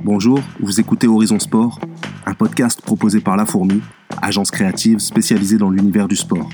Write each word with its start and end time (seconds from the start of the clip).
Bonjour, 0.00 0.40
vous 0.58 0.80
écoutez 0.80 1.06
Horizon 1.06 1.38
Sport, 1.38 1.78
un 2.26 2.34
podcast 2.34 2.80
proposé 2.80 3.20
par 3.20 3.36
La 3.36 3.46
Fourmi, 3.46 3.80
agence 4.20 4.50
créative 4.50 4.98
spécialisée 4.98 5.58
dans 5.58 5.70
l'univers 5.70 6.08
du 6.08 6.16
sport. 6.16 6.48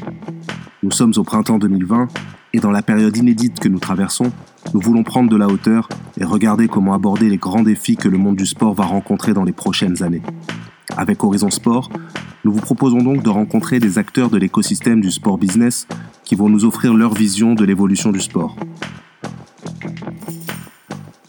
Nous 0.83 0.91
sommes 0.91 1.13
au 1.17 1.23
printemps 1.23 1.59
2020 1.59 2.09
et 2.53 2.59
dans 2.59 2.71
la 2.71 2.83
période 2.83 3.17
inédite 3.17 3.61
que 3.61 3.69
nous 3.69 3.79
traversons, 3.79 4.33
nous 4.75 4.81
voulons 4.81 5.05
prendre 5.05 5.31
de 5.31 5.37
la 5.37 5.47
hauteur 5.47 5.89
et 6.21 6.25
regarder 6.25 6.69
comment 6.69 6.95
aborder 6.95 7.31
les 7.31 7.39
grands 7.39 7.63
défis 7.63 7.97
que 7.97 8.09
le 8.09 8.19
monde 8.19 8.37
du 8.37 8.47
sport 8.47 8.75
va 8.75 8.85
rencontrer 8.85 9.33
dans 9.33 9.45
les 9.45 9.53
prochaines 9.53 10.03
années. 10.03 10.23
Avec 10.97 11.23
Horizon 11.23 11.51
Sport, 11.51 11.91
nous 12.45 12.53
vous 12.53 12.61
proposons 12.61 13.03
donc 13.03 13.23
de 13.23 13.31
rencontrer 13.31 13.79
des 13.79 13.99
acteurs 13.99 14.31
de 14.31 14.39
l'écosystème 14.39 15.01
du 15.01 15.11
sport 15.11 15.39
business 15.39 15.87
qui 16.25 16.35
vont 16.35 16.49
nous 16.49 16.65
offrir 16.65 16.93
leur 16.93 17.15
vision 17.15 17.55
de 17.55 17.65
l'évolution 17.65 18.11
du 18.11 18.21
sport. 18.21 18.57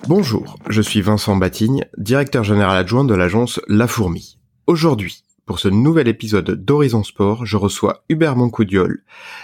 Bonjour, 0.09 0.55
je 0.67 0.81
suis 0.81 1.01
Vincent 1.01 1.35
Batigne, 1.35 1.85
directeur 1.99 2.43
général 2.43 2.75
adjoint 2.75 3.03
de 3.03 3.13
l'agence 3.13 3.61
La 3.67 3.85
Fourmi. 3.85 4.39
Aujourd'hui, 4.65 5.23
pour 5.45 5.59
ce 5.59 5.67
nouvel 5.67 6.07
épisode 6.07 6.49
d'Horizon 6.65 7.03
Sport, 7.03 7.45
je 7.45 7.57
reçois 7.57 8.03
Hubert 8.09 8.35
Mancoudiol, 8.35 9.03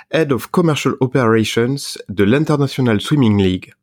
Head 0.10 0.32
of 0.32 0.48
Commercial 0.48 0.96
Operations 1.02 1.76
de 2.10 2.24
l'International 2.24 3.00
Swimming 3.00 3.40
League. 3.40 3.74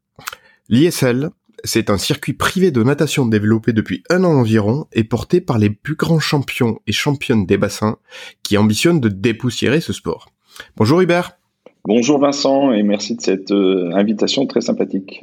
L'ISL, 0.69 1.31
c'est 1.63 1.89
un 1.89 1.99
circuit 1.99 2.33
privé 2.33 2.73
de 2.73 2.83
natation 2.83 3.27
développé 3.27 3.73
depuis 3.73 4.03
un 4.11 4.25
an 4.25 4.33
environ 4.33 4.87
et 4.93 5.05
porté 5.05 5.41
par 5.41 5.59
les 5.59 5.71
plus 5.71 5.95
grands 5.95 6.19
champions 6.19 6.81
et 6.89 6.93
championnes 6.93 7.47
des 7.47 7.59
bassins 7.59 7.99
qui 8.43 8.59
ambitionnent 8.59 8.99
de 8.99 9.09
dépoussiérer 9.09 9.81
ce 9.81 9.93
sport. 9.93 10.33
Bonjour 10.77 11.01
Hubert. 11.01 11.39
Bonjour 11.85 12.19
Vincent 12.19 12.73
et 12.73 12.83
merci 12.83 13.15
de 13.15 13.21
cette 13.21 13.53
euh, 13.53 13.93
invitation 13.95 14.47
très 14.47 14.63
sympathique. 14.63 15.23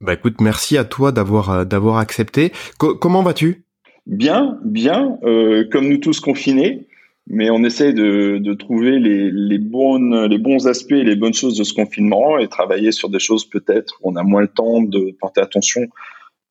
Bah 0.00 0.14
écoute, 0.14 0.40
merci 0.40 0.76
à 0.76 0.84
toi 0.84 1.12
d'avoir 1.12 1.50
euh, 1.50 1.64
d'avoir 1.64 1.98
accepté. 1.98 2.52
comment 2.78 3.22
vas-tu? 3.22 3.64
Bien, 4.06 4.58
bien. 4.64 5.18
Euh, 5.24 5.64
comme 5.70 5.88
nous 5.88 5.98
tous 5.98 6.20
confinés, 6.20 6.86
mais 7.26 7.48
on 7.50 7.64
essaie 7.64 7.92
de, 7.92 8.38
de 8.38 8.54
trouver 8.54 8.98
les, 8.98 9.30
les, 9.30 9.58
bonnes, 9.58 10.26
les 10.26 10.38
bons 10.38 10.66
aspects 10.66 10.92
et 10.92 11.04
les 11.04 11.16
bonnes 11.16 11.32
choses 11.32 11.56
de 11.56 11.64
ce 11.64 11.72
confinement 11.72 12.38
et 12.38 12.48
travailler 12.48 12.92
sur 12.92 13.08
des 13.08 13.18
choses 13.18 13.48
peut-être 13.48 13.98
où 14.02 14.10
on 14.10 14.16
a 14.16 14.22
moins 14.22 14.42
le 14.42 14.48
temps 14.48 14.82
de 14.82 15.16
porter 15.18 15.40
attention 15.40 15.86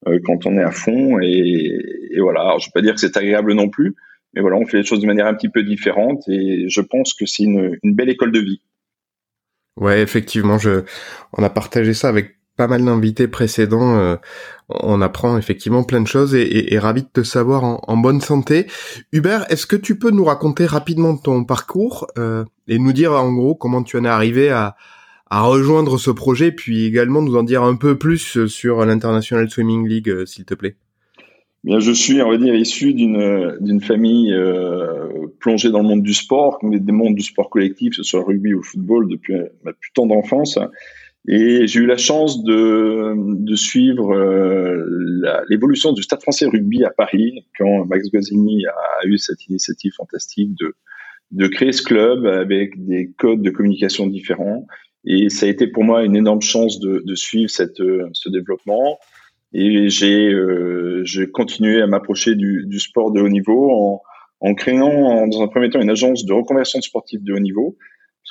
euh, 0.07 0.19
quand 0.25 0.47
on 0.47 0.57
est 0.57 0.63
à 0.63 0.71
fond. 0.71 1.19
Et, 1.21 1.79
et 2.11 2.19
voilà. 2.19 2.41
Alors, 2.41 2.59
je 2.59 2.65
ne 2.65 2.69
vais 2.69 2.73
pas 2.73 2.81
dire 2.81 2.95
que 2.95 3.01
c'est 3.01 3.17
agréable 3.17 3.53
non 3.53 3.69
plus, 3.69 3.93
mais 4.33 4.41
voilà, 4.41 4.57
on 4.57 4.65
fait 4.65 4.77
les 4.77 4.83
choses 4.83 5.01
de 5.01 5.07
manière 5.07 5.27
un 5.27 5.35
petit 5.35 5.49
peu 5.49 5.61
différente 5.63 6.23
et 6.27 6.65
je 6.69 6.81
pense 6.81 7.13
que 7.13 7.27
c'est 7.27 7.43
une, 7.43 7.77
une 7.83 7.93
belle 7.93 8.09
école 8.09 8.31
de 8.31 8.39
vie. 8.39 8.61
Ouais, 9.75 10.01
effectivement, 10.01 10.57
je, 10.57 10.83
on 11.37 11.43
a 11.43 11.49
partagé 11.49 11.93
ça 11.93 12.09
avec 12.09 12.35
pas 12.55 12.67
mal 12.67 12.85
d'invités 12.85 13.27
précédents, 13.27 13.95
euh, 13.97 14.15
on 14.69 15.01
apprend 15.01 15.37
effectivement 15.37 15.83
plein 15.83 16.01
de 16.01 16.07
choses 16.07 16.35
et, 16.35 16.73
et, 16.73 16.79
ravi 16.79 17.01
de 17.01 17.07
te 17.11 17.23
savoir 17.23 17.63
en, 17.63 17.97
bonne 17.97 18.21
santé. 18.21 18.67
Hubert, 19.11 19.51
est-ce 19.51 19.65
que 19.65 19.75
tu 19.75 19.97
peux 19.97 20.11
nous 20.11 20.25
raconter 20.25 20.65
rapidement 20.65 21.17
ton 21.17 21.43
parcours 21.45 22.07
euh, 22.17 22.45
et 22.67 22.77
nous 22.77 22.93
dire 22.93 23.13
en 23.13 23.33
gros 23.33 23.55
comment 23.55 23.83
tu 23.83 23.97
en 23.97 24.05
es 24.05 24.09
arrivé 24.09 24.49
à, 24.49 24.75
à 25.29 25.41
rejoindre 25.41 25.97
ce 25.97 26.11
projet, 26.11 26.51
puis 26.51 26.85
également 26.85 27.21
nous 27.21 27.35
en 27.35 27.43
dire 27.43 27.63
un 27.63 27.75
peu 27.75 27.97
plus 27.97 28.45
sur 28.45 28.85
l'International 28.85 29.49
Swimming 29.49 29.87
League, 29.87 30.09
euh, 30.09 30.25
s'il 30.25 30.45
te 30.45 30.53
plaît? 30.53 30.75
Bien, 31.63 31.79
je 31.79 31.91
suis, 31.91 32.21
on 32.21 32.29
va 32.29 32.37
dire, 32.37 32.53
issu 32.53 32.93
d'une 32.93 33.79
famille 33.79 34.35
plongée 35.39 35.71
dans 35.71 35.79
le 35.79 35.87
monde 35.87 36.03
du 36.03 36.13
sport, 36.13 36.59
mais 36.61 36.77
des 36.77 36.91
mondes 36.91 37.15
du 37.15 37.21
sport 37.21 37.49
collectif, 37.49 37.91
que 37.91 37.95
ce 37.95 38.03
soit 38.03 38.21
rugby 38.21 38.53
ou 38.53 38.61
football, 38.61 39.07
depuis 39.07 39.35
ma 39.63 39.71
plus 39.71 39.91
tendre 39.93 40.13
enfance. 40.13 40.59
Et 41.27 41.67
j'ai 41.67 41.79
eu 41.79 41.85
la 41.85 41.97
chance 41.97 42.43
de, 42.43 43.13
de 43.15 43.55
suivre 43.55 44.13
euh, 44.13 45.43
l'évolution 45.49 45.93
du 45.93 46.03
Stade 46.03 46.21
français 46.21 46.45
rugby 46.47 46.83
à 46.83 46.89
Paris 46.89 47.45
quand 47.57 47.85
Max 47.85 48.09
Guazzini 48.09 48.65
a 48.67 49.05
eu 49.05 49.17
cette 49.17 49.45
initiative 49.47 49.93
fantastique 49.95 50.53
de, 50.59 50.75
de 51.31 51.47
créer 51.47 51.71
ce 51.71 51.81
club 51.81 52.25
avec 52.25 52.85
des 52.85 53.11
codes 53.17 53.41
de 53.41 53.49
communication 53.51 54.07
différents. 54.07 54.67
Et 55.05 55.29
ça 55.29 55.45
a 55.45 55.49
été 55.49 55.67
pour 55.67 55.85
moi 55.85 56.03
une 56.03 56.17
énorme 56.17 56.41
chance 56.41 56.79
de, 56.79 57.01
de 57.05 57.15
suivre 57.15 57.49
cette, 57.49 57.77
ce 57.77 58.29
développement. 58.29 58.99
Et 59.53 59.89
j'ai 59.89 60.29
euh, 60.29 61.05
continué 61.31 61.81
à 61.81 61.87
m'approcher 61.87 62.35
du, 62.35 62.65
du, 62.65 62.79
sport 62.79 63.11
de 63.11 63.21
haut 63.21 63.29
niveau 63.29 63.71
en, 63.71 64.01
en 64.41 64.53
créant, 64.55 65.27
dans 65.27 65.41
un 65.41 65.47
premier 65.47 65.69
temps, 65.69 65.79
une 65.79 65.89
agence 65.89 66.25
de 66.25 66.33
reconversion 66.33 66.79
de 66.79 66.83
sportifs 66.83 67.21
de 67.21 67.33
haut 67.33 67.39
niveau 67.39 67.77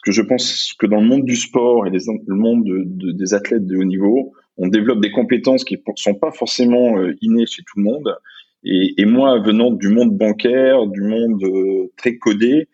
que 0.03 0.11
je 0.11 0.23
pense 0.23 0.75
que 0.79 0.87
dans 0.87 1.01
le 1.01 1.07
monde 1.07 1.25
du 1.25 1.37
sport 1.37 1.87
et 1.87 1.91
le 1.91 2.35
monde 2.35 2.65
des 2.67 3.35
athlètes 3.35 3.67
de 3.67 3.77
haut 3.77 3.85
niveau, 3.85 4.33
on 4.57 4.69
développe 4.69 5.01
des 5.01 5.13
compétences 5.13 5.65
qui 5.65 5.77
ne 5.77 5.93
sont 5.97 6.15
pas 6.15 6.33
forcément 6.33 6.99
euh, 6.99 7.15
innées 7.23 7.47
chez 7.47 7.63
tout 7.63 7.79
le 7.79 7.85
monde. 7.85 8.17
Et, 8.65 9.05
moi, 9.07 9.41
venant 9.41 9.73
du 9.73 9.89
monde 9.89 10.17
bancaire, 10.17 10.87
du 10.87 11.01
monde 11.01 11.43
euh, 11.43 11.91
très 11.97 12.17
codé, 12.17 12.69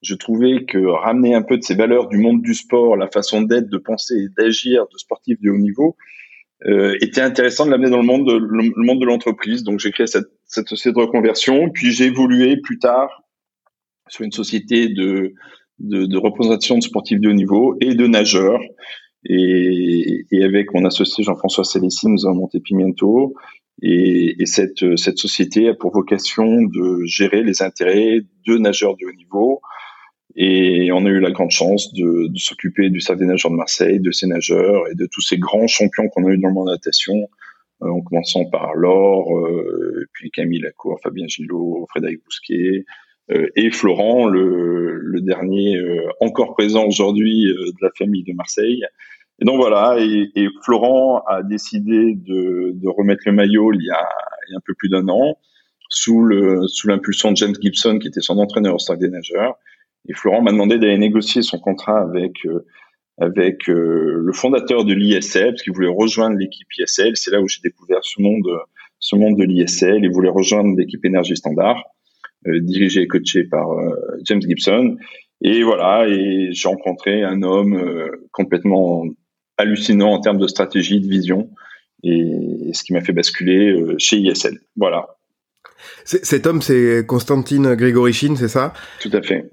je 0.00 0.14
trouvais 0.14 0.64
que 0.64 0.78
ramener 0.78 1.34
un 1.34 1.42
peu 1.42 1.58
de 1.58 1.62
ces 1.62 1.74
valeurs 1.74 2.08
du 2.08 2.16
monde 2.16 2.40
du 2.40 2.54
sport, 2.54 2.96
la 2.96 3.08
façon 3.08 3.42
d'être, 3.42 3.68
de 3.68 3.76
penser 3.76 4.14
et 4.14 4.28
d'agir 4.38 4.86
de 4.90 4.96
sportifs 4.96 5.38
de 5.42 5.50
haut 5.50 5.58
niveau, 5.58 5.96
euh, 6.64 6.96
était 7.02 7.20
intéressant 7.20 7.66
de 7.66 7.70
l'amener 7.70 7.90
dans 7.90 8.00
le 8.00 8.06
monde 8.06 8.26
de, 8.26 8.38
le 8.38 8.82
monde 8.82 9.00
de 9.00 9.04
l'entreprise. 9.04 9.62
Donc 9.62 9.78
j'ai 9.78 9.90
créé 9.90 10.06
cette, 10.06 10.30
cette 10.46 10.68
société 10.68 10.94
de 10.94 11.00
reconversion, 11.00 11.68
puis 11.68 11.92
j'ai 11.92 12.06
évolué 12.06 12.56
plus 12.56 12.78
tard 12.78 13.24
sur 14.08 14.24
une 14.24 14.32
société 14.32 14.88
de 14.88 15.34
de, 15.78 16.06
de, 16.06 16.16
représentation 16.18 16.78
de 16.78 16.82
sportifs 16.82 17.20
de 17.20 17.28
haut 17.28 17.34
niveau 17.34 17.76
et 17.80 17.94
de 17.94 18.06
nageurs. 18.06 18.60
Et, 19.28 20.24
et 20.30 20.44
avec 20.44 20.72
mon 20.72 20.84
associé 20.84 21.24
Jean-François 21.24 21.64
Célessi, 21.64 22.08
nous 22.08 22.26
avons 22.26 22.36
monté 22.36 22.60
Pimiento. 22.60 23.34
Et, 23.82 24.40
et 24.40 24.46
cette, 24.46 24.96
cette 24.96 25.18
société 25.18 25.68
a 25.68 25.74
pour 25.74 25.92
vocation 25.92 26.62
de 26.62 27.04
gérer 27.04 27.42
les 27.42 27.62
intérêts 27.62 28.20
de 28.46 28.58
nageurs 28.58 28.96
de 28.96 29.06
haut 29.06 29.16
niveau. 29.16 29.60
Et 30.36 30.92
on 30.92 31.04
a 31.06 31.08
eu 31.08 31.20
la 31.20 31.30
grande 31.30 31.50
chance 31.50 31.92
de, 31.94 32.28
de 32.28 32.38
s'occuper 32.38 32.90
du 32.90 33.00
Stade 33.00 33.18
des 33.18 33.24
nageurs 33.24 33.50
de 33.50 33.56
Marseille, 33.56 34.00
de 34.00 34.10
ces 34.10 34.26
nageurs 34.26 34.86
et 34.90 34.94
de 34.94 35.06
tous 35.10 35.22
ces 35.22 35.38
grands 35.38 35.66
champions 35.66 36.08
qu'on 36.08 36.26
a 36.26 36.30
eu 36.30 36.38
dans 36.38 36.48
le 36.48 36.54
monde 36.54 36.68
natation, 36.68 37.14
euh, 37.82 37.88
en 37.88 38.02
commençant 38.02 38.44
par 38.44 38.74
Laure, 38.74 39.34
euh, 39.34 40.06
puis 40.12 40.30
Camille 40.30 40.60
Lacour, 40.60 41.00
Fabien 41.02 41.26
Gillot, 41.26 41.86
Frédéric 41.88 42.22
Bousquet, 42.22 42.84
et 43.28 43.70
Florent, 43.70 44.26
le, 44.26 44.98
le 45.16 45.20
dernier 45.20 45.76
euh, 45.76 46.08
encore 46.20 46.54
présent 46.54 46.84
aujourd'hui 46.84 47.46
euh, 47.46 47.70
de 47.70 47.78
la 47.82 47.90
famille 47.96 48.22
de 48.24 48.32
Marseille. 48.32 48.84
Et 49.40 49.44
donc 49.44 49.56
voilà, 49.56 49.96
et, 49.98 50.30
et 50.34 50.48
Florent 50.62 51.22
a 51.26 51.42
décidé 51.42 52.14
de, 52.14 52.72
de, 52.74 52.88
remettre 52.88 53.22
le 53.26 53.32
maillot 53.32 53.72
il 53.74 53.82
y 53.82 53.90
a, 53.90 54.08
il 54.48 54.52
y 54.52 54.54
a 54.54 54.58
un 54.58 54.62
peu 54.64 54.74
plus 54.74 54.88
d'un 54.88 55.08
an, 55.08 55.36
sous 55.88 56.22
le 56.22 56.66
sous 56.68 56.88
l'impulsion 56.88 57.32
de 57.32 57.36
James 57.36 57.54
Gibson, 57.60 57.98
qui 57.98 58.08
était 58.08 58.22
son 58.22 58.38
entraîneur 58.38 58.74
au 58.74 58.78
Stade 58.78 58.98
des 58.98 59.08
Nageurs. 59.08 59.56
Et 60.08 60.14
Florent 60.14 60.40
m'a 60.40 60.52
demandé 60.52 60.78
d'aller 60.78 60.96
négocier 60.96 61.42
son 61.42 61.58
contrat 61.58 62.00
avec 62.00 62.46
avec 63.18 63.66
le 63.66 64.32
fondateur 64.32 64.84
de 64.84 64.94
l'ISL, 64.94 65.50
parce 65.50 65.62
qu'il 65.62 65.74
voulait 65.74 65.92
rejoindre 65.92 66.36
l'équipe 66.38 66.68
ISL. 66.78 67.16
C'est 67.16 67.30
là 67.30 67.40
où 67.40 67.48
j'ai 67.48 67.60
découvert 67.62 68.00
ce 68.02 68.22
monde 68.22 68.48
ce 69.00 69.16
monde 69.16 69.36
de 69.36 69.44
l'ISL. 69.44 70.02
Il 70.02 70.12
voulait 70.12 70.30
rejoindre 70.30 70.76
l'équipe 70.76 71.04
Énergie 71.04 71.36
Standard. 71.36 71.82
Euh, 72.46 72.60
dirigé 72.60 73.02
et 73.02 73.08
coaché 73.08 73.44
par 73.44 73.72
euh, 73.72 73.96
James 74.24 74.40
Gibson. 74.40 74.96
Et 75.42 75.62
voilà, 75.62 76.06
et 76.08 76.50
j'ai 76.52 76.68
rencontré 76.68 77.24
un 77.24 77.42
homme 77.42 77.74
euh, 77.74 78.28
complètement 78.30 79.04
hallucinant 79.56 80.12
en 80.12 80.20
termes 80.20 80.38
de 80.38 80.46
stratégie, 80.46 81.00
de 81.00 81.08
vision, 81.08 81.50
et 82.04 82.70
ce 82.72 82.84
qui 82.84 82.92
m'a 82.92 83.00
fait 83.00 83.12
basculer 83.12 83.74
chez 83.98 84.18
ISL. 84.18 84.60
Voilà. 84.76 85.06
Cet 86.04 86.46
homme, 86.46 86.62
c'est 86.62 87.04
Constantine 87.06 87.74
Grigorichin, 87.74 88.36
c'est 88.36 88.48
ça? 88.48 88.74
Tout 89.00 89.10
à 89.12 89.22
fait. 89.22 89.50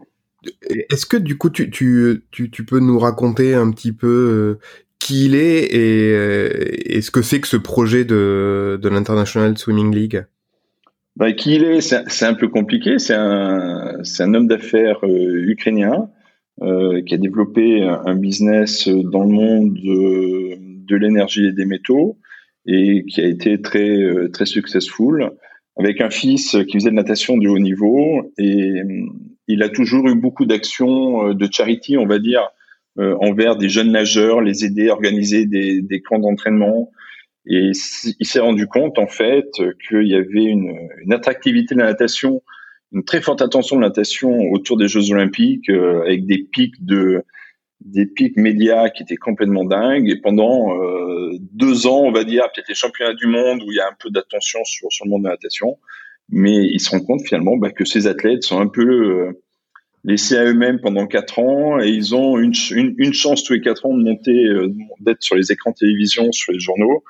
Est-ce 0.89 1.05
que 1.05 1.17
du 1.17 1.37
coup, 1.37 1.49
tu, 1.49 1.69
tu, 1.69 2.23
tu, 2.31 2.51
tu, 2.51 2.65
peux 2.65 2.79
nous 2.79 2.99
raconter 2.99 3.53
un 3.55 3.71
petit 3.71 3.93
peu 3.93 4.59
qui 4.99 5.25
il 5.25 5.35
est 5.35 5.63
et, 5.63 6.97
et 6.97 7.01
ce 7.01 7.11
que 7.11 7.21
c'est 7.21 7.39
que 7.39 7.47
ce 7.47 7.57
projet 7.57 8.03
de, 8.03 8.77
de 8.81 8.89
l'International 8.89 9.57
Swimming 9.57 9.95
League? 9.95 10.25
Bah, 11.15 11.31
qui 11.33 11.55
il 11.55 11.63
est, 11.63 11.81
c'est 11.81 12.25
un 12.25 12.33
peu 12.33 12.47
compliqué. 12.47 12.99
C'est 12.99 13.13
un, 13.15 13.99
c'est 14.03 14.23
un 14.23 14.33
homme 14.33 14.47
d'affaires 14.47 14.99
euh, 15.03 15.43
ukrainien 15.47 16.09
euh, 16.61 17.01
qui 17.01 17.15
a 17.15 17.17
développé 17.17 17.81
un 17.81 18.15
business 18.15 18.87
dans 18.87 19.23
le 19.23 19.29
monde 19.29 19.73
de, 19.73 20.57
de 20.85 20.95
l'énergie 20.95 21.47
et 21.47 21.51
des 21.51 21.65
métaux 21.65 22.17
et 22.65 23.05
qui 23.05 23.21
a 23.21 23.25
été 23.25 23.59
très 23.59 23.89
euh, 23.89 24.29
très 24.29 24.45
successful 24.45 25.31
avec 25.77 25.99
un 25.99 26.09
fils 26.11 26.55
qui 26.67 26.77
faisait 26.77 26.91
de 26.91 26.95
natation 26.95 27.37
de 27.37 27.47
haut 27.47 27.59
niveau 27.59 28.31
et 28.37 28.81
il 29.47 29.63
a 29.63 29.69
toujours 29.69 30.07
eu 30.09 30.15
beaucoup 30.15 30.45
d'actions 30.45 31.29
euh, 31.29 31.33
de 31.33 31.47
charity, 31.51 31.97
on 31.97 32.05
va 32.05 32.19
dire, 32.19 32.47
envers 32.97 33.55
des 33.55 33.69
jeunes 33.69 33.91
nageurs, 33.91 34.39
les 34.39 34.65
aider 34.65 34.89
à 34.89 34.93
organiser 34.93 35.47
des, 35.47 35.81
des 35.81 36.01
camps 36.01 36.19
d'entraînement, 36.19 36.91
et 37.45 37.71
il 38.19 38.25
s'est 38.25 38.39
rendu 38.39 38.67
compte, 38.67 38.97
en 38.97 39.07
fait, 39.07 39.49
qu'il 39.87 40.07
y 40.07 40.15
avait 40.15 40.43
une, 40.43 40.77
une, 41.03 41.13
attractivité 41.13 41.75
de 41.75 41.81
la 41.81 41.87
natation, 41.87 42.41
une 42.93 43.03
très 43.03 43.21
forte 43.21 43.41
attention 43.41 43.75
de 43.75 43.81
la 43.81 43.89
natation 43.89 44.51
autour 44.51 44.77
des 44.77 44.87
Jeux 44.87 45.11
Olympiques, 45.11 45.69
euh, 45.69 46.03
avec 46.03 46.25
des 46.25 46.37
pics 46.37 46.85
de, 46.85 47.23
des 47.81 48.05
pics 48.05 48.37
médias 48.37 48.89
qui 48.89 49.03
étaient 49.03 49.17
complètement 49.17 49.65
dingues. 49.65 50.09
Et 50.09 50.21
pendant 50.21 50.73
euh, 50.81 51.31
deux 51.51 51.85
ans, 51.85 52.01
on 52.03 52.11
va 52.11 52.23
dire, 52.23 52.43
peut-être 52.53 52.69
les 52.69 52.75
championnats 52.75 53.13
du 53.13 53.27
monde 53.27 53.61
où 53.63 53.71
il 53.71 53.75
y 53.75 53.81
a 53.81 53.87
un 53.87 53.95
peu 53.99 54.09
d'attention 54.09 54.63
sur, 54.63 54.89
sur 54.89 55.05
le 55.05 55.11
monde 55.11 55.23
de 55.23 55.27
la 55.27 55.33
natation, 55.33 55.77
mais 56.29 56.55
ils 56.55 56.79
se 56.79 56.91
rendent 56.91 57.05
compte 57.05 57.23
finalement 57.23 57.57
bah, 57.57 57.71
que 57.71 57.83
ces 57.83 58.07
athlètes 58.07 58.43
sont 58.43 58.61
un 58.61 58.67
peu 58.67 58.87
euh, 58.87 59.41
laissés 60.05 60.37
à 60.37 60.45
eux-mêmes 60.45 60.79
pendant 60.79 61.07
quatre 61.07 61.39
ans. 61.39 61.81
Et 61.81 61.89
ils 61.89 62.15
ont 62.15 62.37
une, 62.37 62.53
une, 62.71 63.13
chance 63.13 63.43
tous 63.43 63.51
les 63.51 63.61
quatre 63.61 63.85
ans 63.85 63.93
de 63.93 64.01
monter, 64.01 64.47
d'être 65.01 65.23
sur 65.23 65.35
les 65.35 65.51
écrans 65.51 65.73
télévision, 65.73 66.31
sur 66.31 66.53
les 66.53 66.59
journaux, 66.59 67.03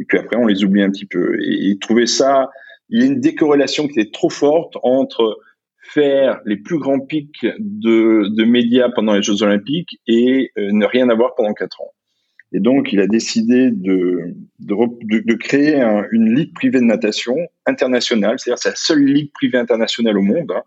et 0.00 0.04
puis 0.04 0.18
après 0.18 0.36
on 0.36 0.46
les 0.46 0.64
oublie 0.64 0.82
un 0.82 0.90
petit 0.90 1.06
peu. 1.06 1.38
Et, 1.42 1.70
et 1.70 1.78
trouver 1.78 2.06
ça, 2.06 2.50
il 2.88 3.00
y 3.00 3.02
a 3.02 3.06
une 3.06 3.20
décorrélation 3.20 3.88
qui 3.88 4.00
est 4.00 4.12
trop 4.12 4.30
forte 4.30 4.76
entre 4.82 5.38
faire 5.82 6.40
les 6.44 6.56
plus 6.56 6.78
grands 6.78 7.00
pics 7.00 7.46
de, 7.58 8.28
de 8.34 8.44
médias 8.44 8.90
pendant 8.90 9.14
les 9.14 9.22
Jeux 9.22 9.42
Olympiques 9.42 9.98
et 10.06 10.50
euh, 10.58 10.70
ne 10.72 10.86
rien 10.86 11.08
avoir 11.08 11.34
pendant 11.34 11.54
quatre 11.54 11.80
ans. 11.80 11.92
Et 12.52 12.60
donc, 12.60 12.92
il 12.92 13.00
a 13.00 13.06
décidé 13.06 13.70
de, 13.70 14.34
de, 14.60 14.74
de 15.22 15.34
créer 15.34 15.82
une 16.12 16.34
ligue 16.34 16.54
privée 16.54 16.80
de 16.80 16.84
natation 16.84 17.36
internationale, 17.66 18.38
c'est-à-dire 18.38 18.58
c'est 18.58 18.70
la 18.70 18.74
seule 18.74 19.04
ligue 19.04 19.32
privée 19.32 19.58
internationale 19.58 20.16
au 20.16 20.22
monde. 20.22 20.50
Hein. 20.52 20.62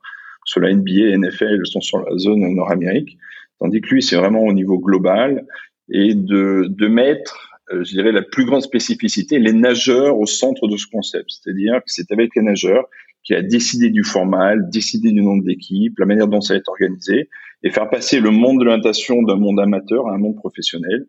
La 0.58 0.74
NBA 0.74 0.92
et 0.92 1.18
NFL 1.18 1.66
sont 1.66 1.82
sur 1.82 2.00
la 2.00 2.18
zone 2.18 2.42
Nord-Amérique, 2.54 3.18
tandis 3.60 3.82
que 3.82 3.90
lui, 3.90 4.04
c'est 4.04 4.16
vraiment 4.16 4.42
au 4.42 4.54
niveau 4.54 4.78
global, 4.78 5.46
et 5.90 6.14
de, 6.14 6.66
de 6.68 6.88
mettre, 6.88 7.51
je 7.84 7.92
dirais, 7.92 8.12
la 8.12 8.22
plus 8.22 8.46
grande 8.46 8.62
spécificité, 8.62 9.40
les 9.40 9.54
nageurs 9.54 10.18
au 10.18 10.26
centre 10.26 10.68
de 10.68 10.78
ce 10.78 10.88
concept. 10.88 11.30
C'est-à-dire 11.30 11.76
que 11.78 11.88
c'est 11.88 12.12
avec 12.12 12.36
les 12.36 12.42
nageurs 12.42 12.88
qui 13.24 13.34
a 13.34 13.42
décidé 13.42 13.90
du 13.90 14.04
format, 14.04 14.56
décidé 14.58 15.12
du 15.12 15.22
nombre 15.22 15.44
d'équipes, 15.44 15.98
la 16.00 16.06
manière 16.06 16.28
dont 16.28 16.42
ça 16.42 16.54
va 16.54 16.60
être 16.60 16.70
organisé, 16.70 17.30
et 17.64 17.70
faire 17.70 17.90
passer 17.90 18.20
le 18.20 18.32
monde 18.32 18.60
de 18.60 18.66
la 18.66 18.78
natation 18.78 19.22
d'un 19.22 19.36
monde 19.36 19.60
amateur 19.60 20.08
à 20.08 20.16
un 20.16 20.18
monde 20.18 20.36
professionnel. 20.36 21.06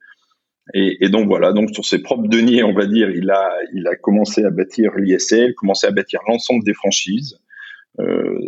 Et, 0.75 1.09
donc 1.09 1.26
voilà, 1.26 1.53
donc 1.53 1.70
sur 1.70 1.85
ses 1.85 2.00
propres 2.00 2.29
deniers, 2.29 2.62
on 2.62 2.73
va 2.73 2.87
dire, 2.87 3.11
il 3.11 3.31
a, 3.31 3.53
il 3.75 3.87
a 3.88 3.97
commencé 3.97 4.44
à 4.44 4.50
bâtir 4.50 4.93
l'ISL, 4.97 5.55
commencé 5.55 5.87
à 5.87 5.91
bâtir 5.91 6.20
l'ensemble 6.29 6.62
des 6.65 6.75
franchises. 6.75 7.38
Euh, 8.00 8.38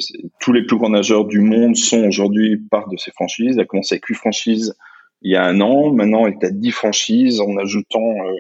tous 0.40 0.52
les 0.52 0.64
plus 0.64 0.76
grands 0.76 0.90
nageurs 0.90 1.24
du 1.24 1.40
monde 1.40 1.76
sont 1.76 2.04
aujourd'hui 2.04 2.56
part 2.56 2.88
de 2.88 2.96
ces 2.96 3.10
franchises. 3.10 3.56
Il 3.56 3.60
a 3.60 3.64
commencé 3.64 3.96
avec 3.96 4.04
8 4.06 4.14
franchises 4.14 4.74
il 5.24 5.32
y 5.32 5.36
a 5.36 5.44
un 5.44 5.60
an. 5.60 5.92
Maintenant, 5.92 6.26
est 6.26 6.44
à 6.44 6.50
10 6.50 6.70
franchises 6.70 7.40
en 7.40 7.56
ajoutant 7.56 7.98
euh, 8.00 8.36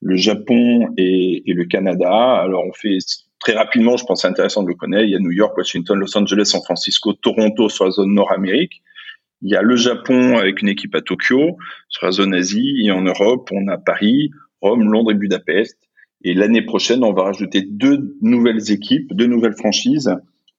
le 0.00 0.16
Japon 0.16 0.88
et, 0.96 1.42
et, 1.48 1.52
le 1.52 1.64
Canada. 1.66 2.10
Alors, 2.10 2.64
on 2.66 2.72
fait 2.72 2.98
très 3.38 3.52
rapidement, 3.52 3.96
je 3.96 4.04
pense 4.04 4.22
c'est 4.22 4.28
intéressant 4.28 4.62
de 4.62 4.68
le 4.68 4.74
connaître. 4.74 5.04
Il 5.04 5.10
y 5.10 5.16
a 5.16 5.20
New 5.20 5.30
York, 5.30 5.56
Washington, 5.56 5.98
Los 5.98 6.16
Angeles, 6.16 6.46
San 6.46 6.62
Francisco, 6.62 7.12
Toronto 7.12 7.68
sur 7.68 7.84
la 7.84 7.90
zone 7.90 8.14
Nord-Amérique. 8.14 8.82
Il 9.42 9.50
y 9.50 9.56
a 9.56 9.62
le 9.62 9.76
Japon 9.76 10.38
avec 10.38 10.62
une 10.62 10.68
équipe 10.68 10.94
à 10.94 11.02
Tokyo, 11.02 11.58
sur 11.88 12.06
la 12.06 12.12
zone 12.12 12.34
Asie, 12.34 12.82
et 12.84 12.90
en 12.90 13.02
Europe, 13.02 13.50
on 13.52 13.68
a 13.68 13.76
Paris, 13.76 14.30
Rome, 14.62 14.90
Londres 14.90 15.12
et 15.12 15.14
Budapest. 15.14 15.78
Et 16.24 16.32
l'année 16.32 16.62
prochaine, 16.62 17.04
on 17.04 17.12
va 17.12 17.24
rajouter 17.24 17.62
deux 17.62 18.16
nouvelles 18.22 18.72
équipes, 18.72 19.12
deux 19.12 19.26
nouvelles 19.26 19.54
franchises, 19.54 20.10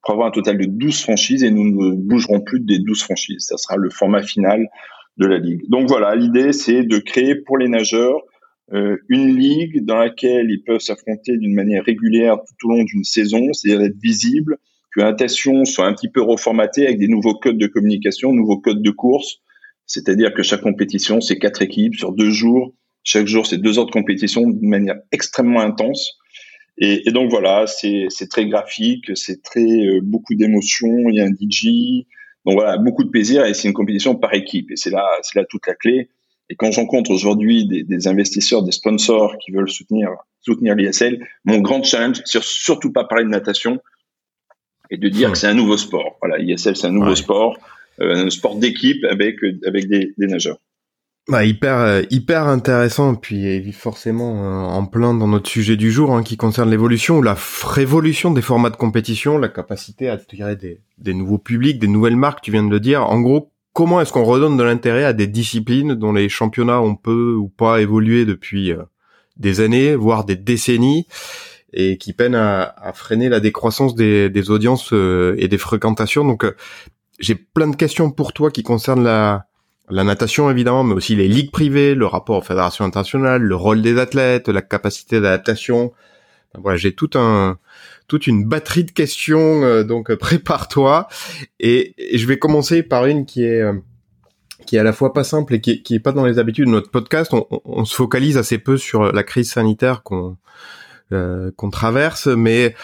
pour 0.03 0.13
avoir 0.13 0.27
un 0.27 0.31
total 0.31 0.59
de 0.59 0.65
12 0.65 1.01
franchises, 1.01 1.43
et 1.43 1.49
nous 1.49 1.63
ne 1.63 1.95
bougerons 1.95 2.41
plus 2.41 2.59
des 2.59 2.77
12 2.77 3.01
franchises. 3.01 3.47
Ça 3.47 3.57
sera 3.57 3.75
le 3.75 3.89
format 3.89 4.21
final 4.21 4.67
de 5.17 5.25
la 5.25 5.37
ligue. 5.37 5.67
Donc 5.69 5.87
voilà, 5.87 6.15
l'idée, 6.15 6.53
c'est 6.53 6.83
de 6.83 6.97
créer 6.99 7.35
pour 7.35 7.57
les 7.57 7.67
nageurs 7.67 8.21
euh, 8.73 8.97
une 9.07 9.37
ligue 9.37 9.85
dans 9.85 9.95
laquelle 9.95 10.47
ils 10.49 10.61
peuvent 10.61 10.81
s'affronter 10.81 11.37
d'une 11.37 11.53
manière 11.53 11.83
régulière 11.85 12.37
tout 12.59 12.67
au 12.67 12.71
long 12.71 12.83
d'une 12.83 13.03
saison, 13.03 13.53
c'est-à-dire 13.53 13.85
être 13.85 13.97
visibles, 14.01 14.57
que 14.93 14.99
la 14.99 15.11
natation 15.11 15.63
soit 15.63 15.85
un 15.85 15.93
petit 15.93 16.09
peu 16.09 16.21
reformatée 16.21 16.85
avec 16.85 16.99
des 16.99 17.07
nouveaux 17.07 17.35
codes 17.35 17.57
de 17.57 17.67
communication, 17.67 18.33
nouveaux 18.33 18.59
codes 18.59 18.81
de 18.81 18.91
course. 18.91 19.37
C'est-à-dire 19.85 20.33
que 20.33 20.43
chaque 20.43 20.61
compétition, 20.61 21.21
c'est 21.21 21.39
quatre 21.39 21.61
équipes 21.61 21.95
sur 21.95 22.11
deux 22.11 22.29
jours. 22.29 22.73
Chaque 23.03 23.27
jour, 23.27 23.47
c'est 23.47 23.57
deux 23.57 23.79
heures 23.79 23.85
de 23.85 23.91
compétition 23.91 24.49
de 24.49 24.65
manière 24.65 24.97
extrêmement 25.13 25.61
intense. 25.61 26.17
Et, 26.77 27.07
et 27.07 27.11
donc 27.11 27.29
voilà, 27.29 27.67
c'est 27.67 28.09
très 28.29 28.47
graphique, 28.47 29.15
c'est 29.15 29.41
très 29.41 29.61
euh, 29.61 30.01
beaucoup 30.03 30.35
d'émotions. 30.35 31.09
Il 31.09 31.15
y 31.15 31.21
a 31.21 31.25
un 31.25 31.31
DJ, 31.31 32.05
donc 32.47 32.55
voilà, 32.55 32.77
beaucoup 32.77 33.03
de 33.03 33.09
plaisir 33.09 33.45
et 33.45 33.53
c'est 33.53 33.67
une 33.67 33.73
compétition 33.73 34.15
par 34.15 34.33
équipe. 34.33 34.71
Et 34.71 34.77
c'est 34.77 34.89
là, 34.89 35.05
c'est 35.21 35.37
là 35.37 35.45
toute 35.47 35.67
la 35.67 35.75
clé. 35.75 36.09
Et 36.49 36.55
quand 36.55 36.71
j'encontre 36.71 37.11
aujourd'hui 37.11 37.67
des, 37.67 37.83
des, 37.83 38.07
investisseurs, 38.07 38.63
des 38.63 38.71
sponsors 38.71 39.37
qui 39.37 39.51
veulent 39.51 39.69
soutenir 39.69 40.11
soutenir 40.39 40.75
l'ISL, 40.75 41.27
mon 41.43 41.57
grand 41.57 41.83
challenge, 41.83 42.21
c'est 42.23 42.41
surtout 42.41 42.93
pas 42.93 43.03
parler 43.03 43.25
de 43.25 43.29
natation, 43.29 43.81
et 44.89 44.97
de 44.97 45.09
dire 45.09 45.33
que 45.33 45.37
c'est 45.37 45.47
un 45.47 45.53
nouveau 45.53 45.75
sport. 45.75 46.17
Voilà, 46.21 46.39
ISL, 46.39 46.77
c'est 46.77 46.87
un 46.87 46.91
nouveau 46.91 47.15
sport, 47.15 47.57
euh, 47.99 48.27
un 48.27 48.29
sport 48.29 48.55
d'équipe 48.55 49.03
avec 49.03 49.35
avec 49.65 49.89
des, 49.89 50.13
des 50.17 50.27
nageurs. 50.27 50.59
Bah, 51.29 51.43
hyper 51.43 51.77
euh, 51.79 52.01
hyper 52.09 52.47
intéressant 52.47 53.15
puis 53.15 53.69
forcément 53.73 54.45
euh, 54.45 54.65
en 54.65 54.85
plein 54.85 55.13
dans 55.13 55.27
notre 55.27 55.49
sujet 55.49 55.75
du 55.75 55.91
jour 55.91 56.15
hein, 56.15 56.23
qui 56.23 56.37
concerne 56.37 56.69
l'évolution 56.69 57.17
ou 57.17 57.21
la 57.21 57.35
révolution 57.65 58.31
des 58.31 58.41
formats 58.41 58.69
de 58.69 58.77
compétition, 58.77 59.37
la 59.37 59.49
capacité 59.49 60.07
à 60.07 60.13
attirer 60.13 60.55
des, 60.55 60.79
des 60.99 61.13
nouveaux 61.13 61.37
publics, 61.37 61.79
des 61.79 61.89
nouvelles 61.89 62.15
marques, 62.15 62.39
tu 62.39 62.51
viens 62.51 62.63
de 62.63 62.69
le 62.69 62.79
dire. 62.79 63.03
En 63.03 63.19
gros, 63.19 63.51
comment 63.73 63.99
est-ce 63.99 64.13
qu'on 64.13 64.23
redonne 64.23 64.55
de 64.55 64.63
l'intérêt 64.63 65.03
à 65.03 65.11
des 65.11 65.27
disciplines 65.27 65.95
dont 65.95 66.13
les 66.13 66.29
championnats 66.29 66.79
ont 66.79 66.95
peu 66.95 67.35
ou 67.35 67.49
pas 67.49 67.81
évolué 67.81 68.23
depuis 68.23 68.71
des 69.35 69.59
années, 69.59 69.95
voire 69.95 70.23
des 70.23 70.37
décennies 70.37 71.07
et 71.73 71.97
qui 71.97 72.13
peine 72.13 72.35
à, 72.35 72.73
à 72.77 72.93
freiner 72.93 73.27
la 73.27 73.41
décroissance 73.41 73.95
des, 73.95 74.29
des 74.29 74.49
audiences 74.49 74.93
euh, 74.93 75.35
et 75.37 75.49
des 75.49 75.57
fréquentations? 75.57 76.23
Donc, 76.23 76.45
euh, 76.45 76.55
j'ai 77.19 77.35
plein 77.35 77.67
de 77.67 77.75
questions 77.75 78.11
pour 78.11 78.31
toi 78.31 78.49
qui 78.49 78.63
concernent 78.63 79.03
la, 79.03 79.47
la 79.89 80.03
natation 80.03 80.49
évidemment, 80.49 80.83
mais 80.83 80.93
aussi 80.93 81.15
les 81.15 81.27
ligues 81.27 81.51
privées, 81.51 81.95
le 81.95 82.05
rapport 82.05 82.37
aux 82.37 82.41
fédérations 82.41 82.85
internationales, 82.85 83.41
le 83.41 83.55
rôle 83.55 83.81
des 83.81 83.97
athlètes, 83.97 84.49
la 84.49 84.61
capacité 84.61 85.21
d'adaptation. 85.21 85.93
Voilà, 86.57 86.77
j'ai 86.77 86.93
tout 86.93 87.11
un 87.15 87.57
toute 88.07 88.25
une 88.25 88.45
batterie 88.45 88.85
de 88.85 88.91
questions, 88.91 89.63
euh, 89.63 89.83
donc 89.83 90.13
prépare-toi. 90.15 91.07
Et, 91.59 91.93
je 92.13 92.25
vais 92.25 92.39
commencer 92.39 92.83
par 92.83 93.05
une 93.05 93.25
qui 93.25 93.43
est 93.43 93.63
qui 94.65 94.75
est 94.75 94.79
à 94.79 94.83
la 94.83 94.93
fois 94.93 95.13
pas 95.13 95.23
simple 95.23 95.53
et 95.55 95.61
qui, 95.61 95.81
qui 95.81 95.95
est 95.95 95.99
pas 95.99 96.11
dans 96.11 96.25
les 96.25 96.39
habitudes 96.39 96.65
de 96.65 96.71
notre 96.71 96.91
podcast. 96.91 97.33
On, 97.33 97.47
on, 97.63 97.85
se 97.85 97.95
focalise 97.95 98.37
assez 98.37 98.57
peu 98.57 98.77
sur 98.77 99.13
la 99.13 99.23
crise 99.23 99.51
sanitaire 99.51 100.03
qu'on 100.03 100.37
euh, 101.13 101.51
qu'on 101.55 101.69
traverse, 101.69 102.27
mais 102.27 102.75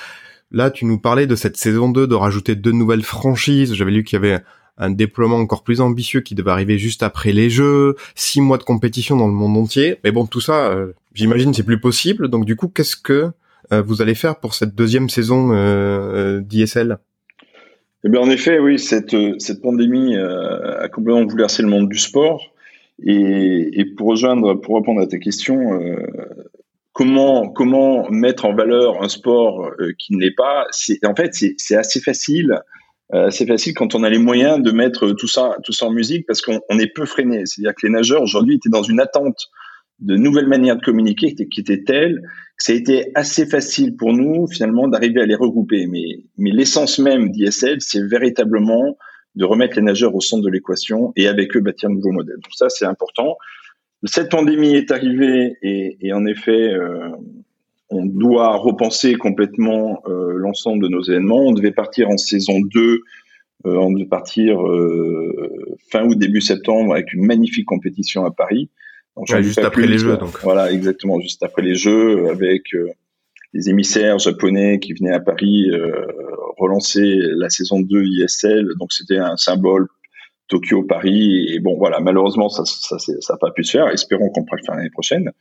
là, 0.50 0.72
tu 0.72 0.86
nous 0.86 0.98
parlais 0.98 1.28
de 1.28 1.36
cette 1.36 1.58
saison 1.58 1.90
2, 1.90 2.08
de 2.08 2.16
rajouter 2.16 2.56
deux 2.56 2.72
nouvelles 2.72 3.04
franchises. 3.04 3.74
J'avais 3.74 3.92
lu 3.92 4.06
qu'il 4.06 4.16
y 4.16 4.26
avait 4.26 4.42
un 4.78 4.90
déploiement 4.90 5.38
encore 5.38 5.64
plus 5.64 5.81
ambitieux 5.81 6.22
qui 6.22 6.36
devait 6.36 6.52
arriver 6.52 6.78
juste 6.78 7.04
après 7.04 7.31
les 7.31 7.50
Jeux, 7.50 7.96
six 8.16 8.42
mois 8.42 8.58
de 8.58 8.64
compétition 8.64 9.16
dans 9.16 9.28
le 9.28 9.34
monde 9.34 9.58
entier. 9.58 9.98
Mais 10.04 10.12
bon, 10.12 10.25
tout 10.25 10.42
ça, 10.42 10.72
euh, 10.72 10.94
j'imagine, 11.14 11.54
c'est 11.54 11.64
plus 11.64 11.80
possible. 11.80 12.28
Donc 12.30 12.46
du 12.46 12.56
coup, 12.56 12.68
qu'est-ce 12.68 12.96
que 12.96 13.31
euh, 13.72 13.81
vous 13.81 14.02
allez 14.02 14.16
faire 14.16 14.40
pour 14.40 14.54
cette 14.56 14.76
deuxième 14.76 15.09
saison 15.09 15.52
euh, 15.52 16.42
d'ISL 16.42 16.97
eh 18.06 18.09
bien, 18.09 18.19
en 18.19 18.30
effet, 18.30 18.59
oui, 18.59 18.80
cette, 18.80 19.16
cette 19.40 19.62
pandémie 19.62 20.18
a 20.18 20.90
complètement 20.90 21.24
bouleversé 21.24 21.64
le 21.64 21.69
monde 21.69 21.88
du 21.88 21.97
sport. 21.97 22.54
Et, 23.02 23.80
et, 23.80 23.86
pour 23.95 24.09
rejoindre, 24.09 24.56
pour 24.56 24.76
répondre 24.76 25.00
à 25.00 25.07
ta 25.07 25.19
question, 25.19 25.80
comment 26.92 27.47
comment 27.47 28.09
mettre 28.09 28.44
en 28.44 28.54
valeur 28.54 29.02
un 29.02 29.07
sport 29.07 29.71
qui 29.97 30.14
ne 30.14 30.19
l'est 30.19 30.36
pas? 30.36 30.66
C'est 30.71 31.06
en 31.06 31.16
fait 31.16 31.33
c'est 31.33 31.78
assez 31.78 32.02
facile 32.02 32.59
euh, 33.14 33.30
c'est 33.30 33.46
facile 33.46 33.74
quand 33.74 33.96
on 33.96 34.04
a 34.04 34.10
les 34.10 34.18
moyens 34.18 34.62
de 34.62 34.72
mettre 34.72 35.12
tout 35.12 35.28
ça 35.28 35.58
tout 35.64 35.72
ça 35.72 35.86
en 35.86 35.92
musique 35.92 36.26
parce 36.26 36.42
qu'on 36.42 36.80
est 36.80 36.94
peu 36.94 37.06
freiné. 37.06 37.46
C'est-à-dire 37.46 37.76
que 37.76 37.86
les 37.86 37.94
nageurs 37.94 38.22
aujourd'hui 38.22 38.56
étaient 38.56 38.70
dans 38.70 38.84
une 38.84 39.00
attente 39.00 39.50
de 40.00 40.16
nouvelles 40.16 40.48
manières 40.48 40.76
de 40.76 40.82
communiquer 40.82 41.36
qui 41.36 41.60
étaient 41.60 41.84
telles 41.84 42.20
que 42.22 42.64
ça 42.64 42.74
a 42.74 42.76
été 42.76 43.12
assez 43.16 43.46
facile 43.46 43.96
pour 43.96 44.14
nous 44.14 44.48
finalement 44.48 44.88
d'arriver 44.88 45.22
à 45.22 45.26
les 45.26 45.36
regrouper. 45.36 45.86
Mais 45.88 46.26
mais 46.38 46.52
l'essence 46.52 47.00
même 47.00 47.30
d'ISL 47.30 47.78
c'est 47.80 48.04
véritablement 48.04 48.98
de 49.36 49.46
remettre 49.46 49.76
les 49.76 49.82
nageurs 49.82 50.16
au 50.16 50.22
centre 50.22 50.44
de 50.44 50.50
l'équation 50.50 51.12
et 51.16 51.28
avec 51.28 51.56
eux 51.56 51.60
bâtir 51.60 51.90
un 51.90 51.94
nouveau 51.94 52.12
modèle. 52.12 52.36
Donc 52.36 52.54
ça, 52.54 52.70
c'est 52.70 52.86
important. 52.86 53.38
Cette 54.04 54.30
pandémie 54.30 54.76
est 54.76 54.92
arrivée 54.92 55.58
et, 55.62 55.98
et 56.02 56.14
en 56.14 56.26
effet, 56.26 56.70
euh, 56.74 57.10
on 57.94 58.06
doit 58.06 58.56
repenser 58.57 59.16
complètement 59.16 60.02
euh, 60.07 60.33
l'ensemble 60.35 60.83
de 60.83 60.90
nos 60.90 61.02
événements. 61.02 61.45
On 61.45 61.52
devait 61.52 61.71
partir 61.71 62.09
en 62.09 62.18
saison 62.18 62.59
2, 62.62 62.81
euh, 62.81 63.00
on 63.66 63.92
devait 63.92 64.06
partir 64.06 64.59
fin 65.92 66.06
août, 66.06 66.18
début 66.18 66.42
septembre 66.42 66.94
avec 66.94 67.14
une 67.14 67.26
magnifique 67.26 67.66
compétition 67.66 68.26
à 68.26 68.31
Paris. 68.31 68.69
Donc, 69.16 69.28
juste 69.42 69.59
après 69.59 69.85
les 69.85 70.00
Jeux, 70.00 70.18
donc. 70.18 70.42
Voilà, 70.42 70.71
exactement, 70.71 71.19
juste 71.19 71.44
après 71.44 71.62
les 71.62 71.76
Jeux, 71.76 72.30
avec 72.30 72.64
les 73.54 73.69
émissaires 73.69 74.18
japonais 74.18 74.80
qui 74.80 74.94
venaient 74.94 75.14
à 75.14 75.19
Paris 75.19 75.69
relancer 76.57 77.14
la 77.38 77.50
saison 77.50 77.80
2 77.80 78.04
ISL. 78.04 78.69
Donc 78.80 78.92
c'était 78.92 79.18
un 79.18 79.38
symbole 79.38 79.88
Tokyo, 80.47 80.83
Paris. 80.83 81.47
Et 81.54 81.59
bon, 81.59 81.78
voilà, 81.78 82.00
malheureusement, 82.00 82.50
ça 82.50 82.64
ça 82.66 82.97
n'a 82.97 83.38
pas 83.38 83.52
pu 83.52 83.64
se 83.64 83.71
faire. 83.71 83.90
Espérons 83.90 84.30
qu'on 84.30 84.44
pourra 84.44 84.57
le 84.57 84.66
faire 84.66 84.76
l'année 84.76 84.90
prochaine. 84.90 85.31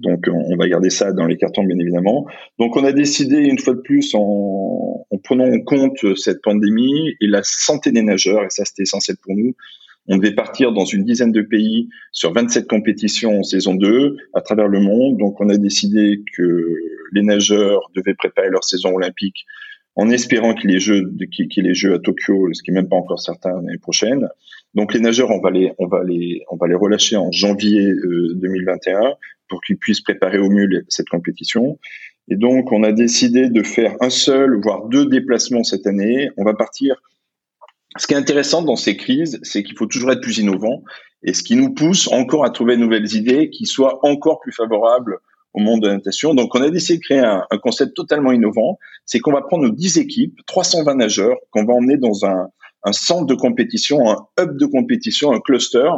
Donc, 0.00 0.26
on 0.32 0.56
va 0.56 0.68
garder 0.68 0.90
ça 0.90 1.12
dans 1.12 1.26
les 1.26 1.36
cartons, 1.36 1.64
bien 1.64 1.78
évidemment. 1.78 2.26
Donc, 2.58 2.76
on 2.76 2.84
a 2.84 2.92
décidé, 2.92 3.36
une 3.36 3.58
fois 3.58 3.74
de 3.74 3.80
plus, 3.80 4.14
en, 4.14 5.06
en 5.10 5.18
prenant 5.18 5.50
en 5.50 5.60
compte 5.60 6.16
cette 6.16 6.42
pandémie 6.42 7.14
et 7.20 7.26
la 7.26 7.42
santé 7.42 7.92
des 7.92 8.02
nageurs, 8.02 8.44
et 8.44 8.50
ça, 8.50 8.64
c'était 8.64 8.82
essentiel 8.82 9.16
pour 9.22 9.36
nous, 9.36 9.54
On 10.08 10.16
devait 10.16 10.34
partir 10.34 10.72
dans 10.72 10.84
une 10.84 11.04
dizaine 11.04 11.32
de 11.32 11.42
pays 11.42 11.88
sur 12.12 12.32
27 12.32 12.66
compétitions 12.66 13.40
en 13.40 13.42
saison 13.42 13.74
2 13.74 14.16
à 14.34 14.40
travers 14.40 14.68
le 14.68 14.80
monde. 14.80 15.18
Donc 15.18 15.40
on 15.40 15.48
a 15.48 15.56
décidé 15.56 16.22
que 16.36 16.74
les 17.12 17.22
nageurs 17.22 17.90
devaient 17.94 18.14
préparer 18.14 18.50
leur 18.50 18.64
saison 18.64 18.94
olympique 18.94 19.44
en 19.96 20.08
espérant 20.10 20.54
qu'il 20.54 20.70
y 20.70 20.76
ait 20.76 20.80
jeux, 20.80 21.12
qu'il 21.30 21.66
y 21.66 21.68
ait 21.68 21.74
jeux 21.74 21.94
à 21.94 21.98
Tokyo, 21.98 22.48
ce 22.52 22.62
qui 22.62 22.70
n'est 22.70 22.80
même 22.80 22.88
pas 22.88 22.96
encore 22.96 23.20
certain 23.20 23.52
l'année 23.56 23.78
prochaine. 23.78 24.28
Donc 24.74 24.94
les 24.94 25.00
nageurs, 25.00 25.30
on 25.30 25.40
va 25.40 25.50
les, 25.50 25.72
on 25.78 25.86
va 25.88 26.04
les, 26.04 26.42
on 26.50 26.56
va 26.56 26.68
les 26.68 26.74
relâcher 26.74 27.16
en 27.16 27.32
janvier 27.32 27.92
2021 28.34 29.00
euh, 29.00 29.10
pour 29.48 29.60
qu'ils 29.62 29.78
puissent 29.78 30.00
préparer 30.00 30.38
au 30.38 30.48
mieux 30.48 30.68
cette 30.88 31.08
compétition. 31.08 31.78
Et 32.28 32.36
donc 32.36 32.70
on 32.70 32.84
a 32.84 32.92
décidé 32.92 33.48
de 33.48 33.62
faire 33.62 33.96
un 34.00 34.10
seul, 34.10 34.60
voire 34.62 34.86
deux 34.86 35.06
déplacements 35.06 35.64
cette 35.64 35.86
année. 35.86 36.30
On 36.36 36.44
va 36.44 36.54
partir. 36.54 37.02
Ce 37.96 38.06
qui 38.06 38.14
est 38.14 38.16
intéressant 38.16 38.62
dans 38.62 38.76
ces 38.76 38.96
crises, 38.96 39.40
c'est 39.42 39.64
qu'il 39.64 39.76
faut 39.76 39.86
toujours 39.86 40.12
être 40.12 40.20
plus 40.20 40.38
innovant. 40.38 40.84
Et 41.24 41.34
ce 41.34 41.42
qui 41.42 41.56
nous 41.56 41.74
pousse 41.74 42.06
encore 42.12 42.44
à 42.44 42.50
trouver 42.50 42.76
de 42.76 42.80
nouvelles 42.80 43.16
idées 43.16 43.50
qui 43.50 43.66
soient 43.66 43.98
encore 44.06 44.40
plus 44.40 44.52
favorables 44.52 45.18
au 45.52 45.58
monde 45.58 45.80
de 45.80 45.88
la 45.88 45.94
natation. 45.94 46.32
Donc, 46.34 46.54
on 46.54 46.62
a 46.62 46.70
décidé 46.70 46.98
de 46.98 47.02
créer 47.02 47.18
un, 47.18 47.44
un 47.50 47.58
concept 47.58 47.94
totalement 47.96 48.30
innovant. 48.30 48.78
C'est 49.04 49.18
qu'on 49.18 49.32
va 49.32 49.42
prendre 49.42 49.64
nos 49.64 49.72
10 49.72 49.98
équipes, 49.98 50.38
320 50.46 50.94
nageurs, 50.94 51.36
qu'on 51.50 51.64
va 51.64 51.74
emmener 51.74 51.96
dans 51.96 52.24
un, 52.24 52.48
un, 52.84 52.92
centre 52.92 53.26
de 53.26 53.34
compétition, 53.34 54.10
un 54.10 54.26
hub 54.38 54.56
de 54.56 54.66
compétition, 54.66 55.32
un 55.32 55.40
cluster, 55.40 55.90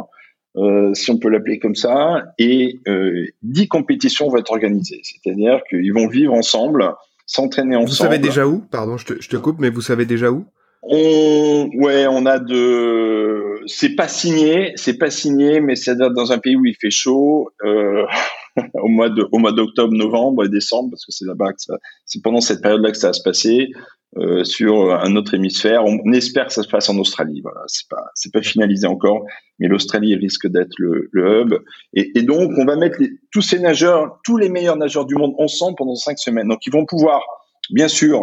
euh, 0.55 0.93
si 0.93 1.09
on 1.11 1.17
peut 1.17 1.29
l'appeler 1.29 1.59
comme 1.59 1.75
ça, 1.75 2.23
et 2.37 2.79
euh, 2.87 3.25
10 3.41 3.67
compétitions 3.67 4.29
vont 4.29 4.37
être 4.37 4.51
organisées. 4.51 5.01
C'est-à-dire 5.03 5.61
qu'ils 5.69 5.93
vont 5.93 6.07
vivre 6.07 6.33
ensemble, 6.33 6.93
s'entraîner 7.25 7.75
ensemble. 7.75 7.89
Vous 7.89 7.95
savez 7.95 8.19
déjà 8.19 8.47
où? 8.47 8.59
Pardon, 8.71 8.97
je 8.97 9.05
te, 9.05 9.21
je 9.21 9.29
te 9.29 9.37
coupe, 9.37 9.59
mais 9.59 9.69
vous 9.69 9.81
savez 9.81 10.05
déjà 10.05 10.31
où? 10.31 10.45
On, 10.83 11.69
ouais, 11.75 12.05
on 12.07 12.25
a 12.25 12.39
de, 12.39 13.61
c'est 13.67 13.95
pas 13.95 14.07
signé, 14.07 14.73
c'est 14.75 14.97
pas 14.97 15.09
signé, 15.09 15.61
mais 15.61 15.75
c'est 15.75 15.95
dans 15.95 16.31
un 16.31 16.39
pays 16.39 16.55
où 16.55 16.65
il 16.65 16.75
fait 16.75 16.91
chaud. 16.91 17.49
Euh, 17.63 18.05
au 18.75 18.87
mois 18.87 19.09
de 19.09 19.27
au 19.31 19.39
mois 19.39 19.51
d'octobre, 19.51 19.93
novembre 19.93 20.45
et 20.45 20.49
décembre 20.49 20.91
parce 20.91 21.05
que 21.05 21.11
c'est 21.11 21.25
là-bas 21.25 21.53
que 21.53 21.73
c'est 22.05 22.21
pendant 22.21 22.41
cette 22.41 22.61
période-là 22.61 22.91
que 22.91 22.97
ça 22.97 23.07
va 23.07 23.13
se 23.13 23.23
passer 23.23 23.69
euh, 24.17 24.43
sur 24.43 24.93
un 24.93 25.15
autre 25.15 25.33
hémisphère. 25.33 25.83
On 25.85 26.11
espère 26.11 26.47
que 26.47 26.53
ça 26.53 26.61
se 26.61 26.67
passe 26.67 26.87
en 26.87 26.97
Australie. 26.99 27.41
Voilà, 27.41 27.61
c'est 27.67 27.87
pas 27.89 28.03
c'est 28.13 28.31
pas 28.31 28.43
finalisé 28.43 28.85
encore, 28.85 29.25
mais 29.57 29.67
l'Australie 29.67 30.15
risque 30.15 30.47
d'être 30.47 30.73
le, 30.77 31.09
le 31.11 31.41
hub. 31.41 31.55
Et, 31.93 32.21
donc 32.21 32.51
on 32.57 32.65
va 32.65 32.75
mettre 32.75 32.99
tous 33.31 33.41
ces 33.41 33.59
nageurs, 33.59 34.19
tous 34.23 34.37
les 34.37 34.49
meilleurs 34.49 34.77
nageurs 34.77 35.05
du 35.05 35.15
monde 35.15 35.33
ensemble 35.39 35.75
pendant 35.77 35.95
cinq 35.95 36.19
semaines. 36.19 36.47
Donc 36.47 36.65
ils 36.67 36.71
vont 36.71 36.85
pouvoir, 36.85 37.21
bien 37.71 37.87
sûr, 37.87 38.21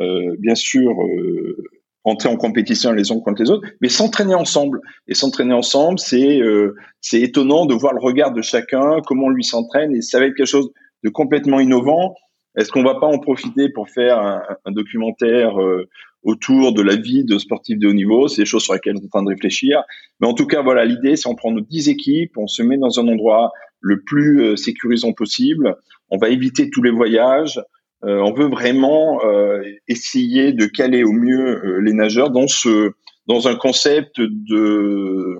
euh, 0.00 0.36
bien 0.38 0.54
sûr. 0.54 0.90
Euh, 0.90 1.56
entrer 2.04 2.28
en 2.28 2.36
compétition 2.36 2.92
les 2.92 3.12
uns 3.12 3.20
contre 3.20 3.42
les 3.42 3.50
autres, 3.50 3.68
mais 3.80 3.88
s'entraîner 3.88 4.34
ensemble. 4.34 4.80
Et 5.06 5.14
s'entraîner 5.14 5.54
ensemble, 5.54 5.98
c'est 5.98 6.40
euh, 6.40 6.74
c'est 7.00 7.20
étonnant 7.20 7.66
de 7.66 7.74
voir 7.74 7.92
le 7.92 8.00
regard 8.00 8.32
de 8.32 8.42
chacun, 8.42 9.00
comment 9.06 9.28
lui 9.28 9.44
s'entraîne, 9.44 9.94
et 9.94 10.02
ça 10.02 10.18
va 10.18 10.26
être 10.26 10.34
quelque 10.34 10.46
chose 10.46 10.70
de 11.04 11.10
complètement 11.10 11.60
innovant. 11.60 12.14
Est-ce 12.56 12.70
qu'on 12.70 12.82
va 12.82 12.96
pas 12.96 13.06
en 13.06 13.18
profiter 13.18 13.68
pour 13.68 13.88
faire 13.88 14.18
un, 14.18 14.42
un 14.64 14.72
documentaire 14.72 15.60
euh, 15.60 15.88
autour 16.22 16.72
de 16.74 16.82
la 16.82 16.96
vie 16.96 17.24
de 17.24 17.38
sportifs 17.38 17.78
de 17.78 17.88
haut 17.88 17.92
niveau 17.92 18.28
C'est 18.28 18.42
des 18.42 18.46
choses 18.46 18.64
sur 18.64 18.74
lesquelles 18.74 18.96
on 18.96 19.00
est 19.00 19.06
en 19.06 19.08
train 19.08 19.22
de 19.22 19.28
réfléchir. 19.28 19.82
Mais 20.20 20.26
en 20.26 20.34
tout 20.34 20.46
cas, 20.46 20.62
voilà, 20.62 20.84
l'idée, 20.84 21.16
c'est 21.16 21.28
on 21.28 21.34
prend 21.34 21.52
nos 21.52 21.60
10 21.60 21.88
équipes, 21.88 22.36
on 22.36 22.46
se 22.46 22.62
met 22.62 22.76
dans 22.76 22.98
un 22.98 23.08
endroit 23.08 23.52
le 23.80 24.02
plus 24.02 24.42
euh, 24.42 24.56
sécurisant 24.56 25.12
possible, 25.12 25.76
on 26.10 26.18
va 26.18 26.28
éviter 26.28 26.70
tous 26.70 26.82
les 26.82 26.90
voyages, 26.90 27.60
euh, 28.04 28.18
on 28.20 28.32
veut 28.32 28.48
vraiment 28.48 29.20
euh, 29.24 29.62
essayer 29.86 30.52
de 30.52 30.64
caler 30.66 31.04
au 31.04 31.12
mieux 31.12 31.62
euh, 31.64 31.80
les 31.82 31.92
nageurs 31.92 32.30
dans 32.30 32.46
ce 32.46 32.92
dans 33.26 33.46
un 33.46 33.56
concept 33.56 34.20
de 34.20 35.36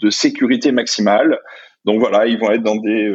de 0.00 0.10
sécurité 0.10 0.70
maximale. 0.70 1.38
Donc 1.84 1.98
voilà, 2.00 2.26
ils 2.26 2.38
vont 2.38 2.50
être 2.52 2.62
dans 2.62 2.76
des 2.76 3.12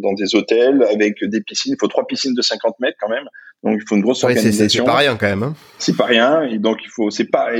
dans, 0.00 0.14
des 0.14 0.34
hôtels 0.34 0.82
avec 0.90 1.22
des 1.22 1.40
piscines. 1.42 1.74
Il 1.74 1.76
faut 1.78 1.88
trois 1.88 2.06
piscines 2.06 2.34
de 2.34 2.42
50 2.42 2.76
mètres 2.80 2.96
quand 3.00 3.08
même. 3.08 3.24
Donc 3.62 3.78
il 3.82 3.86
faut 3.86 3.96
une 3.96 4.02
grosse 4.02 4.24
organisation. 4.24 4.84
C'est 4.84 4.90
pas 4.90 4.96
rien 4.96 5.16
quand 5.16 5.26
même. 5.26 5.42
Hein. 5.42 5.54
C'est 5.78 5.96
pas 5.96 6.04
rien. 6.04 6.42
Et 6.44 6.58
donc 6.58 6.78
il 6.84 6.88
faut 6.88 7.10
c'est 7.10 7.26
pas 7.30 7.50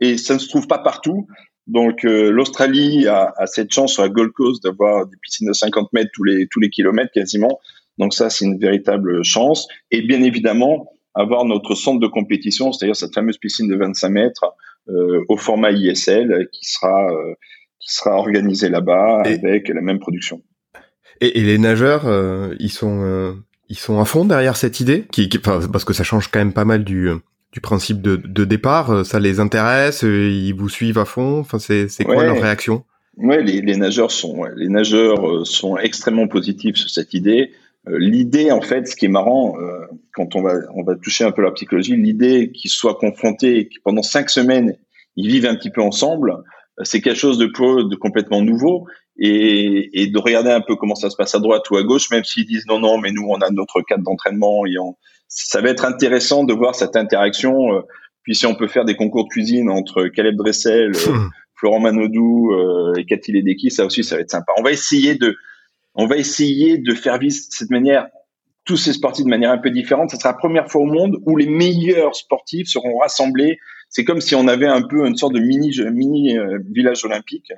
et, 0.00 0.16
ça 0.18 0.34
ne 0.34 0.38
se 0.38 0.48
trouve 0.48 0.68
pas 0.68 0.78
partout. 0.78 1.26
Donc 1.66 2.02
l'Australie 2.02 3.08
a, 3.08 3.32
a, 3.36 3.46
cette 3.46 3.72
chance 3.72 3.94
sur 3.94 4.02
la 4.02 4.10
Gold 4.10 4.32
Coast 4.32 4.62
d'avoir 4.62 5.06
des 5.06 5.16
piscines 5.22 5.48
de 5.48 5.54
50 5.54 5.92
mètres 5.92 6.10
tous 6.12 6.24
les 6.24 6.46
tous 6.48 6.60
les 6.60 6.70
kilomètres 6.70 7.10
quasiment. 7.12 7.58
Donc 7.98 8.14
ça, 8.14 8.30
c'est 8.30 8.44
une 8.44 8.58
véritable 8.58 9.22
chance. 9.24 9.68
Et 9.90 10.02
bien 10.02 10.22
évidemment, 10.22 10.88
avoir 11.14 11.44
notre 11.44 11.74
centre 11.74 12.00
de 12.00 12.06
compétition, 12.06 12.72
c'est-à-dire 12.72 12.96
cette 12.96 13.14
fameuse 13.14 13.38
piscine 13.38 13.68
de 13.68 13.76
25 13.76 14.08
mètres 14.08 14.44
euh, 14.88 15.24
au 15.28 15.36
format 15.36 15.70
ISL 15.70 16.48
qui 16.52 16.64
sera 16.70 17.10
euh, 17.10 17.34
qui 17.80 17.94
sera 17.94 18.16
organisée 18.16 18.68
là-bas 18.68 19.22
avec 19.24 19.68
la 19.68 19.80
même 19.80 19.98
production. 19.98 20.42
Et, 21.20 21.38
et 21.38 21.42
les 21.42 21.58
nageurs, 21.58 22.06
euh, 22.06 22.54
ils 22.58 22.72
sont 22.72 23.36
ils 23.68 23.78
sont 23.78 24.00
à 24.00 24.04
fond 24.04 24.24
derrière 24.24 24.56
cette 24.56 24.80
idée, 24.80 25.04
qui, 25.12 25.28
qui 25.28 25.38
parce 25.38 25.84
que 25.84 25.92
ça 25.92 26.04
change 26.04 26.28
quand 26.28 26.40
même 26.40 26.52
pas 26.52 26.64
mal 26.64 26.84
du 26.84 27.10
du 27.52 27.60
principe 27.60 28.02
de, 28.02 28.16
de 28.16 28.44
départ. 28.44 29.06
Ça 29.06 29.20
les 29.20 29.38
intéresse, 29.38 30.02
ils 30.02 30.52
vous 30.52 30.68
suivent 30.68 30.98
à 30.98 31.04
fond. 31.04 31.38
Enfin, 31.38 31.58
c'est 31.58 32.04
quoi 32.04 32.24
leur 32.24 32.40
réaction? 32.40 32.84
Ouais, 33.16 33.40
les, 33.42 33.60
les 33.60 33.76
nageurs 33.76 34.10
sont 34.10 34.44
les 34.56 34.68
nageurs 34.68 35.46
sont 35.46 35.78
extrêmement 35.78 36.26
positifs 36.26 36.76
sur 36.76 36.90
cette 36.90 37.14
idée. 37.14 37.52
Euh, 37.88 37.98
l'idée, 37.98 38.50
en 38.50 38.60
fait, 38.60 38.88
ce 38.88 38.96
qui 38.96 39.06
est 39.06 39.08
marrant, 39.08 39.56
euh, 39.58 39.86
quand 40.14 40.36
on 40.36 40.42
va, 40.42 40.54
on 40.74 40.82
va 40.82 40.94
toucher 40.96 41.24
un 41.24 41.32
peu 41.32 41.42
la 41.42 41.50
psychologie, 41.52 41.96
l'idée 41.96 42.50
qu'ils 42.52 42.70
soient 42.70 42.94
confrontés 42.94 43.58
et 43.58 43.68
que 43.68 43.74
pendant 43.84 44.02
cinq 44.02 44.30
semaines, 44.30 44.76
ils 45.16 45.28
vivent 45.28 45.46
un 45.46 45.54
petit 45.54 45.70
peu 45.70 45.82
ensemble, 45.82 46.30
euh, 46.30 46.82
c'est 46.84 47.00
quelque 47.00 47.18
chose 47.18 47.38
de, 47.38 47.46
de 47.46 47.96
complètement 47.96 48.40
nouveau. 48.40 48.86
Et, 49.16 50.02
et, 50.02 50.08
de 50.08 50.18
regarder 50.18 50.50
un 50.50 50.60
peu 50.60 50.74
comment 50.74 50.96
ça 50.96 51.08
se 51.08 51.14
passe 51.14 51.36
à 51.36 51.38
droite 51.38 51.70
ou 51.70 51.76
à 51.76 51.84
gauche, 51.84 52.10
même 52.10 52.24
s'ils 52.24 52.46
disent 52.46 52.66
non, 52.66 52.80
non, 52.80 52.98
mais 52.98 53.12
nous, 53.12 53.24
on 53.28 53.36
a 53.36 53.50
notre 53.50 53.80
cadre 53.82 54.02
d'entraînement. 54.02 54.66
et 54.66 54.76
on... 54.76 54.96
Ça 55.28 55.60
va 55.60 55.68
être 55.68 55.84
intéressant 55.84 56.42
de 56.42 56.52
voir 56.52 56.74
cette 56.74 56.96
interaction. 56.96 57.84
puis 58.24 58.34
si 58.34 58.44
on 58.44 58.56
peut 58.56 58.66
faire 58.66 58.84
des 58.84 58.96
concours 58.96 59.22
de 59.22 59.28
cuisine 59.28 59.70
entre 59.70 60.08
Caleb 60.08 60.34
Dressel. 60.34 60.92
Florent 61.56 61.78
Manodou 61.78 62.50
et 62.98 63.04
Cathy 63.04 63.30
Ledecky, 63.30 63.70
ça 63.70 63.86
aussi, 63.86 64.02
ça 64.02 64.16
va 64.16 64.22
être 64.22 64.30
sympa. 64.32 64.52
On 64.58 64.64
va 64.64 64.72
essayer 64.72 65.14
de, 65.14 65.36
on 65.94 66.06
va 66.06 66.16
essayer 66.16 66.78
de 66.78 66.94
faire 66.94 67.18
vivre 67.18 67.34
cette 67.50 67.70
manière 67.70 68.08
tous 68.64 68.76
ces 68.76 68.92
sportifs 68.94 69.24
de 69.24 69.30
manière 69.30 69.50
un 69.50 69.58
peu 69.58 69.70
différente. 69.70 70.10
Ce 70.10 70.16
sera 70.16 70.30
la 70.30 70.38
première 70.38 70.70
fois 70.70 70.82
au 70.82 70.86
monde 70.86 71.18
où 71.26 71.36
les 71.36 71.46
meilleurs 71.46 72.16
sportifs 72.16 72.68
seront 72.68 72.98
rassemblés. 72.98 73.58
C'est 73.90 74.04
comme 74.04 74.20
si 74.20 74.34
on 74.34 74.48
avait 74.48 74.66
un 74.66 74.82
peu 74.82 75.06
une 75.06 75.16
sorte 75.16 75.34
de 75.34 75.40
mini 75.40 75.70
mini 75.92 76.38
euh, 76.38 76.58
village 76.70 77.04
olympique 77.04 77.52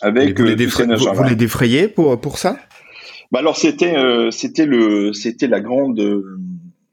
avec 0.00 0.38
vous, 0.38 0.44
les, 0.44 0.80
euh, 0.80 0.96
vous, 0.96 1.22
les 1.22 1.36
défrayez 1.36 1.88
pour 1.88 2.20
pour 2.20 2.38
ça? 2.38 2.58
Bah 3.30 3.38
alors 3.38 3.56
c'était 3.56 3.96
euh, 3.96 4.30
c'était 4.30 4.66
le 4.66 5.12
c'était 5.12 5.46
la 5.46 5.60
grande 5.60 6.02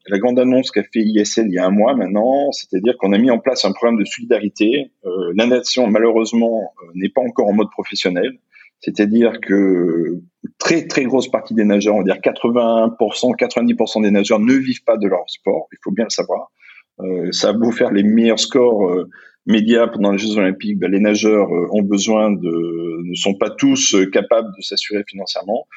la 0.08 0.20
grande 0.20 0.40
annonce 0.40 0.70
qu'a 0.72 0.84
fait 0.84 1.00
ISL 1.00 1.48
il 1.48 1.54
y 1.54 1.58
a 1.58 1.66
un 1.66 1.72
mois 1.72 1.96
maintenant, 1.96 2.52
c'est-à-dire 2.52 2.96
qu'on 2.98 3.12
a 3.12 3.18
mis 3.18 3.32
en 3.32 3.40
place 3.40 3.66
un 3.66 3.72
programme 3.72 4.00
de 4.00 4.06
solidarité. 4.06 4.92
la 5.36 5.48
nation 5.48 5.88
malheureusement 5.88 6.74
n'est 6.94 7.10
pas 7.10 7.22
encore 7.22 7.48
en 7.48 7.54
mode 7.54 7.70
professionnel. 7.72 8.38
C'est-à-dire 8.82 9.40
que 9.42 10.20
très 10.58 10.88
très 10.88 11.04
grosse 11.04 11.30
partie 11.30 11.54
des 11.54 11.64
nageurs, 11.64 11.96
on 11.96 12.00
va 12.00 12.04
dire 12.04 12.18
80%, 12.18 13.36
90% 13.38 14.02
des 14.02 14.12
nageurs 14.12 14.40
ne 14.40 14.54
vivent 14.54 14.84
pas 14.84 14.98
de 14.98 15.08
leur 15.08 15.24
sport. 15.28 15.68
Il 15.72 15.78
faut 15.84 15.92
bien 15.92 16.06
le 16.06 16.10
savoir. 16.10 16.52
Euh, 17.00 17.32
ça 17.32 17.50
a 17.50 17.72
faire 17.72 17.92
les 17.92 18.04
meilleurs 18.04 18.40
scores 18.40 18.88
euh, 18.88 19.10
médias 19.46 19.88
pendant 19.88 20.12
les 20.12 20.18
Jeux 20.18 20.38
Olympiques, 20.38 20.80
ben, 20.80 20.92
les 20.92 21.00
nageurs 21.00 21.52
euh, 21.52 21.68
ont 21.72 21.82
besoin 21.82 22.32
de, 22.32 23.02
ne 23.04 23.16
sont 23.16 23.36
pas 23.36 23.50
tous 23.50 23.96
euh, 23.96 24.10
capables 24.10 24.50
de 24.56 24.62
s'assurer 24.62 25.04
financièrement. 25.08 25.68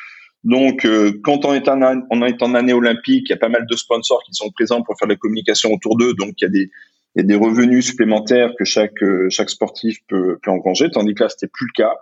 Donc, 0.42 0.87
quand 1.23 1.46
on 1.46 1.54
est, 1.54 1.70
en, 1.70 2.02
on 2.11 2.20
en 2.20 2.54
année 2.54 2.75
olympique, 2.75 3.25
il 3.28 3.30
y 3.30 3.32
a 3.32 3.38
pas 3.38 3.49
mal 3.49 3.64
de 3.66 3.76
sponsors 3.76 4.23
qui 4.25 4.34
sont 4.34 4.50
présents 4.50 4.82
pour 4.82 4.94
faire 4.99 5.08
la 5.08 5.16
communication 5.16 5.73
autour 5.73 5.96
d'eux. 5.96 6.12
Donc, 6.12 6.34
il 6.38 6.44
y 6.44 6.46
a 6.46 6.50
des 6.50 6.70
il 7.16 7.20
y 7.20 7.25
a 7.25 7.26
des 7.26 7.34
revenus 7.34 7.87
supplémentaires 7.87 8.50
que 8.58 8.66
chaque 8.66 9.02
chaque 9.30 9.49
sportif 9.49 9.96
peut, 10.06 10.38
peut 10.42 10.50
engranger, 10.50 10.90
tandis 10.90 11.14
que 11.14 11.23
là, 11.23 11.30
c'était 11.30 11.46
plus 11.46 11.68
le 11.68 11.73
cas. 11.82 11.96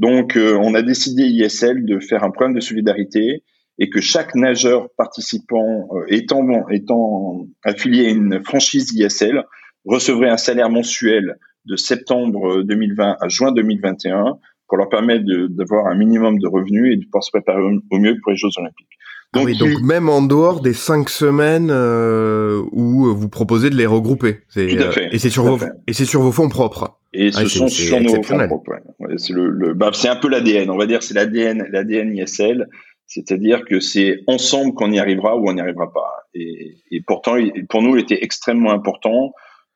Donc, 0.00 0.38
euh, 0.38 0.56
on 0.58 0.74
a 0.74 0.80
décidé 0.80 1.24
ISL 1.24 1.84
de 1.84 2.00
faire 2.00 2.24
un 2.24 2.30
programme 2.30 2.54
de 2.54 2.60
solidarité 2.60 3.44
et 3.78 3.90
que 3.90 4.00
chaque 4.00 4.34
nageur 4.34 4.88
participant 4.96 5.88
euh, 5.92 6.04
étant, 6.08 6.42
étant 6.70 7.46
affilié 7.62 8.06
à 8.06 8.10
une 8.10 8.42
franchise 8.42 8.94
ISL 8.94 9.44
recevrait 9.84 10.30
un 10.30 10.38
salaire 10.38 10.70
mensuel 10.70 11.36
de 11.66 11.76
septembre 11.76 12.62
2020 12.62 13.16
à 13.20 13.28
juin 13.28 13.52
2021 13.52 14.38
pour 14.68 14.78
leur 14.78 14.88
permettre 14.88 15.24
d'avoir 15.50 15.88
un 15.88 15.94
minimum 15.94 16.38
de 16.38 16.48
revenus 16.48 16.94
et 16.94 16.96
de 16.96 17.04
pouvoir 17.04 17.22
se 17.22 17.30
préparer 17.30 17.60
au 17.60 17.98
mieux 17.98 18.16
pour 18.22 18.32
les 18.32 18.38
Jeux 18.38 18.48
Olympiques. 18.56 18.88
Ah 19.32 19.44
donc, 19.44 19.52
donc 19.58 19.80
même 19.82 20.08
en 20.08 20.22
dehors 20.22 20.60
des 20.60 20.72
cinq 20.72 21.08
semaines 21.08 21.70
euh, 21.70 22.62
où 22.72 23.14
vous 23.14 23.28
proposez 23.28 23.70
de 23.70 23.76
les 23.76 23.86
regrouper. 23.86 24.40
Tout 24.52 24.60
à 24.60 24.90
fait. 24.90 25.08
et 25.12 25.18
c'est 25.18 25.30
sur 25.30 25.44
vos 25.44 25.64
et 25.86 25.92
c'est 25.92 26.04
sur 26.04 26.20
vos 26.20 26.32
fonds 26.32 26.48
propres. 26.48 26.98
Et 27.12 27.30
ce 27.30 27.46
sont 27.46 27.68
sur 27.68 28.00
nos 28.00 28.22
fonds 28.22 28.46
propres. 28.48 28.72
Ouais. 28.98 29.14
c'est 29.18 29.32
le, 29.32 29.50
le 29.50 29.74
bah, 29.74 29.90
c'est 29.92 30.08
un 30.08 30.16
peu 30.16 30.28
l'ADN. 30.28 30.68
On 30.70 30.76
va 30.76 30.86
dire 30.86 31.02
c'est 31.02 31.14
l'ADN 31.14 31.64
l'ADN 31.70 32.12
ISL. 32.16 32.66
C'est-à-dire 33.06 33.64
que 33.64 33.78
c'est 33.80 34.20
ensemble 34.26 34.74
qu'on 34.74 34.90
y 34.92 34.98
arrivera 34.98 35.36
ou 35.36 35.48
on 35.48 35.52
n'y 35.52 35.60
arrivera 35.60 35.92
pas. 35.92 36.26
Et, 36.34 36.76
et 36.90 37.00
pourtant, 37.00 37.34
pour 37.68 37.82
nous, 37.82 37.96
il 37.96 38.02
était 38.02 38.22
extrêmement 38.22 38.70
important 38.70 39.32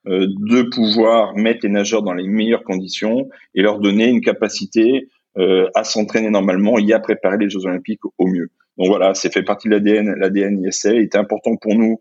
de 0.06 0.62
pouvoir 0.62 1.34
mettre 1.34 1.61
les 1.64 1.68
nageurs 1.68 2.02
dans 2.02 2.12
les 2.12 2.28
meilleures 2.28 2.62
conditions 2.62 3.28
et 3.56 3.62
leur 3.62 3.80
donner 3.80 4.06
une 4.06 4.20
capacité 4.20 5.08
à 5.37 5.82
s'entraîner 5.82 6.30
normalement 6.30 6.78
et 6.78 6.92
à 6.92 7.00
préparer 7.00 7.38
les 7.38 7.50
Jeux 7.50 7.66
Olympiques 7.66 8.04
au 8.18 8.28
mieux. 8.28 8.50
Donc 8.78 8.88
voilà, 8.88 9.14
c'est 9.14 9.33
fait 9.33 9.43
partie 9.43 9.69
de 9.69 9.75
l'ADN, 9.75 10.14
l'ADN 10.19 10.64
ISL. 10.64 10.97
Il 10.97 11.02
était 11.02 11.19
important 11.19 11.57
pour 11.57 11.75
nous 11.75 11.99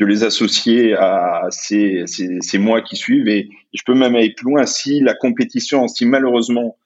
de 0.00 0.06
les 0.06 0.24
associer 0.24 0.94
à 0.94 1.46
ces, 1.50 2.04
ces, 2.06 2.38
ces, 2.40 2.58
mois 2.58 2.82
qui 2.82 2.96
suivent. 2.96 3.28
Et 3.28 3.48
je 3.72 3.82
peux 3.84 3.94
même 3.94 4.14
aller 4.14 4.32
plus 4.34 4.50
loin 4.50 4.66
si 4.66 5.00
la 5.00 5.14
compétition, 5.14 5.86
si 5.88 6.06
malheureusement 6.06 6.76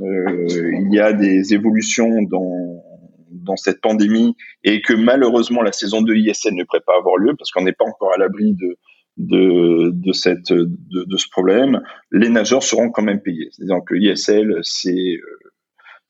euh, 0.00 0.72
il 0.72 0.92
y 0.92 1.00
a 1.00 1.12
des 1.12 1.52
évolutions 1.52 2.22
dans, 2.22 2.82
dans 3.30 3.56
cette 3.56 3.80
pandémie 3.80 4.34
et 4.64 4.80
que 4.80 4.94
malheureusement 4.94 5.62
la 5.62 5.72
saison 5.72 6.02
de 6.02 6.14
ISL 6.14 6.54
ne 6.54 6.64
pourrait 6.64 6.80
pas 6.86 6.96
avoir 6.96 7.16
lieu 7.16 7.34
parce 7.36 7.50
qu'on 7.50 7.62
n'est 7.62 7.72
pas 7.72 7.84
encore 7.84 8.14
à 8.14 8.18
l'abri 8.18 8.54
de, 8.54 8.78
de, 9.16 9.90
de, 9.92 10.12
cette, 10.12 10.52
de, 10.52 11.16
ce 11.16 11.28
problème, 11.30 11.82
les 12.10 12.28
nageurs 12.28 12.62
seront 12.62 12.90
quand 12.90 13.02
même 13.02 13.20
payés. 13.20 13.48
C'est-à-dire 13.52 13.80
que 13.86 13.94
l'ISL, 13.94 14.58
c'est 14.62 14.90
euh, 14.90 15.45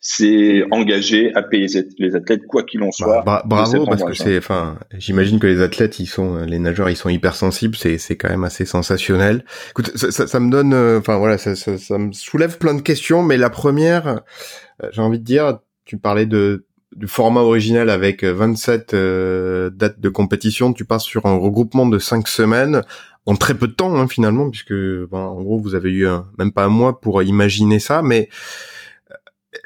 c'est 0.01 0.63
engagé 0.71 1.35
à 1.35 1.43
payer 1.43 1.67
les 1.99 2.15
athlètes 2.15 2.47
quoi 2.47 2.63
qu'il 2.63 2.83
en 2.83 2.93
soit. 2.93 3.23
bravo 3.25 3.87
parce 3.87 4.05
que 4.05 4.15
c'est, 4.15 4.39
enfin, 4.39 4.79
j'imagine 4.97 5.41
que 5.41 5.47
les 5.47 5.61
athlètes, 5.61 5.99
ils 5.99 6.07
sont, 6.07 6.45
les 6.45 6.59
nageurs, 6.59 6.91
ils 6.91 6.97
sont 6.97 7.09
hypersensibles. 7.09 7.77
C'est, 7.77 7.99
c'est 7.99 8.17
quand 8.17 8.29
même 8.29 8.45
assez 8.45 8.67
sensationnel. 8.67 9.45
Écoute, 9.71 9.91
ça, 9.97 10.11
ça, 10.13 10.27
ça 10.27 10.39
me 10.39 10.51
donne, 10.51 10.75
euh, 10.75 10.99
enfin 10.99 11.17
voilà, 11.17 11.39
ça, 11.39 11.57
ça, 11.57 11.79
ça, 11.79 11.99
me 11.99 12.13
soulève 12.13 12.59
plein 12.59 12.75
de 12.75 12.83
questions. 12.83 13.23
Mais 13.23 13.37
la 13.37 13.51
première, 13.51 14.07
euh, 14.83 14.89
j'ai 14.93 15.03
envie 15.03 15.19
de 15.19 15.25
dire, 15.25 15.59
tu 15.85 15.99
parlais 15.99 16.27
de 16.27 16.67
du 16.95 17.09
format 17.09 17.41
original 17.41 17.91
avec 17.91 18.25
27 18.25 18.95
euh, 18.95 19.71
dates 19.71 20.01
de 20.01 20.09
compétition. 20.09 20.73
Tu 20.73 20.85
passes 20.85 21.03
sur 21.03 21.27
un 21.27 21.37
regroupement 21.37 21.85
de 21.85 21.99
5 21.99 22.29
semaines 22.29 22.83
en 23.27 23.35
très 23.35 23.55
peu 23.55 23.67
de 23.67 23.73
temps 23.73 23.97
hein, 23.97 24.07
finalement, 24.07 24.51
puisque 24.51 24.73
ben, 24.73 25.19
en 25.19 25.43
gros 25.43 25.59
vous 25.59 25.75
avez 25.75 25.91
eu 25.91 26.07
même 26.39 26.53
pas 26.53 26.65
un 26.65 26.69
mois 26.69 27.01
pour 27.01 27.23
imaginer 27.23 27.81
ça, 27.81 28.03
mais 28.03 28.29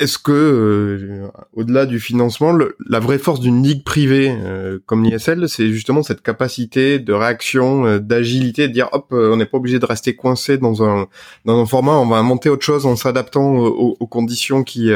est-ce 0.01 0.19
que, 0.19 0.33
euh, 0.33 1.29
au-delà 1.55 1.85
du 1.85 2.01
financement, 2.01 2.57
la 2.89 3.01
vraie 3.01 3.19
force 3.19 3.39
d'une 3.39 3.63
ligue 3.63 3.85
privée 3.85 4.31
euh, 4.31 4.79
comme 4.87 5.05
l'ISL, 5.05 5.47
c'est 5.47 5.69
justement 5.69 6.03
cette 6.03 6.23
capacité 6.23 6.99
de 6.99 7.13
réaction, 7.13 7.87
euh, 7.87 7.99
d'agilité, 7.99 8.67
de 8.67 8.73
dire 8.73 8.89
hop, 8.93 9.09
on 9.13 9.37
n'est 9.37 9.47
pas 9.47 9.59
obligé 9.59 9.79
de 9.79 9.85
rester 9.85 10.17
coincé 10.17 10.57
dans 10.57 10.83
un 10.83 11.07
dans 11.45 11.61
un 11.61 11.67
format, 11.67 11.99
on 11.99 12.07
va 12.07 12.17
inventer 12.17 12.49
autre 12.49 12.65
chose 12.65 12.87
en 12.87 12.97
s'adaptant 12.97 13.57
aux, 13.57 14.07
conditions 14.07 14.65
qui 14.65 14.91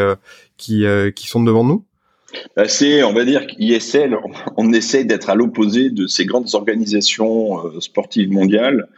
qui 0.56 0.84
qui 1.14 1.26
sont 1.28 1.42
devant 1.42 1.64
nous? 1.64 1.84
Bah, 2.56 2.66
c'est, 2.66 3.04
on 3.04 3.12
va 3.12 3.24
dire 3.24 3.46
qu'ISL, 3.46 4.16
on 4.56 4.72
essaie 4.72 5.04
d'être 5.04 5.30
à 5.30 5.34
l'opposé 5.34 5.90
de 5.90 6.06
ces 6.06 6.24
grandes 6.24 6.54
organisations 6.54 7.80
sportives 7.80 8.32
mondiales 8.32 8.88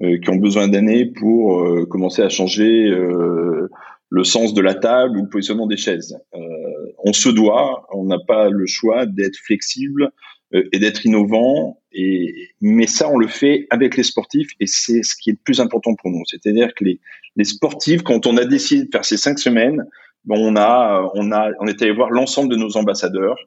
qui 0.00 0.30
ont 0.30 0.36
besoin 0.36 0.66
d'années 0.66 1.04
pour 1.04 1.62
commencer 1.88 2.22
à 2.22 2.30
changer 2.30 2.90
le 4.10 4.24
sens 4.24 4.52
de 4.54 4.60
la 4.60 4.74
table 4.74 5.16
ou 5.16 5.22
le 5.22 5.28
positionnement 5.28 5.68
des 5.68 5.76
chaises. 5.76 6.18
Euh, 6.34 6.38
on 7.04 7.12
se 7.12 7.28
doit, 7.28 7.86
on 7.92 8.04
n'a 8.04 8.18
pas 8.18 8.50
le 8.50 8.66
choix 8.66 9.06
d'être 9.06 9.36
flexible 9.36 10.10
euh, 10.52 10.68
et 10.72 10.80
d'être 10.80 11.06
innovant. 11.06 11.80
Et 11.92 12.48
mais 12.60 12.86
ça, 12.86 13.08
on 13.08 13.18
le 13.18 13.28
fait 13.28 13.66
avec 13.70 13.96
les 13.96 14.02
sportifs 14.02 14.50
et 14.58 14.66
c'est 14.66 15.02
ce 15.02 15.14
qui 15.14 15.30
est 15.30 15.34
le 15.34 15.38
plus 15.44 15.60
important 15.60 15.94
pour 15.94 16.10
nous. 16.10 16.22
C'est-à-dire 16.26 16.74
que 16.74 16.84
les, 16.84 17.00
les 17.36 17.44
sportifs, 17.44 18.02
quand 18.02 18.26
on 18.26 18.36
a 18.36 18.44
décidé 18.44 18.84
de 18.84 18.90
faire 18.90 19.04
ces 19.04 19.16
cinq 19.16 19.38
semaines, 19.38 19.84
bon, 20.24 20.36
on 20.38 20.56
a 20.56 21.10
on 21.14 21.30
a 21.30 21.50
on 21.60 21.66
est 21.66 21.80
allé 21.80 21.92
voir 21.92 22.10
l'ensemble 22.10 22.50
de 22.50 22.56
nos 22.56 22.76
ambassadeurs. 22.76 23.38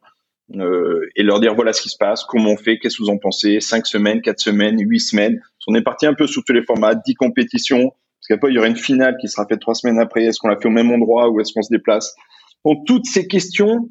Euh, 0.55 1.09
et 1.15 1.23
leur 1.23 1.39
dire 1.39 1.55
voilà 1.55 1.71
ce 1.71 1.81
qui 1.81 1.89
se 1.89 1.97
passe, 1.97 2.25
comment 2.25 2.51
on 2.51 2.57
fait, 2.57 2.77
qu'est-ce 2.77 2.97
que 2.97 3.03
vous 3.03 3.09
en 3.09 3.17
pensez, 3.17 3.61
cinq 3.61 3.87
semaines, 3.87 4.21
quatre 4.21 4.41
semaines, 4.41 4.77
huit 4.77 4.99
semaines. 4.99 5.41
On 5.67 5.73
est 5.73 5.81
parti 5.81 6.05
un 6.05 6.13
peu 6.13 6.27
sous 6.27 6.41
tous 6.43 6.51
les 6.51 6.63
formats, 6.63 6.95
dix 6.95 7.15
compétitions, 7.15 7.93
parce 8.23 8.39
qu'après, 8.39 8.51
il 8.51 8.55
y 8.55 8.57
aura 8.57 8.67
une 8.67 8.77
finale 8.77 9.17
qui 9.19 9.27
sera 9.27 9.45
faite 9.45 9.59
trois 9.59 9.75
semaines 9.75 9.99
après. 9.99 10.23
Est-ce 10.23 10.39
qu'on 10.39 10.47
l'a 10.47 10.57
fait 10.57 10.69
au 10.69 10.71
même 10.71 10.91
endroit 10.91 11.29
ou 11.29 11.41
est-ce 11.41 11.51
qu'on 11.51 11.61
se 11.61 11.73
déplace? 11.73 12.15
Donc, 12.63 12.85
toutes 12.85 13.05
ces 13.05 13.27
questions 13.27 13.89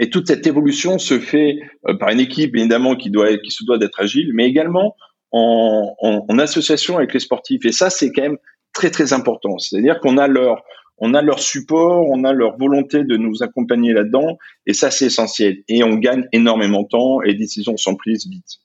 et 0.00 0.08
toute 0.08 0.26
cette 0.26 0.46
évolution 0.46 0.98
se 0.98 1.18
fait 1.18 1.58
euh, 1.86 1.94
par 1.98 2.08
une 2.08 2.20
équipe, 2.20 2.56
évidemment, 2.56 2.96
qui, 2.96 3.10
doit, 3.10 3.36
qui 3.36 3.50
se 3.50 3.62
doit 3.64 3.76
d'être 3.76 4.00
agile, 4.00 4.30
mais 4.32 4.46
également 4.46 4.96
en, 5.32 5.94
en, 6.00 6.38
association 6.38 6.96
avec 6.96 7.12
les 7.12 7.20
sportifs. 7.20 7.66
Et 7.66 7.72
ça, 7.72 7.90
c'est 7.90 8.10
quand 8.10 8.22
même 8.22 8.38
très, 8.72 8.90
très 8.90 9.12
important. 9.12 9.58
C'est-à-dire 9.58 10.00
qu'on 10.00 10.16
a 10.16 10.28
leur, 10.28 10.62
on 10.96 11.12
a 11.12 11.20
leur 11.20 11.40
support, 11.40 12.08
on 12.08 12.24
a 12.24 12.32
leur 12.32 12.56
volonté 12.56 13.04
de 13.04 13.18
nous 13.18 13.42
accompagner 13.42 13.92
là-dedans, 13.92 14.38
et 14.66 14.72
ça 14.72 14.90
c'est 14.90 15.06
essentiel. 15.06 15.62
Et 15.68 15.84
on 15.84 15.96
gagne 15.96 16.26
énormément 16.32 16.84
de 16.84 16.88
temps 16.88 17.20
et 17.20 17.28
les 17.28 17.34
décisions 17.34 17.76
sont 17.76 17.96
prises 17.96 18.26
vite. 18.26 18.61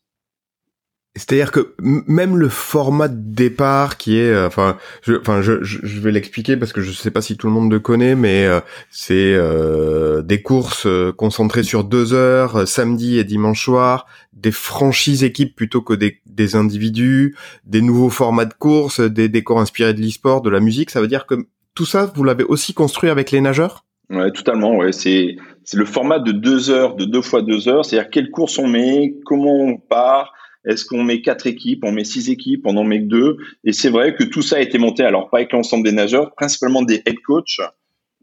C'est-à-dire 1.17 1.51
que 1.51 1.73
même 1.81 2.37
le 2.37 2.47
format 2.47 3.07
de 3.07 3.19
départ 3.19 3.97
qui 3.97 4.17
est, 4.17 4.29
euh, 4.29 4.47
enfin, 4.47 4.77
je, 5.01 5.15
enfin, 5.15 5.41
je, 5.41 5.63
je 5.63 5.99
vais 5.99 6.11
l'expliquer 6.11 6.55
parce 6.55 6.71
que 6.71 6.81
je 6.81 6.91
sais 6.91 7.11
pas 7.11 7.21
si 7.21 7.35
tout 7.35 7.47
le 7.47 7.53
monde 7.53 7.71
le 7.71 7.79
connaît, 7.79 8.15
mais 8.15 8.45
euh, 8.45 8.59
c'est 8.91 9.33
euh, 9.33 10.21
des 10.21 10.41
courses 10.41 10.87
concentrées 11.17 11.63
sur 11.63 11.83
deux 11.83 12.13
heures, 12.13 12.67
samedi 12.67 13.17
et 13.17 13.23
dimanche 13.23 13.63
soir, 13.63 14.05
des 14.33 14.51
franchises 14.51 15.23
équipes 15.23 15.55
plutôt 15.55 15.81
que 15.81 15.93
des, 15.93 16.21
des 16.27 16.55
individus, 16.55 17.35
des 17.65 17.81
nouveaux 17.81 18.11
formats 18.11 18.45
de 18.45 18.53
courses, 18.53 19.01
des 19.01 19.27
décors 19.27 19.59
inspirés 19.59 19.93
de 19.93 20.01
l'e-sport, 20.01 20.41
de 20.41 20.49
la 20.49 20.59
musique. 20.59 20.91
Ça 20.91 21.01
veut 21.01 21.07
dire 21.07 21.25
que 21.25 21.35
tout 21.73 21.85
ça, 21.85 22.11
vous 22.15 22.23
l'avez 22.23 22.43
aussi 22.43 22.73
construit 22.73 23.09
avec 23.09 23.31
les 23.31 23.41
nageurs? 23.41 23.85
Ouais, 24.09 24.31
totalement. 24.31 24.77
Ouais, 24.77 24.93
c'est 24.93 25.35
c'est 25.63 25.77
le 25.77 25.85
format 25.85 26.19
de 26.19 26.31
deux 26.31 26.69
heures, 26.69 26.95
de 26.95 27.03
deux 27.03 27.21
fois 27.21 27.41
deux 27.41 27.67
heures. 27.67 27.83
C'est-à-dire 27.83 28.09
quelle 28.09 28.29
course 28.29 28.57
on 28.57 28.67
met, 28.67 29.15
comment 29.25 29.53
on 29.53 29.77
part 29.77 30.31
est-ce 30.67 30.85
qu'on 30.85 31.03
met 31.03 31.21
quatre 31.21 31.47
équipes, 31.47 31.83
on 31.83 31.91
met 31.91 32.03
six 32.03 32.29
équipes, 32.29 32.61
on 32.65 32.77
en 32.77 32.83
met 32.83 32.99
deux? 32.99 33.37
Et 33.63 33.73
c'est 33.73 33.89
vrai 33.89 34.15
que 34.15 34.23
tout 34.23 34.41
ça 34.41 34.57
a 34.57 34.59
été 34.59 34.77
monté, 34.77 35.03
alors 35.03 35.29
pas 35.29 35.37
avec 35.37 35.53
l'ensemble 35.53 35.85
des 35.85 35.93
nageurs, 35.93 36.35
principalement 36.35 36.83
des 36.83 37.01
head 37.05 37.19
coachs 37.25 37.61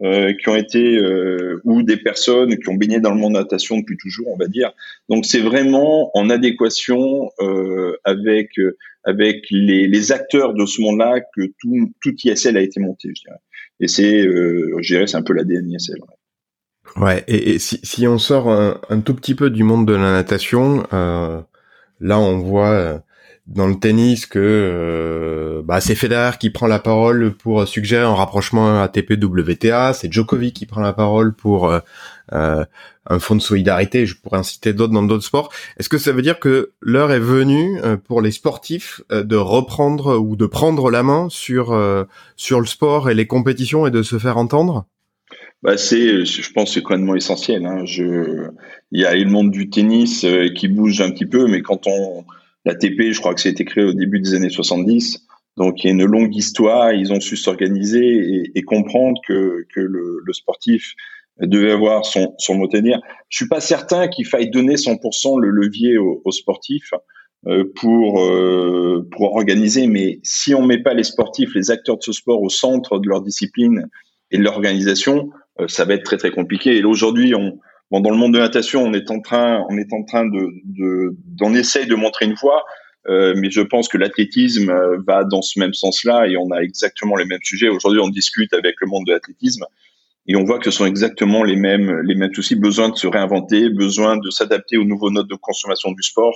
euh, 0.02 0.33
qui 0.35 0.48
ont 0.48 0.57
été 0.57 0.96
euh, 0.96 1.61
ou 1.64 1.83
des 1.83 1.96
personnes 1.96 2.57
qui 2.59 2.68
ont 2.68 2.74
baigné 2.74 3.00
dans 3.00 3.11
le 3.11 3.16
monde 3.16 3.35
de 3.35 3.38
natation 3.38 3.78
depuis 3.78 3.96
toujours, 3.96 4.28
on 4.28 4.37
va 4.37 4.46
dire. 4.46 4.72
Donc 5.09 5.24
c'est 5.24 5.40
vraiment 5.40 6.11
en 6.16 6.30
adéquation 6.30 7.30
euh, 7.40 7.96
avec 8.04 8.50
avec 9.04 9.44
les, 9.50 9.87
les, 9.87 10.12
acteurs 10.12 10.54
de 10.54 10.64
ce 10.64 10.80
monde-là 10.80 11.20
que 11.37 11.42
tout 11.61 11.92
tout 12.02 12.14
ISL 12.24 12.57
a 12.57 12.62
été 12.62 12.80
monté, 12.80 13.11
je 13.14 13.22
dirais. 13.22 13.40
Et 13.80 13.88
c'est, 13.88 14.26
euh, 14.26 14.76
je 14.80 14.94
dirais, 14.94 15.07
c'est 15.07 15.16
un 15.16 15.22
peu 15.22 15.33
l'ADN 15.33 15.70
ISL. 15.70 15.98
Ouais. 16.96 17.24
et, 17.26 17.54
et 17.54 17.59
si, 17.59 17.80
si, 17.83 18.07
on 18.07 18.18
sort 18.18 18.50
un, 18.50 18.80
un, 18.88 19.00
tout 19.00 19.14
petit 19.14 19.35
peu 19.35 19.50
du 19.50 19.64
monde 19.64 19.87
de 19.87 19.94
la 19.94 20.12
natation, 20.12 20.87
euh, 20.92 21.40
Là, 22.00 22.18
on 22.18 22.38
voit 22.38 22.70
euh, 22.70 22.98
dans 23.46 23.66
le 23.66 23.76
tennis 23.76 24.26
que 24.26 24.38
euh, 24.40 25.62
bah, 25.64 25.80
c'est 25.80 25.94
Federer 25.94 26.38
qui 26.38 26.50
prend 26.50 26.66
la 26.66 26.78
parole 26.78 27.33
pour 27.35 27.66
suggérer 27.68 28.04
un 28.04 28.14
rapprochement 28.14 28.83
ATP-WTA, 28.83 29.92
c'est 29.94 30.12
Djokovic 30.12 30.54
qui 30.54 30.66
prend 30.66 30.80
la 30.80 30.92
parole 30.92 31.35
pour 31.35 31.70
euh, 31.70 31.80
un 33.07 33.18
fonds 33.18 33.37
de 33.37 33.42
solidarité, 33.42 34.07
je 34.07 34.16
pourrais 34.16 34.38
en 34.38 34.42
citer 34.42 34.72
d'autres 34.72 34.92
dans 34.94 35.02
d'autres 35.02 35.24
sports. 35.24 35.52
Est-ce 35.78 35.88
que 35.88 35.98
ça 35.98 36.12
veut 36.12 36.22
dire 36.22 36.40
que 36.40 36.72
l'heure 36.80 37.12
est 37.12 37.20
venue 37.20 37.78
pour 38.07 38.22
les 38.22 38.30
sportifs 38.30 39.02
de 39.11 39.37
reprendre 39.37 40.16
ou 40.16 40.35
de 40.35 40.46
prendre 40.46 40.90
la 40.90 41.02
main 41.02 41.28
sur 41.28 41.78
sur 42.37 42.61
le 42.61 42.66
sport 42.66 43.11
et 43.11 43.14
les 43.14 43.26
compétitions 43.26 43.87
et 43.87 43.90
de 43.90 44.02
se 44.02 44.18
faire 44.18 44.38
entendre? 44.38 44.87
Bah 45.64 45.79
c'est, 45.79 46.27
je 46.27 46.53
pense, 46.53 46.74
c'est 46.74 46.83
complètement 46.83 47.16
essentiel. 47.16 47.64
Hein. 47.64 47.85
Je, 47.87 48.48
il 48.92 49.00
y 49.00 49.07
a 49.07 49.14
le 49.14 49.31
monde 49.31 49.50
du 49.50 49.70
tennis 49.70 50.24
euh, 50.24 50.50
qui 50.55 50.68
bouge 50.68 51.00
un 51.00 51.11
petit 51.11 51.24
peu, 51.24 51.46
mais 51.46 51.62
quand 51.62 51.87
on, 51.87 52.24
la 52.66 52.74
TP, 52.74 53.12
je 53.12 53.18
crois 53.18 53.35
que 53.35 53.48
été 53.48 53.64
créé 53.64 53.83
au 53.83 53.94
début 53.94 54.20
des 54.20 54.35
années 54.35 54.50
70, 54.50 55.27
donc 55.57 55.83
il 55.83 55.87
y 55.87 55.90
a 55.90 55.92
une 55.92 56.05
longue 56.05 56.37
histoire. 56.37 56.92
Ils 56.92 57.12
ont 57.14 57.20
su 57.20 57.37
s'organiser 57.37 58.50
et, 58.55 58.62
comprendre 58.62 59.18
que, 59.27 59.66
que 59.74 59.81
le, 59.81 60.20
le, 60.22 60.33
sportif 60.33 60.94
devait 61.40 61.72
avoir 61.72 62.05
son, 62.05 62.35
son 62.38 62.57
mot 62.57 62.68
à 62.72 62.81
dire. 62.81 63.00
Je 63.31 63.38
suis 63.38 63.48
pas 63.48 63.61
certain 63.61 64.09
qu'il 64.09 64.27
faille 64.27 64.50
donner 64.50 64.74
100% 64.74 65.40
le 65.40 65.48
levier 65.48 65.96
aux, 65.96 66.20
aux 66.24 66.33
sportifs 66.33 66.92
euh, 67.46 67.64
pour 67.74 68.22
euh, 68.22 69.07
pour 69.12 69.35
organiser, 69.35 69.87
mais 69.87 70.18
si 70.22 70.55
on 70.55 70.64
met 70.64 70.83
pas 70.83 70.94
les 70.94 71.05
sportifs, 71.05 71.55
les 71.55 71.70
acteurs 71.70 71.98
de 71.98 72.03
ce 72.03 72.12
sport 72.12 72.42
au 72.42 72.48
centre 72.48 72.98
de 72.98 73.09
leur 73.09 73.20
discipline 73.20 73.88
et 74.31 74.38
de 74.38 74.42
l'organisation, 74.42 75.29
euh, 75.29 75.43
ça 75.68 75.84
va 75.84 75.94
être 75.94 76.04
très 76.04 76.16
très 76.16 76.30
compliqué. 76.30 76.76
Et 76.76 76.84
aujourd'hui, 76.84 77.34
on, 77.34 77.58
bon, 77.90 78.00
dans 78.00 78.10
le 78.10 78.16
monde 78.16 78.34
de 78.34 78.38
natation, 78.38 78.82
on 78.82 78.92
est 78.92 79.10
en 79.10 79.20
train, 79.20 79.64
on 79.68 79.76
est 79.78 79.92
en 79.92 80.04
train 80.04 80.26
de, 80.26 80.48
de 80.64 81.16
d'en 81.26 81.54
essayer 81.54 81.86
de 81.86 81.94
montrer 81.94 82.26
une 82.26 82.34
voie. 82.34 82.64
Euh, 83.06 83.34
mais 83.36 83.50
je 83.50 83.60
pense 83.60 83.88
que 83.88 83.98
l'athlétisme 83.98 84.70
euh, 84.70 84.96
va 85.06 85.24
dans 85.24 85.42
ce 85.42 85.58
même 85.58 85.74
sens-là 85.74 86.26
et 86.26 86.38
on 86.38 86.50
a 86.50 86.60
exactement 86.60 87.16
les 87.16 87.26
mêmes 87.26 87.42
sujets. 87.42 87.68
Aujourd'hui, 87.68 88.00
on 88.00 88.08
discute 88.08 88.52
avec 88.54 88.76
le 88.80 88.86
monde 88.86 89.04
de 89.06 89.12
l'athlétisme 89.12 89.66
et 90.26 90.36
on 90.36 90.44
voit 90.44 90.58
que 90.58 90.70
ce 90.70 90.70
sont 90.70 90.86
exactement 90.86 91.44
les 91.44 91.56
mêmes 91.56 92.00
les 92.04 92.14
mêmes 92.14 92.32
soucis. 92.32 92.56
Besoin 92.56 92.88
de 92.88 92.96
se 92.96 93.06
réinventer, 93.06 93.68
besoin 93.68 94.16
de 94.16 94.30
s'adapter 94.30 94.78
aux 94.78 94.84
nouveaux 94.84 95.10
notes 95.10 95.28
de 95.28 95.34
consommation 95.34 95.92
du 95.92 96.02
sport. 96.02 96.34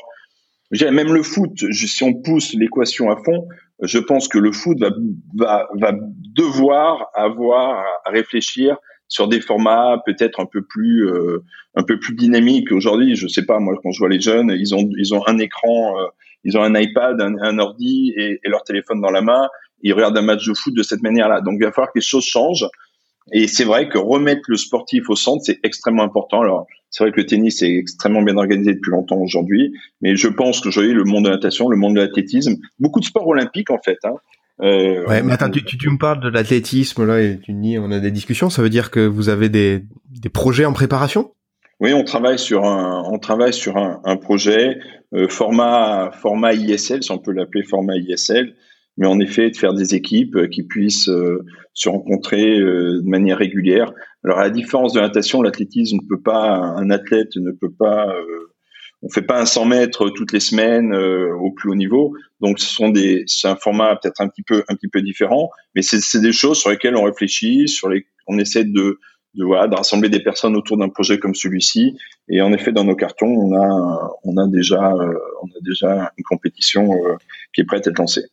Même 0.71 1.15
le 1.15 1.23
foot, 1.23 1.65
si 1.73 2.05
on 2.05 2.13
pousse 2.13 2.53
l'équation 2.53 3.11
à 3.11 3.17
fond, 3.17 3.49
je 3.81 3.99
pense 3.99 4.29
que 4.29 4.39
le 4.39 4.53
foot 4.53 4.79
va, 4.79 4.91
va, 5.35 5.67
va 5.81 5.93
devoir 6.37 7.09
avoir 7.15 7.83
à 8.05 8.11
réfléchir 8.11 8.77
sur 9.09 9.29
des 9.29 9.41
formats 9.41 10.03
peut-être 10.07 10.41
un 10.41 10.47
peu 10.47 10.63
plus 10.63 11.09
euh, 11.09 11.43
un 11.75 11.83
peu 11.83 11.99
plus 11.99 12.15
dynamiques. 12.15 12.73
Aujourd'hui, 12.73 13.17
je 13.17 13.27
sais 13.27 13.45
pas 13.45 13.59
moi 13.59 13.75
quand 13.83 13.91
je 13.91 13.99
vois 13.99 14.09
les 14.09 14.21
jeunes, 14.21 14.55
ils 14.59 14.75
ont 14.75 14.89
ils 14.97 15.15
ont 15.15 15.27
un 15.27 15.39
écran 15.39 15.99
euh, 15.99 16.07
ils 16.45 16.57
ont 16.57 16.63
un 16.63 16.79
iPad, 16.79 17.21
un, 17.21 17.59
ordi 17.59 18.15
et, 18.17 18.41
leur 18.45 18.63
téléphone 18.63 19.01
dans 19.01 19.11
la 19.11 19.21
main. 19.21 19.49
Ils 19.83 19.93
regardent 19.93 20.19
un 20.19 20.23
match 20.23 20.47
de 20.47 20.55
foot 20.55 20.75
de 20.75 20.83
cette 20.83 21.03
manière-là. 21.03 21.41
Donc, 21.41 21.57
il 21.59 21.65
va 21.65 21.73
falloir 21.73 21.93
que 21.93 21.99
les 21.99 22.05
choses 22.05 22.25
changent. 22.25 22.67
Et 23.33 23.47
c'est 23.47 23.65
vrai 23.65 23.89
que 23.89 23.99
remettre 23.99 24.43
le 24.49 24.57
sportif 24.57 25.11
au 25.11 25.17
centre, 25.17 25.43
c'est 25.45 25.59
extrêmement 25.63 26.03
important. 26.03 26.41
Alors, 26.41 26.67
c'est 26.91 27.05
vrai 27.05 27.13
que 27.13 27.19
le 27.19 27.27
tennis 27.27 27.63
est 27.63 27.75
extrêmement 27.75 28.23
bien 28.23 28.37
organisé 28.39 28.73
depuis 28.73 28.91
longtemps 28.91 29.19
aujourd'hui, 29.19 29.75
mais 30.01 30.17
je 30.17 30.29
pense 30.29 30.63
qu'aujourd'hui, 30.63 30.95
le 30.95 31.05
monde 31.05 31.25
de 31.25 31.29
la 31.29 31.35
natation, 31.37 31.69
le 31.69 31.77
monde 31.77 31.97
de 31.97 32.01
l'athlétisme, 32.01 32.57
beaucoup 32.79 33.01
de 33.01 33.05
sports 33.05 33.27
olympiques 33.27 33.71
en 33.71 33.79
fait, 33.79 33.99
hein, 34.05 34.15
euh, 34.61 35.07
ouais, 35.07 35.23
mais 35.23 35.33
attends, 35.35 35.51
tu, 35.51 35.63
tu, 35.65 35.89
me 35.89 35.99
parles 35.99 36.21
de 36.21 36.29
l'athlétisme 36.29 37.07
là 37.07 37.21
et 37.21 37.39
tu 37.39 37.53
dis 37.53 37.79
on 37.79 37.91
a 37.93 38.01
des 38.01 38.11
discussions. 38.11 38.51
Ça 38.51 38.63
veut 38.63 38.71
dire 38.71 38.91
que 38.91 39.01
vous 39.01 39.29
avez 39.29 39.49
des, 39.49 39.85
des 40.11 40.29
projets 40.29 40.65
en 40.65 40.73
préparation? 40.73 41.33
Oui, 41.81 41.93
on 41.93 42.03
travaille 42.03 42.41
sur 42.41 42.65
un 42.65 43.05
on 43.09 43.19
travaille 43.19 43.53
sur 43.53 43.77
un, 43.77 44.01
un 44.05 44.17
projet 44.17 44.79
euh, 45.15 45.29
format 45.29 46.11
format 46.11 46.55
ISL, 46.55 47.03
si 47.03 47.11
on 47.13 47.19
peut 47.19 47.33
l'appeler 47.33 47.63
format 47.63 47.97
ISL, 47.97 48.55
mais 48.97 49.07
en 49.07 49.21
effet 49.21 49.51
de 49.51 49.57
faire 49.57 49.75
des 49.75 49.95
équipes 49.95 50.35
euh, 50.35 50.49
qui 50.49 50.65
puissent 50.65 51.09
euh, 51.09 51.45
se 51.73 51.89
rencontrer 51.89 52.59
de 52.59 53.09
manière 53.09 53.39
régulière. 53.39 53.93
Alors 54.25 54.41
à 54.41 54.43
la 54.43 54.51
différence 54.51 54.93
de 54.93 54.99
la 54.99 55.07
natation, 55.07 55.41
l'athlétisme 55.41 55.99
ne 56.03 56.09
peut 56.09 56.21
pas 56.21 56.57
un 56.57 56.91
athlète 56.91 57.37
ne 57.37 57.53
peut 57.53 57.73
pas 57.79 58.13
on 59.03 59.09
fait 59.09 59.23
pas 59.23 59.41
un 59.41 59.47
100 59.47 59.67
mètres 59.67 60.11
toutes 60.11 60.33
les 60.33 60.41
semaines 60.41 60.93
euh, 60.93 61.33
au 61.35 61.53
plus 61.53 61.71
haut 61.71 61.75
niveau. 61.75 62.15
Donc, 62.41 62.59
ce 62.59 62.73
sont 62.73 62.89
des, 62.89 63.25
c'est 63.27 63.49
un 63.49 63.57
format 63.57 63.97
peut-être 63.97 64.21
un 64.21 64.29
petit 64.29 64.43
peu, 64.43 64.65
un 64.69 64.75
petit 64.75 64.89
peu 64.89 65.03
différent, 65.03 65.51
mais 65.75 65.83
c'est 65.83 66.21
des 66.21 66.33
choses 66.33 66.59
sur 66.59 66.71
lesquelles 66.71 66.97
on 66.97 67.05
réfléchit, 67.05 67.69
sur 67.69 67.89
les, 67.89 68.07
on 68.27 68.39
essaie 68.39 68.65
de, 68.65 68.99
de 69.35 69.45
voilà, 69.45 69.69
de 69.69 69.77
rassembler 69.77 70.09
des 70.09 70.21
personnes 70.21 70.57
autour 70.57 70.77
d'un 70.79 70.89
projet 70.89 71.19
comme 71.19 71.35
celui-ci. 71.35 71.97
Et 72.29 72.41
en 72.41 72.53
effet, 72.53 72.73
dans 72.73 72.85
nos 72.85 72.97
cartons, 72.97 73.27
on 73.27 73.55
a, 73.55 74.19
on 74.25 74.37
a 74.37 74.49
déjà, 74.49 74.93
euh, 74.93 75.15
on 75.43 75.47
a 75.47 75.61
déjà 75.63 76.13
une 76.19 76.25
compétition 76.25 76.93
euh, 76.93 77.17
qui 77.55 77.61
est 77.61 77.65
prête 77.65 77.87
à 77.87 77.91
être 77.91 77.99
lancée. 77.99 78.25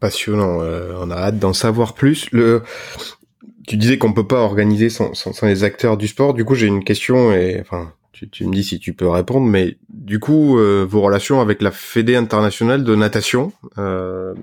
Passionnant. 0.00 0.58
on 0.58 1.10
a 1.12 1.16
hâte 1.16 1.38
d'en 1.38 1.52
savoir 1.52 1.94
plus. 1.94 2.28
Le, 2.32 2.62
tu 3.68 3.76
disais 3.76 3.96
qu'on 3.98 4.12
peut 4.12 4.26
pas 4.26 4.40
organiser 4.40 4.90
sans, 4.90 5.14
sans, 5.14 5.32
sans 5.32 5.46
les 5.46 5.62
acteurs 5.62 5.96
du 5.96 6.08
sport. 6.08 6.34
Du 6.34 6.44
coup, 6.44 6.56
j'ai 6.56 6.66
une 6.66 6.82
question 6.82 7.32
et 7.32 7.60
enfin 7.60 7.92
tu, 8.12 8.46
me 8.46 8.52
dis 8.52 8.62
si 8.62 8.78
tu 8.78 8.92
peux 8.92 9.08
répondre, 9.08 9.46
mais 9.46 9.78
du 9.88 10.18
coup, 10.18 10.58
euh, 10.58 10.86
vos 10.88 11.00
relations 11.00 11.40
avec 11.40 11.62
la 11.62 11.70
Fédé 11.70 12.14
internationale 12.14 12.84
de 12.84 12.94
natation, 12.94 13.52
euh, 13.78 14.34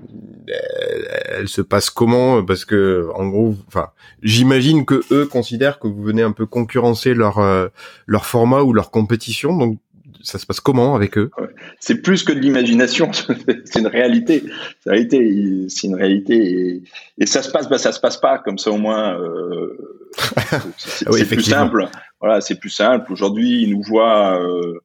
elles, 1.26 1.48
se 1.48 1.62
passent 1.62 1.90
comment? 1.90 2.44
Parce 2.44 2.64
que, 2.64 3.08
en 3.14 3.28
gros, 3.28 3.54
enfin, 3.68 3.90
j'imagine 4.22 4.84
que 4.84 5.02
eux 5.12 5.26
considèrent 5.26 5.78
que 5.78 5.86
vous 5.86 6.02
venez 6.02 6.22
un 6.22 6.32
peu 6.32 6.46
concurrencer 6.46 7.14
leur 7.14 7.38
euh, 7.38 7.68
leur 8.06 8.26
format 8.26 8.62
ou 8.62 8.72
leur 8.72 8.90
compétition. 8.90 9.56
Donc, 9.56 9.78
ça 10.22 10.38
se 10.38 10.46
passe 10.46 10.60
comment 10.60 10.94
avec 10.94 11.16
eux? 11.18 11.30
C'est 11.78 12.02
plus 12.02 12.22
que 12.22 12.32
de 12.32 12.38
l'imagination, 12.38 13.10
c'est 13.64 13.78
une 13.78 13.86
réalité. 13.86 14.44
C'est 14.84 15.84
une 15.84 15.94
réalité, 15.94 16.82
et, 17.18 17.26
ça 17.26 17.42
se 17.42 17.50
passe, 17.50 17.68
bah, 17.68 17.78
ça 17.78 17.92
se 17.92 18.00
passe 18.00 18.18
pas 18.18 18.38
comme 18.38 18.58
ça 18.58 18.70
au 18.70 18.78
moins. 18.78 19.18
Euh, 19.18 19.78
c'est 20.76 21.26
plus 21.26 21.42
simple. 21.42 21.88
Voilà, 22.20 22.40
c'est 22.40 22.58
plus 22.58 22.70
simple. 22.70 23.12
Aujourd'hui, 23.12 23.62
ils 23.62 23.70
nous 23.70 23.82
voient 23.82 24.40
euh, 24.40 24.80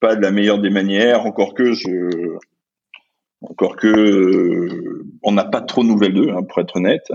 pas 0.00 0.16
de 0.16 0.22
la 0.22 0.30
meilleure 0.30 0.60
des 0.60 0.70
manières, 0.70 1.24
encore 1.24 1.54
que 1.54 1.72
je, 1.72 2.38
encore 3.42 3.76
que 3.76 3.86
euh, 3.86 5.06
on 5.22 5.32
n'a 5.32 5.44
pas 5.44 5.60
trop 5.60 5.82
de 5.82 5.88
nouvelles 5.88 6.14
d'eux, 6.14 6.30
hein, 6.30 6.42
pour 6.42 6.60
être 6.60 6.76
honnête. 6.76 7.06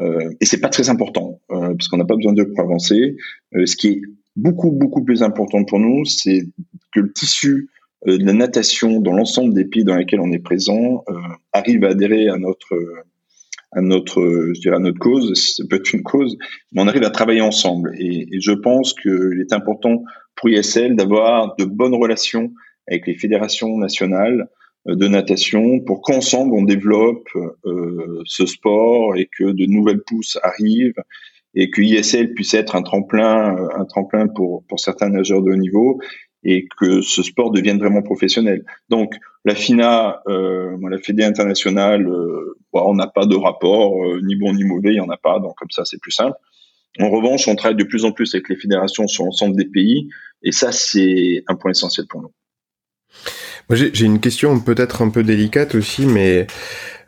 Euh, 0.00 0.30
et 0.40 0.46
c'est 0.46 0.60
pas 0.60 0.68
très 0.68 0.88
important 0.88 1.40
euh, 1.50 1.74
parce 1.74 1.88
qu'on 1.88 1.98
n'a 1.98 2.04
pas 2.04 2.16
besoin 2.16 2.32
d'eux 2.32 2.48
pour 2.48 2.60
avancer. 2.60 3.16
ce 3.52 3.76
qui 3.76 3.88
est 3.88 4.02
beaucoup 4.36 4.70
beaucoup 4.70 5.04
plus 5.04 5.22
important 5.22 5.64
pour 5.64 5.78
nous, 5.78 6.04
c'est 6.04 6.46
que 6.92 7.00
le 7.00 7.12
tissu 7.12 7.68
de 8.06 8.24
la 8.24 8.32
natation 8.32 9.00
dans 9.00 9.12
l'ensemble 9.12 9.54
des 9.54 9.64
pays 9.64 9.84
dans 9.84 9.94
lesquels 9.94 10.20
on 10.20 10.32
est 10.32 10.40
présent 10.40 11.04
arrive 11.52 11.84
à 11.84 11.90
adhérer 11.90 12.28
à 12.28 12.36
notre 12.36 12.74
à 13.72 13.80
notre, 13.80 14.22
je 14.54 14.60
dirais 14.60 14.76
à 14.76 14.80
notre 14.80 14.98
cause, 14.98 15.32
ça 15.34 15.64
peut 15.68 15.76
être 15.76 15.92
une 15.92 16.02
cause, 16.02 16.36
mais 16.72 16.82
on 16.82 16.88
arrive 16.88 17.04
à 17.04 17.10
travailler 17.10 17.40
ensemble. 17.40 17.94
Et, 17.98 18.28
je 18.40 18.52
pense 18.52 18.92
qu'il 18.94 19.40
est 19.40 19.52
important 19.52 20.04
pour 20.36 20.50
ISL 20.50 20.96
d'avoir 20.96 21.56
de 21.56 21.64
bonnes 21.64 21.94
relations 21.94 22.52
avec 22.88 23.06
les 23.06 23.14
fédérations 23.14 23.78
nationales 23.78 24.48
euh, 24.88 24.94
de 24.94 25.08
natation 25.08 25.80
pour 25.80 26.02
qu'ensemble 26.02 26.54
on 26.54 26.64
développe 26.64 27.28
euh, 27.64 28.22
ce 28.24 28.46
sport 28.46 29.16
et 29.16 29.28
que 29.38 29.44
de 29.44 29.66
nouvelles 29.66 30.02
pousses 30.02 30.38
arrivent 30.42 31.02
et 31.54 31.70
que 31.70 31.82
ISL 31.82 32.32
puisse 32.34 32.54
être 32.54 32.76
un 32.76 32.82
tremplin, 32.82 33.56
un 33.76 33.84
tremplin 33.84 34.26
pour, 34.26 34.64
pour 34.68 34.80
certains 34.80 35.10
nageurs 35.10 35.42
de 35.42 35.52
haut 35.52 35.56
niveau 35.56 36.00
et 36.44 36.66
que 36.78 37.02
ce 37.02 37.22
sport 37.22 37.50
devienne 37.50 37.78
vraiment 37.78 38.02
professionnel. 38.02 38.64
Donc 38.88 39.14
la 39.44 39.54
FINA, 39.54 40.22
euh, 40.28 40.76
la 40.88 40.98
Fédé 40.98 41.24
internationale, 41.24 42.06
euh, 42.06 42.56
on 42.72 42.94
n'a 42.94 43.06
pas 43.06 43.26
de 43.26 43.36
rapport 43.36 44.04
euh, 44.04 44.20
ni 44.22 44.36
bon 44.36 44.52
ni 44.52 44.64
mauvais, 44.64 44.90
il 44.90 44.96
y 44.96 45.00
en 45.00 45.10
a 45.10 45.16
pas, 45.16 45.40
donc 45.40 45.56
comme 45.56 45.70
ça 45.70 45.84
c'est 45.84 46.00
plus 46.00 46.12
simple. 46.12 46.36
En 47.00 47.10
revanche, 47.10 47.48
on 47.48 47.56
travaille 47.56 47.76
de 47.76 47.84
plus 47.84 48.04
en 48.04 48.12
plus 48.12 48.34
avec 48.34 48.48
les 48.48 48.56
fédérations 48.56 49.08
sur 49.08 49.24
l'ensemble 49.24 49.56
des 49.56 49.64
pays, 49.64 50.08
et 50.42 50.52
ça 50.52 50.72
c'est 50.72 51.42
un 51.48 51.56
point 51.56 51.70
essentiel 51.72 52.06
pour 52.06 52.22
nous. 52.22 52.32
Moi 53.68 53.76
j'ai 53.76 54.04
une 54.04 54.20
question 54.20 54.58
peut-être 54.60 55.02
un 55.02 55.10
peu 55.10 55.22
délicate 55.22 55.74
aussi, 55.74 56.06
mais 56.06 56.46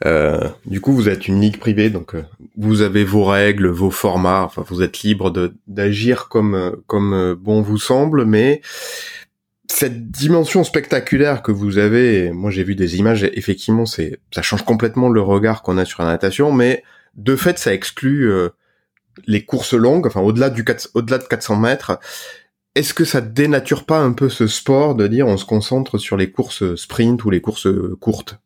euh, 0.05 0.49
du 0.67 0.81
coup 0.81 0.93
vous 0.93 1.09
êtes 1.09 1.29
une 1.29 1.41
ligue 1.41 1.59
privée, 1.59 1.91
donc 1.91 2.15
euh, 2.15 2.25
vous 2.57 2.83
avez 2.83 3.05
vos 3.05 3.25
règles, 3.25 3.69
vos 3.69 3.91
formats, 3.91 4.43
enfin 4.45 4.65
vous 4.69 4.83
êtes 4.83 5.03
libre 5.03 5.33
d'agir 5.67 6.29
comme 6.29 6.77
comme 6.87 7.35
bon 7.35 7.61
vous 7.61 7.79
semble, 7.79 8.25
mais 8.25 8.61
cette 9.75 10.11
dimension 10.11 10.63
spectaculaire 10.63 11.43
que 11.43 11.51
vous 11.51 11.79
avez, 11.79 12.31
moi 12.31 12.51
j'ai 12.51 12.63
vu 12.63 12.77
des 12.77 12.97
images, 12.97 13.25
effectivement, 13.35 13.87
c'est 13.87 14.21
ça 14.33 14.41
change 14.41 14.65
complètement 14.65 15.09
le 15.09 15.21
regard 15.21 15.63
qu'on 15.63 15.79
a 15.79 15.85
sur 15.85 16.03
la 16.03 16.11
natation, 16.11 16.53
mais 16.53 16.85
de 17.17 17.35
fait, 17.35 17.59
ça 17.59 17.75
exclut 17.75 18.31
euh, 18.31 18.51
les 19.27 19.45
courses 19.45 19.75
longues, 19.75 20.07
enfin 20.07 20.21
au-delà 20.21 20.51
du 20.51 20.65
au-delà 20.95 21.19
de 21.19 21.25
400 21.25 21.57
mètres. 21.57 21.99
Est-ce 22.77 22.95
que 22.95 23.05
ça 23.05 23.21
dénature 23.21 23.85
pas 23.85 23.99
un 23.99 24.13
peu 24.13 24.29
ce 24.29 24.47
sport 24.47 24.95
de 24.95 25.07
dire 25.07 25.27
on 25.27 25.37
se 25.37 25.45
concentre 25.45 25.99
sur 25.99 26.17
les 26.17 26.31
courses 26.31 26.75
sprint 26.77 27.25
ou 27.25 27.31
les 27.31 27.41
courses 27.41 27.69
courtes? 28.01 28.39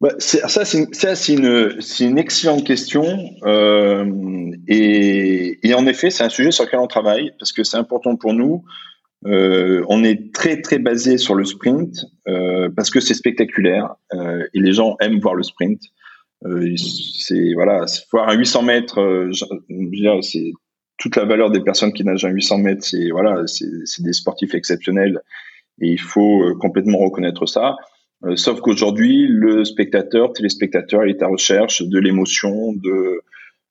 Bah, 0.00 0.14
ça, 0.18 0.64
c'est 0.64 1.32
une, 1.32 1.78
une, 2.00 2.18
excellente 2.18 2.66
question. 2.66 3.06
Euh, 3.44 4.50
et, 4.66 5.60
et, 5.62 5.74
en 5.74 5.86
effet, 5.86 6.10
c'est 6.10 6.24
un 6.24 6.28
sujet 6.28 6.50
sur 6.50 6.64
lequel 6.64 6.80
on 6.80 6.88
travaille 6.88 7.32
parce 7.38 7.52
que 7.52 7.62
c'est 7.62 7.76
important 7.76 8.16
pour 8.16 8.34
nous. 8.34 8.64
Euh, 9.26 9.84
on 9.88 10.02
est 10.02 10.32
très 10.34 10.60
très 10.60 10.78
basé 10.78 11.16
sur 11.16 11.34
le 11.34 11.44
sprint 11.44 12.06
euh, 12.26 12.68
parce 12.74 12.90
que 12.90 13.00
c'est 13.00 13.14
spectaculaire 13.14 13.94
euh, 14.14 14.44
et 14.52 14.60
les 14.60 14.72
gens 14.72 14.96
aiment 15.00 15.20
voir 15.20 15.34
le 15.34 15.42
sprint. 15.42 15.80
Euh, 16.44 16.74
c'est 16.76 17.54
voilà, 17.54 17.84
voir 18.10 18.28
un 18.28 18.34
800 18.34 18.62
mètres, 18.62 19.00
euh, 19.00 19.30
c'est 20.22 20.52
toute 20.98 21.16
la 21.16 21.24
valeur 21.24 21.50
des 21.50 21.60
personnes 21.60 21.92
qui 21.92 22.04
nagent 22.04 22.24
un 22.24 22.30
800 22.30 22.58
mètres. 22.58 22.84
C'est 22.84 23.10
voilà, 23.10 23.46
c'est 23.46 24.02
des 24.02 24.12
sportifs 24.12 24.54
exceptionnels 24.54 25.20
et 25.80 25.88
il 25.88 26.00
faut 26.00 26.42
euh, 26.42 26.54
complètement 26.58 26.98
reconnaître 26.98 27.46
ça. 27.46 27.76
sauf 28.34 28.60
qu'aujourd'hui, 28.60 29.26
le 29.28 29.64
spectateur, 29.64 30.32
téléspectateur, 30.32 31.04
il 31.04 31.10
est 31.10 31.22
à 31.22 31.28
recherche 31.28 31.82
de 31.82 31.98
l'émotion, 31.98 32.72
de 32.72 33.20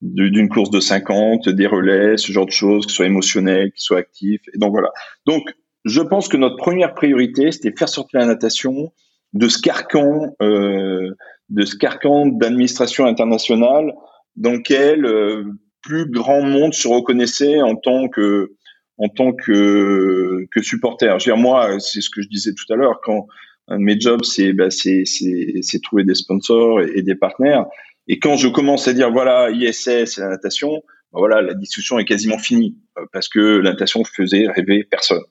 d'une 0.01 0.49
course 0.49 0.71
de 0.71 0.79
50, 0.79 1.47
des 1.49 1.67
relais, 1.67 2.17
ce 2.17 2.31
genre 2.31 2.45
de 2.45 2.51
choses, 2.51 2.85
qui 2.87 2.93
soient 2.93 3.05
émotionnels, 3.05 3.71
qui 3.71 3.83
soient 3.83 3.99
actifs. 3.99 4.41
Et 4.53 4.57
donc 4.57 4.71
voilà. 4.71 4.89
Donc 5.25 5.43
je 5.85 6.01
pense 6.01 6.27
que 6.27 6.37
notre 6.37 6.57
première 6.57 6.93
priorité, 6.93 7.51
c'était 7.51 7.73
faire 7.77 7.89
sortir 7.89 8.19
la 8.19 8.25
natation 8.25 8.91
de 9.33 9.47
ce 9.47 9.59
carcan, 9.59 10.35
euh, 10.41 11.11
de 11.49 11.65
ce 11.65 11.75
carcan 11.77 12.27
d'administration 12.27 13.05
internationale 13.05 13.93
dans 14.35 14.53
lequel 14.53 15.05
euh, 15.05 15.43
plus 15.81 16.09
grand 16.09 16.41
monde 16.41 16.73
se 16.73 16.87
reconnaissait 16.87 17.61
en 17.61 17.75
tant 17.75 18.07
que 18.07 18.51
en 18.97 19.09
tant 19.09 19.33
que 19.33 20.45
que 20.51 20.61
supporter. 20.61 21.07
Je 21.19 21.29
veux 21.29 21.35
dire, 21.35 21.41
moi, 21.41 21.79
c'est 21.79 22.01
ce 22.01 22.09
que 22.09 22.21
je 22.21 22.27
disais 22.27 22.53
tout 22.53 22.71
à 22.71 22.75
l'heure 22.75 23.01
quand 23.03 23.27
un 23.67 23.79
de 23.79 23.83
mes 23.83 23.99
jobs, 23.99 24.23
c'est 24.23 24.53
bah, 24.53 24.69
c'est 24.69 25.81
trouver 25.81 26.03
des 26.03 26.15
sponsors 26.15 26.81
et 26.81 27.01
des 27.01 27.15
partenaires. 27.15 27.65
Et 28.07 28.19
quand 28.19 28.37
je 28.37 28.47
commence 28.47 28.87
à 28.87 28.93
dire 28.93 29.11
voilà 29.11 29.49
ISS 29.51 29.87
et 29.87 30.21
la 30.21 30.29
natation, 30.29 30.71
ben 31.13 31.19
voilà 31.19 31.41
la 31.41 31.53
discussion 31.53 31.99
est 31.99 32.05
quasiment 32.05 32.37
finie 32.37 32.77
euh, 32.97 33.05
parce 33.13 33.29
que 33.29 33.39
la 33.39 33.71
natation 33.71 34.03
faisait 34.03 34.47
rêver 34.47 34.83
personne. 34.83 35.23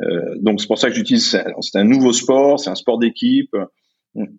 Euh, 0.00 0.34
donc 0.40 0.60
c'est 0.60 0.66
pour 0.66 0.78
ça 0.78 0.88
que 0.88 0.94
j'utilise 0.94 1.38
c'est 1.60 1.78
un 1.78 1.84
nouveau 1.84 2.12
sport, 2.12 2.58
c'est 2.58 2.70
un 2.70 2.74
sport 2.74 2.98
d'équipe 2.98 3.54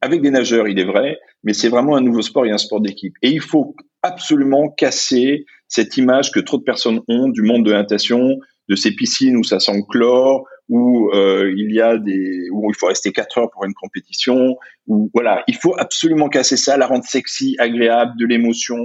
avec 0.01 0.21
des 0.21 0.31
nageurs, 0.31 0.67
il 0.67 0.79
est 0.79 0.85
vrai, 0.85 1.19
mais 1.43 1.53
c'est 1.53 1.69
vraiment 1.69 1.95
un 1.95 2.01
nouveau 2.01 2.21
sport 2.21 2.45
et 2.45 2.51
un 2.51 2.57
sport 2.57 2.81
d'équipe. 2.81 3.15
Et 3.21 3.29
il 3.29 3.41
faut 3.41 3.75
absolument 4.01 4.69
casser 4.69 5.45
cette 5.67 5.97
image 5.97 6.31
que 6.31 6.39
trop 6.39 6.57
de 6.57 6.63
personnes 6.63 7.01
ont 7.07 7.29
du 7.29 7.41
monde 7.41 7.65
de 7.65 7.71
la 7.71 7.79
natation, 7.79 8.37
de 8.69 8.75
ces 8.75 8.91
piscines 8.91 9.35
où 9.35 9.43
ça 9.43 9.59
sent 9.59 9.75
le 9.75 9.83
chlore, 9.89 10.45
où 10.69 11.09
euh, 11.13 11.53
il 11.57 11.73
y 11.73 11.81
a 11.81 11.97
des 11.97 12.47
où 12.51 12.69
il 12.69 12.75
faut 12.77 12.87
rester 12.87 13.11
quatre 13.11 13.37
heures 13.37 13.51
pour 13.51 13.65
une 13.65 13.73
compétition 13.73 14.55
où 14.87 15.09
voilà 15.13 15.43
il 15.47 15.55
faut 15.55 15.75
absolument 15.77 16.29
casser 16.29 16.57
ça 16.57 16.77
la 16.77 16.87
rendre 16.87 17.03
sexy 17.03 17.55
agréable 17.59 18.13
de 18.17 18.25
l'émotion 18.25 18.77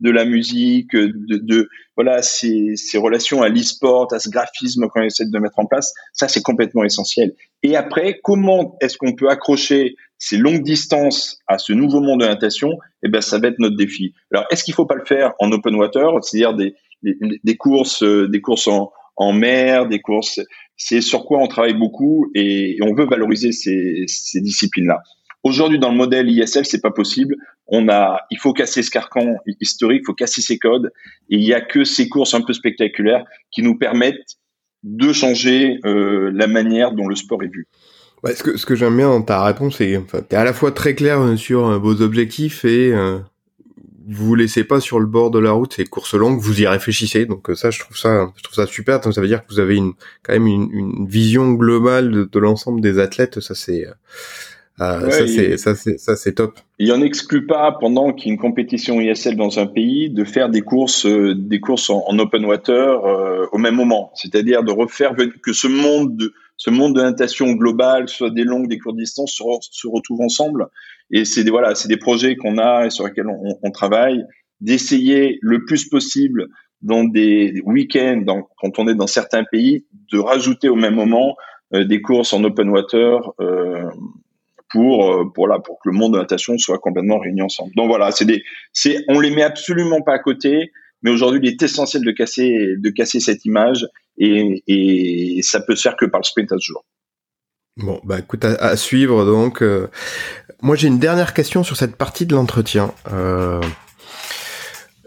de 0.00 0.10
la 0.10 0.24
musique, 0.24 0.94
de, 0.94 1.38
de 1.38 1.68
voilà 1.96 2.22
ces, 2.22 2.74
ces 2.74 2.98
relations 2.98 3.40
à 3.42 3.48
l'e-sport, 3.48 4.08
à 4.12 4.18
ce 4.18 4.28
graphisme 4.28 4.88
qu'on 4.88 5.02
essaie 5.02 5.26
de 5.26 5.38
mettre 5.38 5.58
en 5.60 5.66
place. 5.66 5.94
Ça, 6.12 6.26
c'est 6.26 6.42
complètement 6.42 6.82
essentiel. 6.82 7.34
Et 7.62 7.76
après, 7.76 8.18
comment 8.22 8.76
est-ce 8.80 8.98
qu'on 8.98 9.14
peut 9.14 9.28
accrocher 9.28 9.94
ces 10.18 10.38
longues 10.38 10.64
distances 10.64 11.38
à 11.46 11.58
ce 11.58 11.72
nouveau 11.72 12.00
monde 12.00 12.20
de 12.20 12.26
natation? 12.26 12.70
Eh 13.04 13.08
ben, 13.08 13.20
ça 13.20 13.38
va 13.38 13.48
être 13.48 13.60
notre 13.60 13.76
défi. 13.76 14.12
Alors, 14.32 14.44
est-ce 14.50 14.64
qu'il 14.64 14.74
faut 14.74 14.86
pas 14.86 14.96
le 14.96 15.04
faire 15.04 15.34
en 15.38 15.52
open 15.52 15.76
water, 15.76 16.12
c'est-à-dire 16.24 16.54
des, 16.54 16.74
des, 17.04 17.16
des 17.44 17.56
courses, 17.56 18.02
des 18.02 18.40
courses 18.40 18.66
en, 18.66 18.90
en 19.16 19.32
mer, 19.32 19.86
des 19.86 20.00
courses 20.00 20.40
c'est 20.76 21.00
sur 21.00 21.24
quoi 21.24 21.38
on 21.38 21.46
travaille 21.46 21.74
beaucoup 21.74 22.30
et, 22.34 22.78
on 22.82 22.94
veut 22.94 23.06
valoriser 23.06 23.52
ces, 23.52 24.04
ces 24.06 24.40
disciplines-là. 24.40 25.00
Aujourd'hui, 25.44 25.78
dans 25.78 25.90
le 25.90 25.96
modèle 25.96 26.30
ISL, 26.30 26.64
c'est 26.64 26.80
pas 26.80 26.90
possible. 26.90 27.34
On 27.66 27.88
a, 27.88 28.20
il 28.30 28.38
faut 28.38 28.52
casser 28.52 28.82
ce 28.82 28.90
carcan 28.90 29.36
historique, 29.60 30.02
il 30.02 30.06
faut 30.06 30.14
casser 30.14 30.40
ces 30.40 30.58
codes. 30.58 30.92
Et 31.30 31.36
il 31.36 31.44
y 31.44 31.52
a 31.52 31.60
que 31.60 31.84
ces 31.84 32.08
courses 32.08 32.34
un 32.34 32.42
peu 32.42 32.52
spectaculaires 32.52 33.24
qui 33.50 33.62
nous 33.62 33.76
permettent 33.76 34.38
de 34.84 35.12
changer 35.12 35.78
euh, 35.84 36.30
la 36.32 36.46
manière 36.46 36.92
dont 36.92 37.08
le 37.08 37.16
sport 37.16 37.42
est 37.42 37.52
vu. 37.52 37.66
Ouais, 38.22 38.34
ce 38.34 38.42
que, 38.44 38.56
ce 38.56 38.66
que 38.66 38.76
j'aime 38.76 38.96
bien 38.96 39.08
dans 39.08 39.22
ta 39.22 39.42
réponse, 39.42 39.78
c'est 39.78 39.96
enfin, 39.96 40.20
tu 40.20 40.34
es 40.34 40.38
à 40.38 40.44
la 40.44 40.52
fois 40.52 40.70
très 40.70 40.94
clair 40.94 41.36
sur 41.36 41.66
euh, 41.66 41.78
vos 41.78 42.02
objectifs 42.02 42.64
et 42.64 42.92
euh, 42.92 43.18
vous 44.08 44.26
vous 44.26 44.34
laissez 44.34 44.64
pas 44.64 44.80
sur 44.80 45.00
le 45.00 45.06
bord 45.06 45.30
de 45.30 45.38
la 45.38 45.52
route 45.52 45.74
ces 45.74 45.84
courses 45.84 46.14
longues, 46.14 46.38
vous 46.38 46.60
y 46.60 46.66
réfléchissez. 46.66 47.26
Donc 47.26 47.50
euh, 47.50 47.54
ça, 47.54 47.70
je 47.70 47.80
trouve 47.80 47.96
ça, 47.96 48.32
je 48.36 48.42
trouve 48.42 48.54
ça 48.54 48.66
super. 48.66 49.00
Donc 49.00 49.14
ça 49.14 49.20
veut 49.20 49.28
dire 49.28 49.44
que 49.44 49.52
vous 49.52 49.60
avez 49.60 49.76
une 49.76 49.92
quand 50.22 50.32
même 50.32 50.46
une, 50.46 50.70
une 50.72 51.06
vision 51.06 51.52
globale 51.52 52.10
de, 52.10 52.24
de 52.24 52.38
l'ensemble 52.38 52.80
des 52.80 52.98
athlètes. 52.98 53.40
Ça 53.40 53.54
c'est 53.54 53.86
euh, 53.86 53.92
euh 54.80 55.10
ça 55.10 55.26
c'est 55.26 55.56
ça 55.56 55.74
c'est 55.74 55.98
ça 55.98 56.16
c'est 56.16 56.32
top. 56.32 56.58
Il 56.78 56.92
en 56.92 57.02
exclut 57.02 57.46
pas 57.46 57.76
pendant 57.78 58.12
qu'il 58.12 58.28
y 58.28 58.30
a 58.30 58.32
une 58.32 58.40
compétition 58.40 59.00
ISL 59.00 59.36
dans 59.36 59.58
un 59.58 59.66
pays 59.66 60.10
de 60.10 60.24
faire 60.24 60.48
des 60.48 60.62
courses 60.62 61.06
euh, 61.06 61.34
des 61.34 61.60
courses 61.60 61.90
en, 61.90 62.18
open 62.18 62.44
water 62.44 63.04
euh, 63.04 63.46
au 63.52 63.58
même 63.58 63.74
moment. 63.74 64.10
C'est-à-dire 64.14 64.64
de 64.64 64.72
refaire 64.72 65.14
que 65.42 65.52
ce 65.52 65.68
monde 65.68 66.16
de 66.16 66.32
ce 66.62 66.70
monde 66.70 66.94
de 66.94 67.02
natation 67.02 67.50
globale, 67.54 68.08
soit 68.08 68.30
des 68.30 68.44
longues, 68.44 68.68
des 68.68 68.78
courtes 68.78 68.96
distances, 68.96 69.32
se, 69.32 69.42
se 69.72 69.88
retrouvent 69.88 70.20
ensemble. 70.20 70.68
Et 71.10 71.24
c'est 71.24 71.42
des 71.42 71.50
voilà, 71.50 71.74
c'est 71.74 71.88
des 71.88 71.96
projets 71.96 72.36
qu'on 72.36 72.56
a 72.56 72.86
et 72.86 72.90
sur 72.90 73.04
lesquels 73.04 73.26
on, 73.26 73.70
travaille, 73.72 74.24
d'essayer 74.60 75.40
le 75.42 75.64
plus 75.64 75.88
possible 75.88 76.46
dans 76.80 77.02
des 77.02 77.60
week-ends, 77.64 78.44
quand 78.58 78.78
on 78.78 78.86
est 78.86 78.94
dans 78.94 79.08
certains 79.08 79.42
pays, 79.42 79.86
de 80.12 80.20
rajouter 80.20 80.68
au 80.68 80.76
même 80.76 80.94
moment 80.94 81.34
euh, 81.74 81.82
des 81.84 82.00
courses 82.00 82.32
en 82.32 82.44
open 82.44 82.68
water 82.68 83.32
euh, 83.40 83.90
pour 84.70 85.10
euh, 85.10 85.24
pour 85.34 85.48
pour 85.64 85.80
que 85.80 85.88
le 85.88 85.96
monde 85.96 86.12
de 86.14 86.18
natation 86.18 86.58
soit 86.58 86.78
complètement 86.78 87.18
réuni 87.18 87.42
ensemble. 87.42 87.72
Donc 87.74 87.88
voilà, 87.88 88.12
c'est 88.12 88.24
des 88.24 88.40
on 89.08 89.18
les 89.18 89.30
met 89.30 89.42
absolument 89.42 90.00
pas 90.00 90.14
à 90.14 90.20
côté, 90.20 90.70
mais 91.02 91.10
aujourd'hui 91.10 91.40
il 91.42 91.48
est 91.48 91.60
essentiel 91.60 92.04
de 92.04 92.12
casser 92.12 92.76
de 92.78 92.90
casser 92.90 93.18
cette 93.18 93.44
image 93.44 93.84
et, 94.18 94.62
et 94.66 95.42
ça 95.42 95.60
peut 95.60 95.76
se 95.76 95.82
faire 95.82 95.96
que 95.96 96.06
par 96.06 96.20
le 96.20 96.24
sprint 96.24 96.52
à 96.52 96.56
ce 96.58 96.64
jour. 96.64 96.84
Bon, 97.78 98.00
bah 98.04 98.18
écoute, 98.18 98.44
à, 98.44 98.76
suivre 98.76 99.24
donc. 99.24 99.62
Euh, 99.62 99.88
moi, 100.60 100.76
j'ai 100.76 100.88
une 100.88 100.98
dernière 100.98 101.32
question 101.32 101.64
sur 101.64 101.76
cette 101.76 101.96
partie 101.96 102.26
de 102.26 102.34
l'entretien. 102.34 102.92
Euh, 103.10 103.60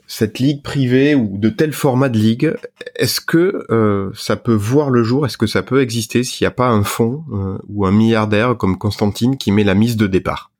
cette 0.07 0.39
ligue 0.39 0.63
privée 0.63 1.13
ou 1.13 1.37
de 1.37 1.49
tel 1.49 1.73
format 1.73 2.09
de 2.09 2.17
ligue, 2.17 2.55
est-ce 2.95 3.21
que 3.21 3.65
euh, 3.69 4.11
ça 4.15 4.35
peut 4.35 4.53
voir 4.53 4.89
le 4.89 5.03
jour? 5.03 5.25
Est-ce 5.25 5.37
que 5.37 5.47
ça 5.47 5.61
peut 5.61 5.81
exister 5.81 6.23
s'il 6.23 6.45
n'y 6.45 6.47
a 6.47 6.51
pas 6.51 6.67
un 6.67 6.83
fonds 6.83 7.23
ou 7.67 7.85
un 7.85 7.91
milliardaire 7.91 8.57
comme 8.57 8.77
Constantine 8.77 9.37
qui 9.37 9.51
met 9.51 9.63
la 9.63 9.75
mise 9.75 9.97
de 9.97 10.07
départ? 10.07 10.51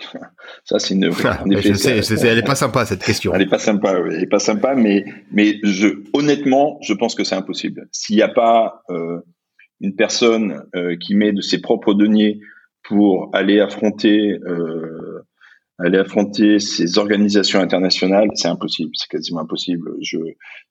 Ça, 0.64 0.78
c'est 0.78 0.94
une. 0.94 1.10
je 1.10 1.74
sais, 1.74 2.26
elle 2.26 2.38
est 2.38 2.42
pas 2.42 2.54
sympa 2.54 2.84
cette 2.86 3.02
question. 3.02 3.32
Elle 3.34 3.42
est 3.42 3.46
pas 3.46 3.58
sympa, 3.58 3.94
elle 4.06 4.22
est 4.22 4.26
pas 4.26 4.38
sympa, 4.38 4.74
mais 4.74 5.04
mais 5.32 5.58
je 5.62 5.88
honnêtement, 6.12 6.78
je 6.82 6.94
pense 6.94 7.14
que 7.14 7.24
c'est 7.24 7.34
impossible. 7.34 7.88
S'il 7.92 8.16
n'y 8.16 8.22
a 8.22 8.28
pas 8.28 8.82
une 9.80 9.94
personne 9.94 10.64
euh, 10.74 10.96
qui 10.96 11.14
met 11.14 11.32
de 11.32 11.40
ses 11.40 11.60
propres 11.60 11.94
deniers 11.94 12.40
pour 12.84 13.30
aller 13.32 13.60
affronter 13.60 14.38
euh, 14.46 15.26
aller 15.78 15.98
affronter 15.98 16.58
ces 16.58 16.98
organisations 16.98 17.60
internationales, 17.60 18.28
c'est 18.34 18.48
impossible, 18.48 18.90
c'est 18.94 19.08
quasiment 19.08 19.40
impossible. 19.40 19.90
Je 20.02 20.18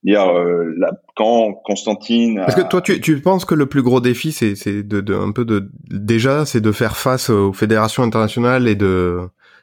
dire 0.04 0.28
euh, 0.28 0.74
quand 1.16 1.54
Constantine. 1.64 2.42
Parce 2.46 2.56
que 2.56 2.68
toi, 2.68 2.82
tu, 2.82 3.00
tu 3.00 3.20
penses 3.22 3.46
que 3.46 3.56
le 3.56 3.68
plus 3.68 3.82
gros 3.82 4.02
défi, 4.02 4.32
c'est 4.32 4.56
c'est 4.56 4.84
de, 4.84 5.00
de, 5.00 5.14
un 5.14 5.32
peu 5.32 5.46
de 5.46 5.70
déjà, 5.90 6.46
c'est 6.46 6.62
de 6.62 6.72
faire 6.72 6.98
face 6.98 7.30
aux 7.30 7.54
fédérations 7.54 8.04
internationales 8.04 8.68
et 8.68 8.76
de 8.76 9.20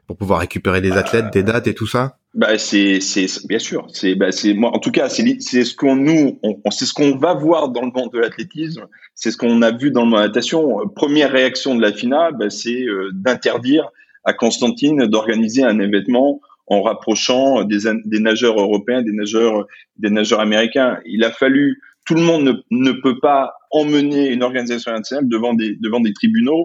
pour 0.07 0.17
pouvoir 0.17 0.41
récupérer 0.41 0.81
des 0.81 0.93
athlètes, 0.93 1.33
des 1.33 1.43
dates 1.43 1.67
et 1.67 1.75
tout 1.75 1.87
ça? 1.87 2.19
Bah 2.35 2.59
c'est 2.59 2.99
c'est 3.01 3.27
bien 3.47 3.61
sûr 3.61 3.87
c'est 3.93 4.17
bah 4.17 4.33
c'est 4.33 4.55
moi 4.55 4.75
en 4.75 4.81
tout 4.81 4.91
cas 4.91 5.09
c'est 5.09 5.41
c'est 5.41 5.65
ce 5.65 5.73
qu'on 5.73 5.95
nous 5.95 6.41
on, 6.43 6.59
c'est 6.73 6.85
ce 6.85 6.93
qu'on 6.93 7.17
va 7.17 7.33
voir 7.33 7.69
dans 7.69 7.83
le 7.83 7.93
monde 7.95 8.11
de 8.13 8.19
l'athlétisme 8.19 8.87
c'est 9.15 9.31
ce 9.31 9.37
qu'on 9.37 9.63
a 9.63 9.71
vu 9.71 9.93
dans 9.93 10.01
le 10.01 10.07
monde 10.11 10.19
de 10.19 10.23
la 10.23 10.27
natation 10.27 10.81
première 10.97 11.31
réaction 11.31 11.77
de 11.77 11.81
la 11.81 11.93
FINA 11.93 12.33
bah, 12.33 12.51
c'est 12.51 12.83
euh, 12.83 13.11
d'interdire 13.15 13.89
à 14.25 14.33
Constantine 14.33 15.07
d'organiser 15.07 15.63
un 15.63 15.79
événement 15.79 16.41
en 16.67 16.83
rapprochant 16.83 17.65
des, 17.65 17.81
nageurs 18.21 18.59
européens 18.59 19.03
des 19.03 19.13
nageurs 19.13 19.67
des 19.97 20.11
nageurs 20.11 20.41
américains 20.41 20.99
il 21.05 21.25
a 21.25 21.31
fallu 21.31 21.81
tout 22.07 22.15
le 22.15 22.23
monde 22.23 22.45
ne, 22.45 22.53
ne 22.71 22.93
peut 22.93 23.19
pas 23.21 23.55
emmener 23.71 24.29
une 24.29 24.43
organisation 24.43 24.91
internationale 24.91 25.29
devant 25.29 25.55
des 25.55 25.77
devant 25.77 26.01
des 26.01 26.13
tribunaux 26.13 26.65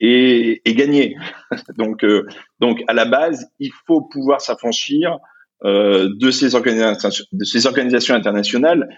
et, 0.00 0.62
gagner. 0.66 1.16
donc, 1.78 2.04
euh, 2.04 2.26
donc 2.60 2.82
à 2.88 2.92
la 2.92 3.04
base, 3.04 3.48
il 3.58 3.72
faut 3.86 4.02
pouvoir 4.02 4.40
s'affranchir 4.40 5.18
euh, 5.64 6.10
de 6.18 6.30
ces 6.30 6.50
de 6.50 7.44
ces 7.44 7.66
organisations 7.66 8.14
internationales 8.14 8.88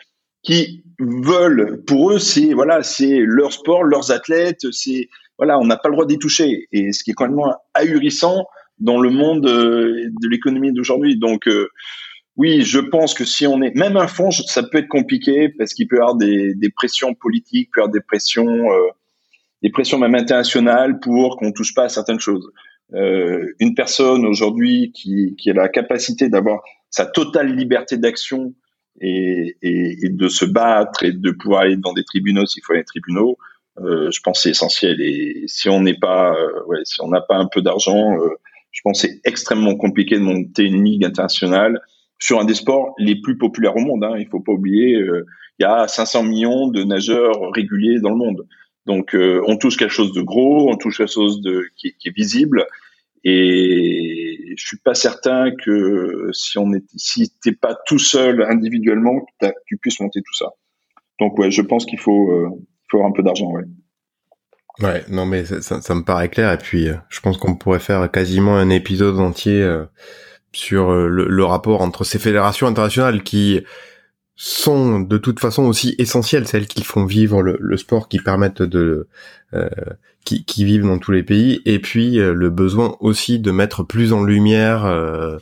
qui 0.43 0.85
veulent, 0.99 1.83
pour 1.87 2.13
eux, 2.13 2.19
c'est 2.19 2.53
voilà, 2.53 2.83
c'est 2.83 3.19
leur 3.21 3.53
sport, 3.53 3.85
leurs 3.85 4.11
athlètes, 4.11 4.67
c'est 4.73 5.09
voilà, 5.39 5.59
on 5.59 5.65
n'a 5.65 5.77
pas 5.77 5.89
le 5.89 5.95
droit 5.95 6.07
d'y 6.07 6.19
toucher. 6.19 6.69
Et 6.73 6.93
ce 6.93 7.03
qui 7.03 7.13
est 7.13 7.15
quand 7.15 7.29
même 7.29 7.41
ahurissant 7.75 8.47
dans 8.79 9.01
le 9.01 9.11
monde 9.11 9.47
euh, 9.47 10.11
de 10.21 10.29
l'économie 10.29 10.73
d'aujourd'hui. 10.73 11.17
Donc 11.19 11.49
euh, 11.49 11.69
oui, 12.37 12.63
je 12.63 12.79
pense 12.79 13.15
que 13.15 13.25
si 13.25 13.47
on 13.47 13.61
est 13.63 13.75
même 13.75 13.97
un 13.97 14.07
fonds, 14.07 14.31
ça 14.31 14.63
peut 14.63 14.79
être 14.79 14.89
compliqué 14.89 15.49
parce 15.49 15.75
qu'il 15.75 15.89
peut 15.89 15.97
y 15.97 15.99
avoir 15.99 16.15
des, 16.15 16.55
des 16.55 16.71
pressions 16.71 17.15
politiques, 17.15 17.71
peut 17.73 17.81
y 17.81 17.83
avoir 17.83 17.93
des 17.93 18.01
pressions 18.01 18.71
euh, 18.73 18.89
des 19.63 19.71
pressions 19.71 19.99
même 19.99 20.15
internationales 20.15 21.01
pour 21.01 21.37
qu'on 21.37 21.51
touche 21.51 21.75
pas 21.75 21.85
à 21.85 21.89
certaines 21.89 22.21
choses. 22.21 22.49
Euh, 22.95 23.53
une 23.59 23.75
personne 23.75 24.25
aujourd'hui 24.25 24.93
qui, 24.93 25.35
qui 25.37 25.51
a 25.51 25.53
la 25.53 25.69
capacité 25.69 26.29
d'avoir 26.29 26.63
sa 26.91 27.07
totale 27.07 27.55
liberté 27.55 27.99
d'action 27.99 28.55
et, 29.01 29.57
et, 29.61 29.99
et, 30.05 30.09
de 30.09 30.29
se 30.29 30.45
battre 30.45 31.05
et 31.05 31.13
de 31.13 31.31
pouvoir 31.33 31.63
aller 31.63 31.77
dans 31.77 31.93
des 31.93 32.05
tribunaux 32.05 32.47
s'il 32.47 32.63
faut 32.65 32.73
aller 32.73 32.81
dans 32.81 32.85
des 32.85 33.01
tribunaux, 33.01 33.39
je 33.85 34.21
pense 34.21 34.43
c'est 34.43 34.51
essentiel. 34.51 35.01
Et 35.01 35.45
si 35.47 35.69
on 35.69 35.81
n'est 35.81 35.99
pas, 35.99 36.35
euh, 36.35 36.65
ouais, 36.67 36.81
si 36.85 37.01
on 37.01 37.09
n'a 37.09 37.21
pas 37.21 37.37
un 37.37 37.47
peu 37.47 37.63
d'argent, 37.63 38.19
euh, 38.19 38.31
je 38.71 38.81
pense 38.83 39.01
c'est 39.03 39.21
extrêmement 39.25 39.77
compliqué 39.77 40.17
de 40.17 40.23
monter 40.23 40.65
une 40.65 40.85
ligue 40.85 41.05
internationale 41.05 41.81
sur 42.19 42.41
un 42.41 42.45
des 42.45 42.55
sports 42.55 42.95
les 42.99 43.21
plus 43.21 43.39
populaires 43.39 43.77
au 43.77 43.81
monde. 43.81 44.05
Hein. 44.05 44.17
Il 44.19 44.29
faut 44.29 44.41
pas 44.41 44.53
oublier, 44.53 44.97
euh, 44.97 45.27
il 45.59 45.63
y 45.63 45.67
a 45.67 45.89
500 45.89 46.25
millions 46.25 46.69
de 46.69 46.83
nageurs 46.85 47.53
réguliers 47.53 48.01
dans 48.01 48.11
le 48.11 48.17
monde. 48.17 48.47
Donc, 48.87 49.15
euh, 49.15 49.43
on 49.47 49.57
touche 49.57 49.77
quelque 49.77 49.93
chose 49.93 50.13
de 50.13 50.23
gros, 50.23 50.71
on 50.71 50.77
touche 50.77 50.99
quelque 50.99 51.13
chose 51.13 51.43
de 51.43 51.67
qui, 51.77 51.95
est 52.05 52.17
visible. 52.17 52.67
Et 53.25 54.55
je 54.57 54.67
suis 54.67 54.79
pas 54.79 54.95
certain 54.95 55.51
que 55.65 56.31
si 56.33 56.57
on 56.59 56.73
est, 56.73 56.85
si 56.97 57.31
t'es 57.43 57.53
pas 57.53 57.77
tout 57.87 57.99
seul 57.99 58.43
individuellement, 58.43 59.27
tu 59.67 59.77
puisses 59.77 60.01
monter 60.01 60.21
tout 60.21 60.35
ça. 60.35 60.47
Donc 61.21 61.39
ouais, 61.39 61.51
je 61.51 61.63
pense 61.63 61.85
qu'il 61.85 61.99
faut, 61.99 62.31
euh, 62.31 62.49
faut 62.91 62.99
avoir 62.99 63.11
un 63.11 63.13
peu 63.13 63.23
d'argent, 63.23 63.51
ouais. 63.51 63.65
Ouais, 64.81 65.05
non 65.09 65.27
mais 65.27 65.45
ça, 65.45 65.81
ça, 65.81 65.95
me 65.95 66.05
paraît 66.05 66.29
clair. 66.29 66.53
Et 66.53 66.59
puis, 66.59 66.89
euh, 66.89 66.95
je 67.09 67.21
pense 67.21 67.37
qu'on 67.37 67.57
pourrait 67.57 67.81
faire 67.81 68.09
quasiment 68.11 68.57
un 68.57 68.71
épisode 68.71 69.19
entier 69.19 69.61
euh, 69.61 69.85
sur 70.53 70.93
le, 70.93 71.27
le, 71.27 71.45
rapport 71.45 71.83
entre 71.83 72.05
ces 72.05 72.21
fédérations 72.21 72.69
internationales 72.69 73.25
qui 73.25 73.61
sont 74.41 75.01
de 75.01 75.19
toute 75.19 75.41
façon 75.41 75.65
aussi 75.65 75.97
essentielles, 75.99 76.47
celles 76.47 76.69
qui 76.69 76.85
font 76.85 77.05
vivre 77.05 77.43
le, 77.43 77.77
sport, 77.77 78.09
qui 78.09 78.21
permettent 78.21 78.63
de 78.63 79.09
euh, 79.53 79.69
qui, 80.25 80.45
qui, 80.45 80.65
vivent 80.65 80.87
dans 80.87 80.99
tous 80.99 81.11
les 81.11 81.25
pays, 81.25 81.61
et 81.65 81.81
puis 81.81 82.21
euh, 82.21 82.33
le 82.33 82.49
besoin 82.49 82.97
aussi 83.01 83.41
de 83.41 83.51
mettre 83.51 83.83
plus 83.83 84.13
en 84.13 84.23
lumière 84.23 84.85
euh, 84.85 85.39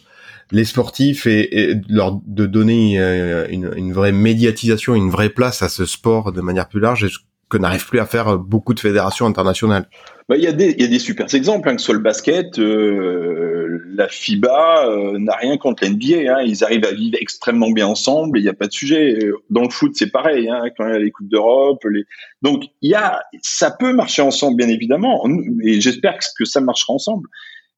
les 0.51 0.65
sportifs 0.65 1.27
et, 1.27 1.73
et, 1.73 1.75
leur 1.91 2.19
de 2.27 2.47
donner 2.47 2.99
euh, 2.99 3.47
une, 3.51 3.71
une, 3.77 3.93
vraie 3.93 4.13
médiatisation, 4.13 4.95
une 4.95 5.11
vraie 5.11 5.29
place 5.29 5.61
à 5.61 5.69
ce 5.69 5.85
sport 5.85 6.33
de 6.33 6.41
manière 6.41 6.69
plus 6.69 6.81
large, 6.81 7.07
que 7.49 7.59
n'arrivent 7.59 7.87
plus 7.87 8.01
à 8.01 8.07
faire 8.07 8.39
beaucoup 8.39 8.75
de 8.75 8.81
fédérations 8.81 9.27
internationales. 9.27 9.89
Bah, 10.29 10.37
il 10.37 10.43
y 10.43 10.49
a 10.49 10.53
des 10.53 10.73
il 10.73 10.83
y 10.83 10.85
a 10.85 10.89
des 10.89 10.99
super 10.99 11.33
exemples 11.33 11.69
hein, 11.69 11.77
que 11.77 11.83
sur 11.83 11.93
le 11.93 12.01
basket 12.01 12.59
euh, 12.59 13.79
la 13.95 14.09
FIBA 14.09 14.89
euh, 14.89 15.19
n'a 15.21 15.37
rien 15.37 15.57
contre 15.57 15.85
l'NBA 15.85 16.33
hein, 16.33 16.43
ils 16.45 16.65
arrivent 16.65 16.85
à 16.85 16.91
vivre 16.91 17.17
extrêmement 17.21 17.71
bien 17.71 17.87
ensemble 17.87 18.41
il 18.41 18.43
n'y 18.43 18.49
a 18.49 18.53
pas 18.53 18.67
de 18.67 18.73
sujet 18.73 19.17
dans 19.51 19.63
le 19.63 19.71
foot 19.71 19.93
c'est 19.95 20.11
pareil 20.11 20.49
hein, 20.49 20.65
quand 20.77 20.89
il 20.89 20.93
y 20.93 20.97
a 20.97 20.99
les 20.99 21.13
coupes 21.13 21.29
d'Europe 21.29 21.79
les 21.85 22.03
donc 22.43 22.65
y 22.83 22.95
a 22.95 23.21
ça 23.41 23.71
peut 23.71 23.93
marcher 23.93 24.23
ensemble 24.23 24.57
bien 24.57 24.69
évidemment 24.69 25.25
et 25.63 25.81
j'espère 25.81 26.19
que 26.37 26.45
ça 26.45 26.61
marchera 26.61 26.95
ensemble 26.95 27.29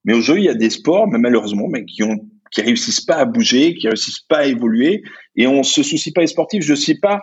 mais 0.07 0.14
aujourd'hui 0.14 0.44
il 0.44 0.46
y 0.46 0.50
a 0.50 0.54
des 0.54 0.70
sports 0.70 1.07
mais 1.07 1.18
malheureusement 1.18 1.66
mais 1.68 1.85
qui 1.85 2.02
ont 2.02 2.16
qui 2.50 2.62
réussissent 2.62 3.02
pas 3.02 3.16
à 3.16 3.24
bouger, 3.24 3.74
qui 3.74 3.88
réussissent 3.88 4.20
pas 4.20 4.38
à 4.38 4.44
évoluer, 4.46 5.02
et 5.37 5.46
on 5.46 5.62
se 5.62 5.83
soucie 5.83 6.12
pas 6.12 6.22
des 6.22 6.28
sportifs. 6.28 6.64
Je 6.64 6.74
sais 6.74 6.96
pas 7.00 7.20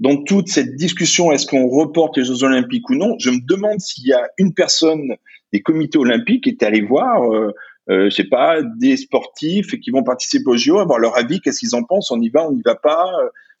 dans 0.00 0.22
toute 0.22 0.48
cette 0.48 0.76
discussion, 0.76 1.30
est-ce 1.30 1.46
qu'on 1.46 1.68
reporte 1.68 2.16
les 2.16 2.24
Jeux 2.24 2.42
Olympiques 2.42 2.88
ou 2.90 2.94
non 2.94 3.16
Je 3.18 3.30
me 3.30 3.46
demande 3.46 3.80
s'il 3.80 4.06
y 4.06 4.12
a 4.12 4.28
une 4.38 4.54
personne 4.54 5.14
des 5.52 5.60
comités 5.60 5.98
olympiques 5.98 6.44
qui 6.44 6.50
est 6.50 6.62
allée 6.62 6.80
voir, 6.80 7.30
euh, 7.30 7.52
euh, 7.90 8.08
je 8.08 8.14
sais 8.14 8.24
pas, 8.24 8.62
des 8.78 8.96
sportifs 8.96 9.78
qui 9.80 9.90
vont 9.90 10.02
participer 10.02 10.48
aux 10.48 10.56
JO, 10.56 10.78
avoir 10.78 10.98
leur 10.98 11.16
avis, 11.18 11.40
qu'est-ce 11.40 11.60
qu'ils 11.60 11.74
en 11.74 11.84
pensent, 11.84 12.10
on 12.10 12.20
y 12.20 12.30
va, 12.30 12.48
on 12.48 12.52
n'y 12.52 12.62
va 12.62 12.76
pas. 12.76 13.06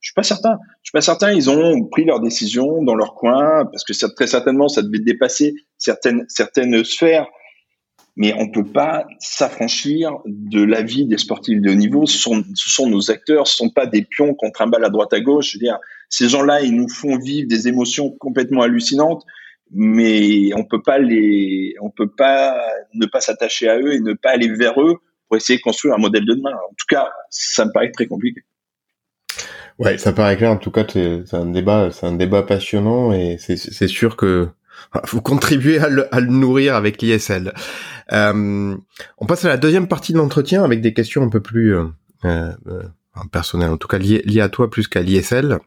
Je 0.00 0.08
suis 0.08 0.14
pas 0.14 0.22
certain. 0.22 0.58
Je 0.82 0.88
suis 0.88 0.92
pas 0.92 1.02
certain. 1.02 1.30
Ils 1.32 1.50
ont 1.50 1.84
pris 1.84 2.06
leur 2.06 2.20
décision 2.20 2.82
dans 2.82 2.94
leur 2.94 3.14
coin 3.14 3.66
parce 3.66 3.84
que 3.84 3.92
très 4.14 4.26
certainement 4.26 4.68
ça 4.68 4.80
devait 4.80 5.00
dépasser 5.00 5.54
certaines 5.76 6.24
certaines 6.28 6.82
sphères 6.84 7.26
mais 8.16 8.34
on 8.36 8.50
peut 8.50 8.64
pas 8.64 9.06
s'affranchir 9.18 10.18
de 10.26 10.62
la 10.62 10.82
vie 10.82 11.06
des 11.06 11.16
sportifs 11.16 11.60
de 11.60 11.70
haut 11.70 11.74
niveau. 11.74 12.06
Ce 12.06 12.18
sont, 12.18 12.44
ce 12.54 12.70
sont 12.70 12.88
nos 12.88 13.10
acteurs, 13.10 13.46
ce 13.46 13.56
sont 13.56 13.70
pas 13.70 13.86
des 13.86 14.02
pions 14.02 14.34
qu'on 14.34 14.50
trimballe 14.50 14.84
à 14.84 14.90
droite 14.90 15.12
à 15.12 15.20
gauche. 15.20 15.52
Je 15.52 15.56
veux 15.56 15.64
dire, 15.64 15.78
ces 16.10 16.28
gens-là, 16.28 16.60
ils 16.60 16.74
nous 16.74 16.88
font 16.88 17.18
vivre 17.18 17.48
des 17.48 17.68
émotions 17.68 18.10
complètement 18.10 18.62
hallucinantes, 18.62 19.24
mais 19.72 20.52
on 20.54 20.64
peut 20.64 20.82
pas 20.82 20.98
les, 20.98 21.74
on 21.80 21.90
peut 21.90 22.10
pas 22.10 22.60
ne 22.92 23.06
pas 23.06 23.20
s'attacher 23.20 23.68
à 23.68 23.78
eux 23.78 23.94
et 23.94 24.00
ne 24.00 24.12
pas 24.12 24.30
aller 24.30 24.52
vers 24.52 24.80
eux 24.82 24.96
pour 25.28 25.36
essayer 25.36 25.58
de 25.58 25.62
construire 25.62 25.94
un 25.94 25.98
modèle 25.98 26.26
de 26.26 26.34
demain. 26.34 26.52
En 26.52 26.74
tout 26.76 26.86
cas, 26.88 27.08
ça 27.30 27.64
me 27.64 27.72
paraît 27.72 27.92
très 27.92 28.06
compliqué. 28.06 28.42
Ouais, 29.78 29.96
ça 29.96 30.12
paraît 30.12 30.36
clair. 30.36 30.50
En 30.50 30.56
tout 30.56 30.72
cas, 30.72 30.84
c'est 30.92 31.32
un 31.32 31.46
débat, 31.46 31.90
c'est 31.92 32.06
un 32.06 32.12
débat 32.12 32.42
passionnant 32.42 33.12
et 33.12 33.38
c'est 33.38 33.88
sûr 33.88 34.16
que 34.16 34.48
vous 35.08 35.22
contribuez 35.22 35.78
à 35.78 35.88
le, 35.88 36.26
nourrir 36.26 36.74
avec 36.74 37.00
l'ISL. 37.00 37.54
Euh, 38.12 38.76
on 39.18 39.26
passe 39.26 39.44
à 39.44 39.48
la 39.48 39.56
deuxième 39.56 39.86
partie 39.86 40.12
de 40.12 40.18
l'entretien 40.18 40.64
avec 40.64 40.80
des 40.80 40.92
questions 40.92 41.22
un 41.22 41.28
peu 41.28 41.40
plus 41.40 41.76
euh, 41.76 41.86
euh, 42.24 42.82
personnelles, 43.30 43.70
en 43.70 43.76
tout 43.76 43.88
cas 43.88 43.98
liées 43.98 44.40
à 44.40 44.48
toi 44.48 44.68
plus 44.68 44.88
qu'à 44.88 45.02
l'ISL. 45.02 45.60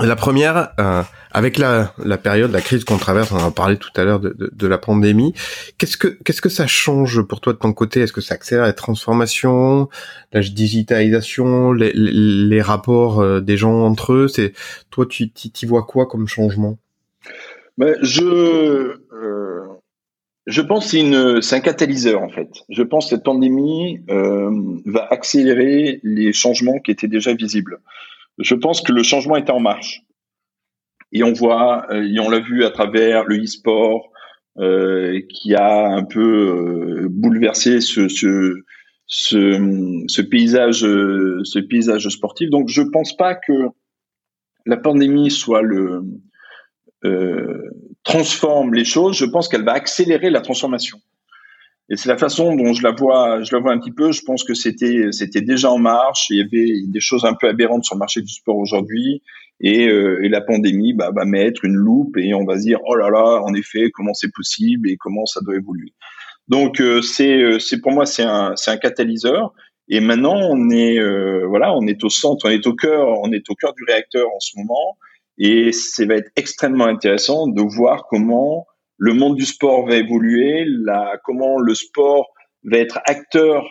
La 0.00 0.16
première, 0.16 0.70
euh, 0.80 1.02
avec 1.32 1.58
la, 1.58 1.92
la 2.02 2.16
période, 2.16 2.50
la 2.50 2.62
crise 2.62 2.84
qu'on 2.84 2.96
traverse, 2.96 3.30
on 3.30 3.36
en 3.36 3.48
a 3.48 3.50
parlé 3.50 3.76
tout 3.76 3.90
à 3.94 4.04
l'heure 4.04 4.20
de, 4.20 4.30
de, 4.30 4.50
de, 4.50 4.66
la 4.66 4.78
pandémie. 4.78 5.34
Qu'est-ce 5.76 5.98
que 5.98 6.08
qu'est-ce 6.08 6.40
que 6.40 6.48
ça 6.48 6.66
change 6.66 7.20
pour 7.20 7.42
toi 7.42 7.52
de 7.52 7.58
ton 7.58 7.74
côté? 7.74 8.00
Est-ce 8.00 8.12
que 8.14 8.22
ça 8.22 8.34
accélère 8.34 8.64
la 8.64 8.72
transformation, 8.72 9.90
la 10.32 10.40
digitalisation, 10.40 11.72
les, 11.72 11.92
les, 11.94 12.62
rapports 12.62 13.20
euh, 13.20 13.40
des 13.40 13.58
gens 13.58 13.82
entre 13.82 14.14
eux? 14.14 14.28
C'est 14.28 14.54
toi, 14.90 15.04
tu 15.04 15.30
y 15.34 15.66
vois 15.66 15.82
quoi 15.82 16.06
comme 16.06 16.26
changement? 16.26 16.78
Ben, 17.76 17.96
je 18.00 18.24
euh, 18.24 19.62
je 20.46 20.60
pense 20.62 20.90
que 20.90 21.40
c'est 21.40 21.56
un 21.56 21.60
catalyseur 21.60 22.22
en 22.22 22.30
fait. 22.30 22.48
Je 22.68 22.82
pense 22.82 23.06
que 23.06 23.10
cette 23.10 23.24
pandémie 23.24 24.00
euh, 24.10 24.50
va 24.86 25.06
accélérer 25.10 26.00
les 26.02 26.32
changements 26.32 26.78
qui 26.78 26.90
étaient 26.90 27.08
déjà 27.08 27.34
visibles. 27.34 27.78
Je 28.38 28.54
pense 28.54 28.80
que 28.80 28.92
le 28.92 29.02
changement 29.02 29.36
est 29.36 29.50
en 29.50 29.60
marche. 29.60 30.02
Et 31.12 31.22
on 31.22 31.32
voit, 31.32 31.86
euh, 31.90 32.02
et 32.02 32.18
on 32.18 32.30
l'a 32.30 32.40
vu 32.40 32.64
à 32.64 32.70
travers 32.70 33.24
le 33.24 33.42
e-sport, 33.42 34.10
euh, 34.58 35.20
qui 35.28 35.54
a 35.54 35.86
un 35.86 36.04
peu 36.04 36.20
euh, 36.20 37.08
bouleversé 37.10 37.80
ce, 37.80 38.62
paysage, 40.22 42.08
sportif. 42.08 42.50
Donc, 42.50 42.68
je 42.68 42.82
pense 42.82 43.16
pas 43.16 43.34
que 43.34 43.68
la 44.66 44.76
pandémie 44.76 45.30
soit 45.30 45.62
le 45.62 46.02
transforme 48.04 48.74
les 48.74 48.84
choses. 48.84 49.16
Je 49.16 49.24
pense 49.24 49.48
qu'elle 49.48 49.64
va 49.64 49.72
accélérer 49.72 50.30
la 50.30 50.40
transformation. 50.40 50.98
Et 51.90 51.96
c'est 51.96 52.08
la 52.08 52.16
façon 52.16 52.54
dont 52.54 52.72
je 52.72 52.82
la 52.82 52.92
vois, 52.92 53.42
je 53.42 53.54
la 53.54 53.60
vois 53.60 53.72
un 53.72 53.78
petit 53.78 53.92
peu. 53.92 54.12
Je 54.12 54.22
pense 54.22 54.44
que 54.44 54.54
c'était, 54.54 55.08
c'était 55.12 55.42
déjà 55.42 55.70
en 55.70 55.78
marche. 55.78 56.28
Il 56.30 56.36
y 56.36 56.40
avait 56.40 56.86
des 56.86 57.00
choses 57.00 57.24
un 57.24 57.34
peu 57.34 57.48
aberrantes 57.48 57.84
sur 57.84 57.96
le 57.96 57.98
marché 57.98 58.22
du 58.22 58.32
sport 58.32 58.56
aujourd'hui. 58.56 59.22
Et, 59.60 59.86
euh, 59.88 60.24
et, 60.24 60.28
la 60.28 60.40
pandémie 60.40 60.92
bah, 60.92 61.10
va 61.14 61.24
mettre 61.24 61.64
une 61.64 61.74
loupe 61.74 62.16
et 62.16 62.34
on 62.34 62.44
va 62.44 62.56
se 62.56 62.62
dire, 62.62 62.80
oh 62.84 62.96
là 62.96 63.10
là, 63.10 63.42
en 63.44 63.54
effet, 63.54 63.90
comment 63.92 64.12
c'est 64.12 64.32
possible 64.34 64.90
et 64.90 64.96
comment 64.96 65.24
ça 65.24 65.40
doit 65.40 65.54
évoluer. 65.54 65.92
Donc, 66.48 66.80
euh, 66.80 67.00
c'est, 67.02 67.36
euh, 67.36 67.58
c'est 67.58 67.80
pour 67.80 67.92
moi, 67.92 68.06
c'est 68.06 68.24
un, 68.24 68.54
c'est 68.56 68.70
un 68.70 68.76
catalyseur. 68.76 69.52
Et 69.88 70.00
maintenant, 70.00 70.36
on 70.36 70.70
est, 70.70 70.98
euh, 70.98 71.46
voilà, 71.46 71.74
on 71.76 71.86
est 71.86 72.02
au 72.04 72.10
centre, 72.10 72.46
on 72.46 72.50
est 72.50 72.66
au 72.66 72.74
cœur, 72.74 73.08
on 73.22 73.32
est 73.32 73.48
au 73.50 73.54
cœur 73.54 73.74
du 73.74 73.84
réacteur 73.84 74.28
en 74.28 74.40
ce 74.40 74.58
moment. 74.58 74.98
Et 75.38 75.72
ça 75.72 76.04
va 76.06 76.16
être 76.16 76.30
extrêmement 76.36 76.86
intéressant 76.86 77.46
de 77.46 77.62
voir 77.62 78.06
comment 78.08 78.66
le 79.04 79.14
monde 79.14 79.34
du 79.34 79.44
sport 79.44 79.84
va 79.84 79.96
évoluer, 79.96 80.64
la, 80.64 81.18
comment 81.24 81.58
le 81.58 81.74
sport 81.74 82.32
va 82.62 82.78
être 82.78 83.00
acteur 83.04 83.68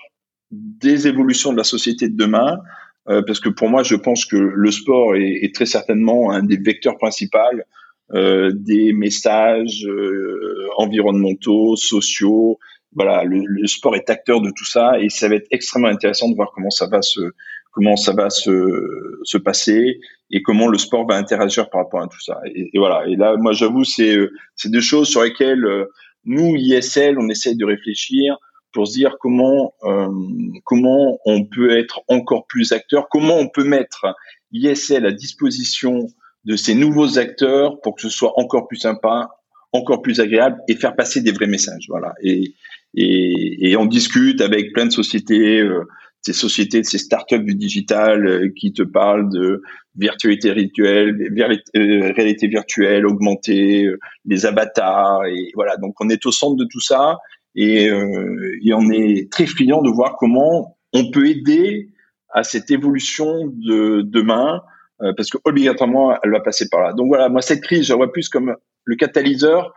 des 0.52 1.08
évolutions 1.08 1.54
de 1.54 1.58
la 1.58 1.64
société 1.64 2.10
de 2.10 2.18
demain. 2.18 2.60
Euh, 3.08 3.22
parce 3.26 3.40
que 3.40 3.48
pour 3.48 3.70
moi, 3.70 3.82
je 3.82 3.96
pense 3.96 4.26
que 4.26 4.36
le 4.36 4.72
sport 4.72 5.16
est, 5.16 5.40
est 5.42 5.56
très 5.56 5.66
certainement 5.66 6.32
un 6.32 6.44
des 6.44 6.58
vecteurs 6.58 6.98
principaux 6.98 7.38
euh, 8.14 8.52
des 8.54 8.92
messages 8.92 9.86
euh, 9.88 10.68
environnementaux, 10.76 11.78
sociaux. 11.78 12.60
Voilà, 12.94 13.24
le, 13.24 13.42
le, 13.46 13.68
sport 13.68 13.96
est 13.96 14.10
acteur 14.10 14.42
de 14.42 14.50
tout 14.50 14.66
ça 14.66 15.00
et 15.00 15.08
ça 15.08 15.30
va 15.30 15.36
être 15.36 15.48
extrêmement 15.50 15.88
intéressant 15.88 16.28
de 16.28 16.36
voir 16.36 16.52
comment 16.54 16.72
ça 16.72 16.88
va 16.88 17.02
se 17.02 17.22
comment 17.72 17.96
ça 17.96 18.14
va 18.14 18.30
se, 18.30 19.20
se 19.24 19.38
passer 19.38 20.00
et 20.30 20.42
comment 20.42 20.68
le 20.68 20.78
sport 20.78 21.08
va 21.08 21.16
interagir 21.16 21.70
par 21.70 21.84
rapport 21.84 22.02
à 22.02 22.08
tout 22.08 22.22
ça. 22.22 22.40
Et, 22.54 22.70
voilà. 22.78 23.08
Et 23.08 23.16
là, 23.16 23.36
moi, 23.38 23.54
j'avoue, 23.54 23.84
c'est 23.84 24.18
c'est 24.56 24.72
des 24.72 24.82
choses 24.82 25.10
sur 25.10 25.24
lesquelles 25.24 25.66
euh, 25.66 25.86
nous, 26.26 26.56
ISL, 26.56 27.18
on 27.20 27.30
essaye 27.30 27.56
de 27.56 27.66
réfléchir 27.66 28.38
pour 28.74 28.88
se 28.88 28.94
dire 28.94 29.18
comment 29.20 29.74
euh, 29.84 30.08
comment 30.64 31.20
on 31.26 31.46
peut 31.46 31.78
être 31.78 32.02
encore 32.08 32.46
plus 32.48 32.72
acteur, 32.72 33.08
comment 33.10 33.38
on 33.38 33.50
peut 33.50 33.66
mettre 33.66 34.16
ISL 34.52 35.06
à 35.06 35.12
disposition 35.12 36.08
de 36.46 36.56
ces 36.56 36.74
nouveaux 36.74 37.20
acteurs 37.20 37.80
pour 37.82 37.96
que 37.96 38.02
ce 38.02 38.10
soit 38.10 38.34
encore 38.40 38.68
plus 38.68 38.78
sympa, 38.78 39.30
encore 39.74 40.02
plus 40.02 40.20
agréable 40.20 40.58
et 40.68 40.76
faire 40.76 40.96
passer 40.96 41.22
des 41.22 41.32
vrais 41.32 41.48
messages. 41.48 41.86
Voilà. 41.90 42.14
Et 42.24 42.54
et, 42.94 43.72
et 43.72 43.78
on 43.78 43.86
discute 43.86 44.42
avec 44.42 44.74
plein 44.74 44.86
de 44.86 44.92
sociétés. 44.92 45.60
Euh, 45.60 45.88
ces 46.22 46.34
sociétés, 46.34 46.84
ces 46.84 47.00
startups 47.00 47.44
du 47.44 47.56
digital 47.56 48.28
euh, 48.28 48.50
qui 48.56 48.74
te 48.74 48.84
parlent 48.84 49.30
de 49.30 49.62
virtualité 49.96 50.54
virtuelle, 50.54 51.18
euh, 51.76 52.14
réalité 52.16 52.48
virtuelle 52.48 53.06
augmentée, 53.06 53.86
euh, 53.86 53.98
les 54.26 54.46
avatars 54.46 55.26
et 55.26 55.52
voilà. 55.56 55.78
Donc 55.78 55.96
on 56.00 56.10
est 56.10 56.26
au 56.26 56.32
centre 56.32 56.56
de 56.56 56.66
tout 56.66 56.80
ça 56.80 57.18
et, 57.56 57.88
et 57.88 58.74
on 58.74 58.90
est 58.92 59.30
très 59.30 59.46
friand 59.46 59.82
de 59.82 59.90
voir 59.90 60.16
comment 60.18 60.78
on 60.94 61.12
peut 61.12 61.28
aider 61.28 61.90
à 62.30 62.44
cette 62.44 62.72
évolution 62.72 63.48
de 63.48 64.04
demain 64.04 64.62
parce 65.18 65.30
que 65.30 65.38
obligatoirement 65.44 66.18
elle 66.24 66.32
va 66.32 66.40
passer 66.40 66.70
par 66.70 66.80
là. 66.82 66.94
Donc 66.94 67.08
voilà, 67.10 67.28
moi 67.28 67.42
cette 67.42 67.62
crise, 67.62 67.88
je 67.88 67.90
la 67.90 67.98
vois 67.98 68.14
plus 68.14 68.30
comme 68.30 68.56
le 68.86 68.96
catalyseur 68.96 69.74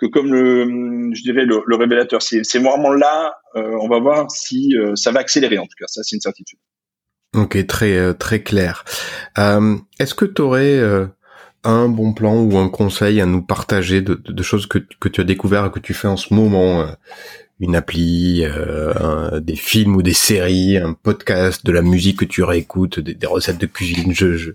que 0.00 0.06
comme 0.06 0.32
le, 0.32 1.14
je 1.14 1.22
dirais 1.22 1.44
le, 1.44 1.62
le 1.66 1.76
révélateur. 1.76 2.22
C'est 2.22 2.58
vraiment 2.58 2.92
là, 2.92 3.34
euh, 3.56 3.76
on 3.80 3.88
va 3.88 4.00
voir 4.00 4.30
si 4.30 4.76
euh, 4.76 4.96
ça 4.96 5.12
va 5.12 5.20
accélérer 5.20 5.58
en 5.58 5.64
tout 5.64 5.76
cas. 5.78 5.86
Ça, 5.86 6.02
c'est 6.02 6.16
une 6.16 6.22
certitude. 6.22 6.58
Ok, 7.36 7.64
très 7.66 7.96
euh, 7.96 8.12
très 8.12 8.42
clair. 8.42 8.84
Est-ce 9.36 10.14
que 10.14 10.24
tu 10.24 10.42
aurais 10.42 10.80
un 11.62 11.88
bon 11.88 12.14
plan 12.14 12.40
ou 12.40 12.56
un 12.56 12.68
conseil 12.68 13.20
à 13.20 13.26
nous 13.26 13.42
partager 13.42 14.00
de, 14.00 14.14
de, 14.14 14.42
choses 14.42 14.66
que, 14.66 14.78
que 14.78 15.08
tu 15.08 15.20
as 15.20 15.24
découvert 15.24 15.66
et 15.66 15.70
que 15.70 15.78
tu 15.78 15.92
fais 15.92 16.08
en 16.08 16.16
ce 16.16 16.32
moment 16.32 16.86
une 17.60 17.76
appli, 17.76 18.44
des 19.42 19.56
films 19.56 19.96
ou 19.96 20.02
des 20.02 20.14
séries, 20.14 20.78
un 20.78 20.94
podcast, 20.94 21.64
de 21.64 21.72
la 21.72 21.82
musique 21.82 22.20
que 22.20 22.24
tu 22.24 22.42
réécoutes, 22.42 22.98
des, 22.98 23.14
des 23.14 23.26
recettes 23.26 23.58
de 23.58 23.66
cuisine. 23.66 24.14
Je, 24.14 24.36
je... 24.36 24.50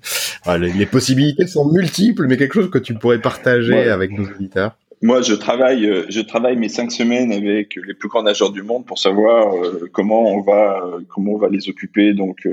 les, 0.58 0.86
possibilités 0.88 1.46
sont 1.46 1.72
multiples, 1.72 2.26
mais 2.28 2.38
quelque 2.38 2.56
chose 2.56 2.72
que 2.72 2.80
tu 2.80 2.96
pourrais 2.96 3.22
partager 3.22 3.90
avec 3.90 4.12
nos 4.12 4.26
auditeurs? 4.26 4.76
Moi, 5.02 5.22
je 5.22 5.34
travaille, 5.34 5.86
euh, 5.86 6.06
je 6.10 6.22
travaille 6.22 6.56
mes 6.58 6.70
cinq 6.70 6.92
semaines 6.92 7.32
avec 7.32 7.76
les 7.76 7.94
plus 7.94 8.08
grands 8.08 8.24
nageurs 8.24 8.52
du 8.52 8.64
monde 8.64 8.86
pour 8.86 8.98
savoir 8.98 9.54
euh, 9.56 9.90
comment 9.92 10.24
on 10.24 10.42
va, 10.42 10.84
euh, 10.86 11.00
comment 11.10 11.34
on 11.34 11.38
va 11.38 11.50
les 11.50 11.70
occuper. 11.70 12.14
Donc, 12.14 12.48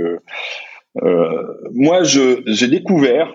moi, 1.72 2.02
j'ai 2.02 2.68
découvert 2.68 3.32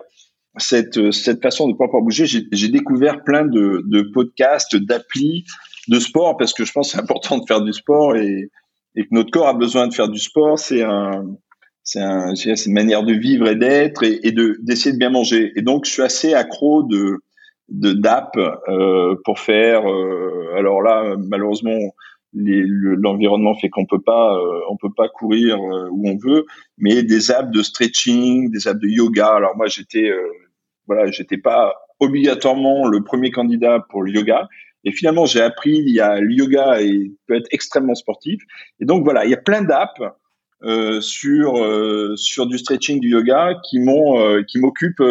cette 0.58 1.12
cette 1.12 1.42
façon 1.42 1.68
de 1.68 1.74
pouvoir 1.74 2.02
bouger. 2.02 2.26
J'ai, 2.26 2.68
découvert 2.70 3.24
plein 3.24 3.46
de, 3.46 4.02
podcasts, 4.14 4.76
d'applis 4.76 5.46
de 5.88 6.00
sport 6.00 6.38
parce 6.38 6.54
que 6.54 6.66
je 6.66 6.72
pense 6.72 6.92
que 6.92 6.98
c'est 6.98 7.02
important 7.02 7.38
de 7.38 7.46
faire 7.48 7.62
du 7.62 7.74
sport 7.74 8.16
et, 8.16 8.50
et 8.96 9.04
que 9.04 9.10
notre 9.12 9.32
corps 9.32 9.48
a 9.48 9.54
besoin 9.54 9.88
de 9.88 9.94
faire 9.94 10.10
du 10.10 10.20
sport. 10.20 10.60
C'est 10.60 10.84
un 10.84 11.26
c'est 11.84 12.02
un, 12.02 12.34
une 12.36 12.74
manière 12.74 13.04
de 13.04 13.14
vivre 13.14 13.48
et 13.48 13.56
d'être 13.56 14.04
et, 14.04 14.20
et 14.24 14.32
de 14.34 14.58
d'essayer 14.62 14.92
de 14.92 15.00
bien 15.00 15.10
manger. 15.10 15.54
Et 15.56 15.62
donc, 15.62 15.86
je 15.86 15.92
suis 15.92 16.04
assez 16.04 16.34
accro 16.34 16.84
de 16.84 17.22
de 17.70 17.94
d'app 17.94 18.38
euh, 18.38 19.16
pour 19.24 19.40
faire. 19.40 19.90
Euh, 19.90 20.54
alors 20.56 20.82
là, 20.82 21.16
malheureusement, 21.18 21.78
l'environnement 22.34 23.56
fait 23.56 23.70
qu'on 23.70 23.86
peut 23.86 24.02
pas, 24.02 24.36
euh, 24.36 24.60
on 24.70 24.78
peut 24.78 24.94
pas 24.96 25.10
courir 25.10 25.60
où 25.60 26.10
on 26.10 26.18
veut, 26.18 26.46
mais 26.78 27.04
des 27.04 27.32
apps 27.32 27.52
de 27.52 27.64
stretching, 27.64 28.52
des 28.52 28.68
apps 28.68 28.80
de 28.80 28.88
yoga. 28.88 29.28
Alors 29.28 29.56
moi, 29.58 29.68
j'étais, 29.68 30.12
voilà, 30.88 31.10
j'étais 31.12 31.38
pas 31.38 31.74
obligatoirement 32.00 32.88
le 32.88 33.04
premier 33.04 33.32
candidat 33.32 33.84
pour 33.90 34.04
le 34.04 34.12
yoga, 34.12 34.48
Et 34.84 34.92
finalement, 34.92 35.26
j'ai 35.26 35.42
appris, 35.42 35.78
il 35.78 35.90
y 35.90 36.00
a 36.00 36.20
le 36.20 36.32
yoga 36.32 36.82
et 36.82 37.12
peut 37.28 37.36
être 37.36 37.48
extrêmement 37.52 37.96
sportif. 37.96 38.42
Et 38.80 38.86
donc 38.86 39.04
voilà, 39.04 39.26
il 39.26 39.32
y 39.32 39.34
a 39.34 39.42
plein 39.42 39.64
d'apps 39.64 40.02
euh, 40.64 41.02
sur 41.02 41.58
euh, 41.58 42.16
sur 42.16 42.48
du 42.48 42.58
stretching, 42.58 43.00
du 43.00 43.10
yoga 43.10 43.60
qui 43.70 43.80
m'ont 43.80 44.20
euh, 44.20 44.42
qui 44.42 44.60
m'occupent 44.60 45.04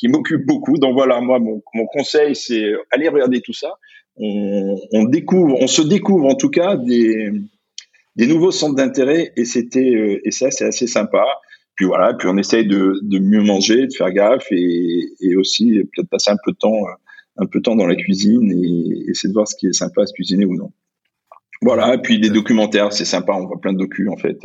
qui 0.00 0.08
m'occupe 0.08 0.46
beaucoup. 0.46 0.78
Donc 0.78 0.94
voilà, 0.94 1.20
moi 1.20 1.38
mon, 1.38 1.60
conseil 1.92 2.34
c'est 2.34 2.72
aller 2.90 3.08
regarder 3.08 3.42
tout 3.42 3.52
ça. 3.52 3.74
On, 4.16 5.04
découvre, 5.04 5.56
on 5.60 5.66
se 5.66 5.82
découvre 5.82 6.26
en 6.26 6.34
tout 6.34 6.50
cas 6.50 6.76
des 6.76 8.26
nouveaux 8.26 8.50
centres 8.50 8.74
d'intérêt 8.74 9.32
et 9.36 9.44
c'était 9.44 10.20
et 10.24 10.30
ça 10.30 10.50
c'est 10.50 10.64
assez 10.64 10.86
sympa. 10.86 11.24
Puis 11.76 11.86
voilà, 11.86 12.14
puis 12.14 12.28
on 12.28 12.36
essaye 12.36 12.66
de, 12.66 13.18
mieux 13.18 13.42
manger, 13.42 13.86
de 13.86 13.92
faire 13.92 14.10
gaffe 14.10 14.46
et, 14.50 15.36
aussi 15.36 15.80
peut-être 15.94 16.10
passer 16.10 16.30
un 16.30 16.36
peu 16.44 16.52
de 16.52 16.56
temps 16.56 16.82
un 17.36 17.46
peu 17.46 17.60
de 17.60 17.62
temps 17.62 17.76
dans 17.76 17.86
la 17.86 17.94
cuisine 17.94 18.50
et 18.52 19.10
essayer 19.10 19.28
de 19.28 19.34
voir 19.34 19.48
ce 19.48 19.54
qui 19.56 19.66
est 19.66 19.72
sympa 19.72 20.02
à 20.02 20.06
se 20.06 20.12
cuisiner 20.12 20.44
ou 20.44 20.56
non. 20.56 20.72
Voilà, 21.62 21.98
puis 21.98 22.18
des 22.18 22.30
documentaires, 22.30 22.92
c'est 22.92 23.04
sympa, 23.04 23.34
on 23.34 23.46
voit 23.46 23.60
plein 23.60 23.74
de 23.74 23.78
docus 23.78 24.08
en 24.08 24.16
fait, 24.16 24.38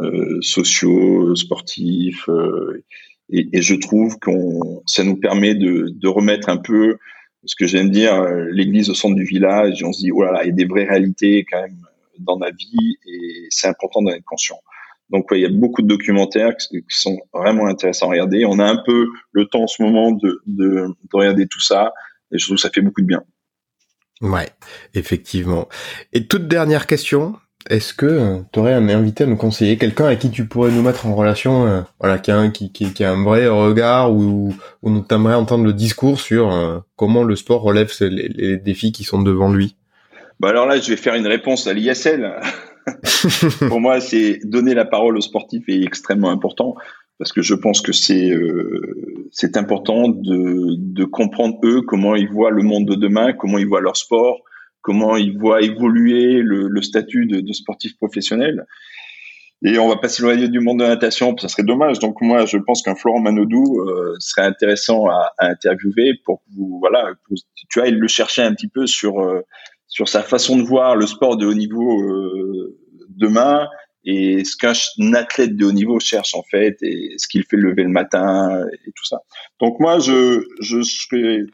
euh, 0.00 0.38
sociaux, 0.40 1.36
sportifs, 1.36 2.28
euh, 2.28 2.84
et, 3.32 3.62
je 3.62 3.74
trouve 3.74 4.18
qu'on, 4.18 4.82
ça 4.86 5.04
nous 5.04 5.16
permet 5.16 5.54
de, 5.54 5.86
de 5.88 6.08
remettre 6.08 6.48
un 6.48 6.58
peu 6.58 6.98
ce 7.44 7.56
que 7.56 7.66
j'aime 7.66 7.90
dire, 7.90 8.14
euh, 8.14 8.46
l'église 8.50 8.90
au 8.90 8.94
centre 8.94 9.16
du 9.16 9.24
village, 9.24 9.82
on 9.82 9.92
se 9.92 10.00
dit, 10.00 10.12
oh 10.12 10.22
là 10.22 10.32
là, 10.32 10.44
il 10.44 10.48
y 10.48 10.50
a 10.50 10.54
des 10.54 10.64
vraies 10.64 10.84
réalités 10.84 11.44
quand 11.50 11.60
même 11.60 11.76
dans 12.18 12.38
la 12.38 12.50
vie, 12.50 12.96
et 13.06 13.46
c'est 13.50 13.66
important 13.66 14.02
d'en 14.02 14.10
être 14.10 14.24
conscient. 14.24 14.60
Donc 15.10 15.30
ouais, 15.30 15.40
il 15.40 15.42
y 15.42 15.46
a 15.46 15.50
beaucoup 15.50 15.82
de 15.82 15.88
documentaires 15.88 16.56
qui, 16.56 16.82
qui, 16.82 16.84
sont 16.88 17.18
vraiment 17.32 17.66
intéressants 17.66 18.06
à 18.06 18.10
regarder. 18.10 18.44
On 18.44 18.58
a 18.58 18.64
un 18.64 18.80
peu 18.84 19.08
le 19.32 19.46
temps 19.46 19.64
en 19.64 19.66
ce 19.66 19.82
moment 19.82 20.12
de, 20.12 20.40
de, 20.46 20.86
de 20.86 21.16
regarder 21.16 21.46
tout 21.46 21.60
ça, 21.60 21.92
et 22.30 22.38
je 22.38 22.44
trouve 22.44 22.56
que 22.56 22.62
ça 22.62 22.70
fait 22.70 22.80
beaucoup 22.80 23.02
de 23.02 23.06
bien. 23.06 23.22
Ouais, 24.20 24.48
effectivement. 24.94 25.68
Et 26.12 26.28
toute 26.28 26.46
dernière 26.46 26.86
question, 26.86 27.34
est-ce 27.70 27.94
que 27.94 28.06
euh, 28.06 28.38
tu 28.52 28.58
aurais 28.58 28.72
un 28.72 28.88
invité 28.88 29.24
à 29.24 29.26
nous 29.26 29.36
conseiller, 29.36 29.76
quelqu'un 29.76 30.06
avec 30.06 30.18
qui 30.20 30.30
tu 30.30 30.46
pourrais 30.46 30.70
nous 30.70 30.82
mettre 30.82 31.06
en 31.06 31.14
relation, 31.14 31.66
euh, 31.66 31.80
voilà, 32.00 32.18
qui 32.18 32.30
a, 32.30 32.36
un, 32.36 32.50
qui, 32.50 32.72
qui, 32.72 33.04
a 33.04 33.12
un 33.12 33.22
vrai 33.22 33.48
regard 33.48 34.12
ou, 34.12 34.54
ou 34.82 34.90
nous 34.90 35.00
t'aimerais 35.00 35.34
entendre 35.34 35.64
le 35.64 35.72
discours 35.72 36.20
sur 36.20 36.52
euh, 36.52 36.78
comment 36.96 37.24
le 37.24 37.36
sport 37.36 37.62
relève 37.62 37.92
les, 38.00 38.28
les, 38.28 38.56
défis 38.56 38.92
qui 38.92 39.04
sont 39.04 39.22
devant 39.22 39.52
lui? 39.52 39.76
Bah 40.40 40.48
alors 40.48 40.66
là, 40.66 40.78
je 40.78 40.90
vais 40.90 40.96
faire 40.96 41.14
une 41.14 41.26
réponse 41.26 41.66
à 41.66 41.72
l'ISL. 41.72 42.34
Pour 43.68 43.80
moi, 43.80 44.00
c'est 44.00 44.40
donner 44.44 44.74
la 44.74 44.84
parole 44.84 45.16
aux 45.16 45.20
sportifs 45.20 45.68
est 45.68 45.82
extrêmement 45.82 46.30
important 46.30 46.74
parce 47.18 47.32
que 47.32 47.42
je 47.42 47.54
pense 47.54 47.80
que 47.80 47.92
c'est 47.92 48.30
euh, 48.30 49.28
c'est 49.30 49.56
important 49.56 50.08
de, 50.08 50.74
de 50.76 51.04
comprendre 51.04 51.58
eux 51.62 51.82
comment 51.82 52.16
ils 52.16 52.28
voient 52.28 52.50
le 52.50 52.62
monde 52.62 52.86
de 52.86 52.96
demain, 52.96 53.32
comment 53.32 53.58
ils 53.58 53.68
voient 53.68 53.80
leur 53.80 53.96
sport, 53.96 54.40
comment 54.82 55.16
ils 55.16 55.38
voient 55.38 55.62
évoluer 55.62 56.42
le, 56.42 56.68
le 56.68 56.82
statut 56.82 57.26
de, 57.26 57.40
de, 57.40 57.52
sportif 57.52 57.96
professionnel. 57.96 58.66
Et 59.64 59.78
on 59.78 59.88
va 59.88 59.96
pas 59.96 60.08
s'éloigner 60.08 60.48
du 60.48 60.58
monde 60.58 60.80
de 60.80 60.84
natation, 60.84 61.36
ça 61.38 61.46
serait 61.46 61.62
dommage. 61.62 62.00
Donc 62.00 62.20
moi, 62.20 62.44
je 62.46 62.58
pense 62.58 62.82
qu'un 62.82 62.96
Florent 62.96 63.20
Manodou 63.20 63.80
euh, 63.80 64.14
serait 64.18 64.44
intéressant 64.44 65.06
à, 65.06 65.32
à, 65.38 65.50
interviewer 65.50 66.14
pour 66.24 66.42
vous, 66.52 66.78
voilà, 66.80 67.12
tu 67.70 67.78
vois, 67.78 67.88
il 67.88 67.96
le 67.96 68.08
cherchait 68.08 68.42
un 68.42 68.52
petit 68.54 68.68
peu 68.68 68.86
sur 68.88 69.20
euh, 69.20 69.42
sur 69.86 70.08
sa 70.08 70.22
façon 70.22 70.56
de 70.56 70.62
voir 70.62 70.96
le 70.96 71.06
sport 71.06 71.36
de 71.36 71.46
haut 71.46 71.54
niveau 71.54 72.00
euh, 72.02 72.76
demain 73.10 73.68
et 74.04 74.42
ce 74.42 74.56
qu'un 74.56 75.12
athlète 75.12 75.54
de 75.54 75.66
haut 75.66 75.72
niveau 75.72 76.00
cherche 76.00 76.34
en 76.34 76.42
fait 76.50 76.76
et 76.82 77.14
ce 77.18 77.28
qu'il 77.28 77.44
fait 77.44 77.56
lever 77.56 77.84
le 77.84 77.90
matin 77.90 78.64
et 78.72 78.90
tout 78.90 79.04
ça. 79.04 79.18
Donc 79.60 79.78
moi 79.78 80.00
je 80.00 80.44
je 80.60 80.80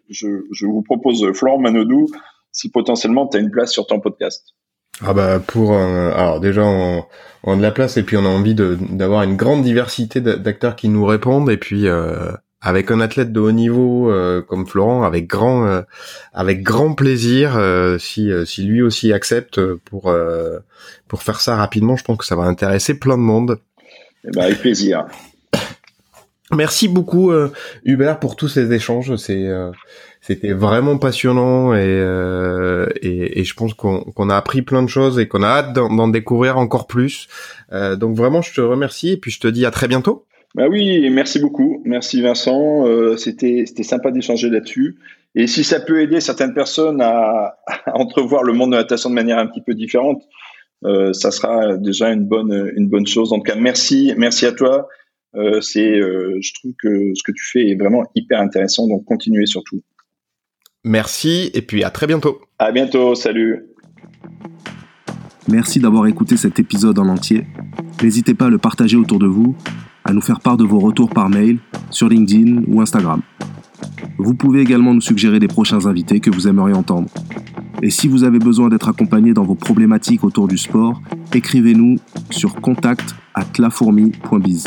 je, 0.08 0.28
je 0.50 0.66
vous 0.66 0.82
propose 0.82 1.30
Florent 1.34 1.58
Manodou 1.58 2.06
si 2.52 2.70
potentiellement 2.70 3.26
tu 3.26 3.36
as 3.36 3.40
une 3.40 3.50
place 3.50 3.70
sur 3.70 3.86
ton 3.86 4.00
podcast. 4.00 4.54
Ah 5.00 5.12
bah 5.12 5.38
pour 5.38 5.74
euh, 5.74 6.10
alors 6.12 6.40
déjà 6.40 6.64
on, 6.64 7.04
on, 7.44 7.52
a 7.52 7.56
de 7.56 7.62
la 7.62 7.70
place 7.70 7.96
et 7.96 8.02
puis 8.02 8.16
on 8.16 8.24
a 8.24 8.28
envie 8.28 8.54
d'avoir 8.56 9.22
une 9.22 9.36
grande 9.36 9.62
diversité 9.62 10.20
d'acteurs 10.20 10.74
qui 10.74 10.88
nous 10.88 11.04
répondent 11.04 11.50
et 11.50 11.56
puis 11.56 11.86
euh, 11.86 12.32
avec 12.60 12.90
un 12.90 13.00
athlète 13.00 13.32
de 13.32 13.40
haut 13.40 13.52
niveau 13.52 14.10
euh, 14.10 14.42
comme 14.42 14.66
Florent, 14.66 15.04
avec 15.04 15.26
grand, 15.26 15.66
euh, 15.66 15.82
avec 16.32 16.62
grand 16.62 16.94
plaisir, 16.94 17.56
euh, 17.56 17.98
si, 17.98 18.30
si 18.46 18.64
lui 18.64 18.82
aussi 18.82 19.12
accepte 19.12 19.60
pour 19.76 20.14
pour 21.06 21.22
faire 21.22 21.40
ça 21.40 21.56
rapidement, 21.56 21.96
je 21.96 22.04
pense 22.04 22.18
que 22.18 22.26
ça 22.26 22.36
va 22.36 22.44
intéresser 22.44 22.98
plein 22.98 23.16
de 23.16 23.22
monde. 23.22 23.60
Eh 24.24 24.30
ben, 24.32 24.42
avec 24.42 24.60
plaisir. 24.60 25.06
Merci 26.50 26.88
beaucoup 26.88 27.30
Hubert 27.84 28.18
pour 28.18 28.34
tous 28.34 28.48
ces 28.48 28.72
échanges. 28.72 29.14
C'est 29.16 29.46
c'était 30.28 30.52
vraiment 30.52 30.98
passionnant 30.98 31.74
et, 31.74 31.98
et 33.02 33.44
je 33.44 33.54
pense 33.54 33.74
qu'on 33.74 34.30
a 34.30 34.36
appris 34.36 34.62
plein 34.62 34.82
de 34.82 34.88
choses 34.88 35.18
et 35.18 35.26
qu'on 35.26 35.42
a 35.42 35.48
hâte 35.48 35.72
d'en 35.72 36.08
découvrir 36.08 36.58
encore 36.58 36.86
plus. 36.86 37.28
donc 37.72 38.14
vraiment, 38.14 38.42
je 38.42 38.54
te 38.54 38.60
remercie 38.60 39.12
et 39.12 39.16
puis 39.16 39.30
je 39.30 39.40
te 39.40 39.48
dis 39.48 39.66
à 39.66 39.70
très 39.70 39.88
bientôt. 39.88 40.26
Bah 40.54 40.66
oui, 40.68 41.08
merci 41.10 41.38
beaucoup. 41.38 41.82
Merci 41.84 42.22
Vincent. 42.22 42.86
Euh, 42.86 43.16
c'était 43.16 43.64
sympa 43.82 44.10
d'échanger 44.10 44.48
là-dessus. 44.48 44.96
Et 45.34 45.46
si 45.46 45.62
ça 45.62 45.78
peut 45.78 46.00
aider 46.00 46.20
certaines 46.20 46.54
personnes 46.54 47.00
à, 47.02 47.58
entrevoir 47.94 48.42
le 48.42 48.52
monde 48.54 48.70
de 48.70 48.76
la 48.76 48.82
natation 48.82 49.10
de 49.10 49.14
manière 49.14 49.38
un 49.38 49.46
petit 49.46 49.60
peu 49.60 49.74
différente, 49.74 50.22
euh, 50.84 51.12
ça 51.12 51.30
sera 51.30 51.76
déjà 51.76 52.10
une 52.10 52.24
bonne 52.24 52.72
une 52.76 52.88
bonne 52.88 53.06
chose. 53.06 53.32
En 53.32 53.36
tout 53.36 53.42
cas, 53.42 53.56
merci 53.56 54.14
merci 54.16 54.46
à 54.46 54.52
toi. 54.52 54.88
Euh, 55.34 55.60
c'est 55.60 55.98
euh, 55.98 56.38
je 56.40 56.52
trouve 56.54 56.72
que 56.82 57.12
ce 57.14 57.22
que 57.22 57.32
tu 57.32 57.44
fais 57.44 57.68
est 57.68 57.74
vraiment 57.74 58.04
hyper 58.14 58.40
intéressant. 58.40 58.88
Donc 58.88 59.04
continuez 59.04 59.46
surtout. 59.46 59.82
Merci 60.84 61.50
et 61.54 61.62
puis 61.62 61.84
à 61.84 61.90
très 61.90 62.06
bientôt. 62.06 62.40
À 62.58 62.72
bientôt. 62.72 63.14
Salut. 63.14 63.66
Merci 65.48 65.80
d'avoir 65.80 66.06
écouté 66.06 66.36
cet 66.36 66.58
épisode 66.58 66.98
en 66.98 67.08
entier. 67.08 67.46
N'hésitez 68.02 68.34
pas 68.34 68.46
à 68.46 68.50
le 68.50 68.58
partager 68.58 68.96
autour 68.96 69.18
de 69.18 69.26
vous 69.26 69.56
à 70.08 70.14
nous 70.14 70.22
faire 70.22 70.40
part 70.40 70.56
de 70.56 70.64
vos 70.64 70.78
retours 70.78 71.10
par 71.10 71.28
mail, 71.28 71.58
sur 71.90 72.08
LinkedIn 72.08 72.62
ou 72.66 72.80
Instagram. 72.80 73.20
Vous 74.16 74.34
pouvez 74.34 74.62
également 74.62 74.94
nous 74.94 75.02
suggérer 75.02 75.38
des 75.38 75.48
prochains 75.48 75.84
invités 75.84 76.18
que 76.18 76.30
vous 76.30 76.48
aimeriez 76.48 76.74
entendre. 76.74 77.10
Et 77.82 77.90
si 77.90 78.08
vous 78.08 78.24
avez 78.24 78.38
besoin 78.38 78.70
d'être 78.70 78.88
accompagné 78.88 79.34
dans 79.34 79.44
vos 79.44 79.54
problématiques 79.54 80.24
autour 80.24 80.48
du 80.48 80.56
sport, 80.56 81.02
écrivez-nous 81.34 81.96
sur 82.30 82.54
contact 82.54 83.14
at 83.34 83.46
lafourmi.biz. 83.58 84.64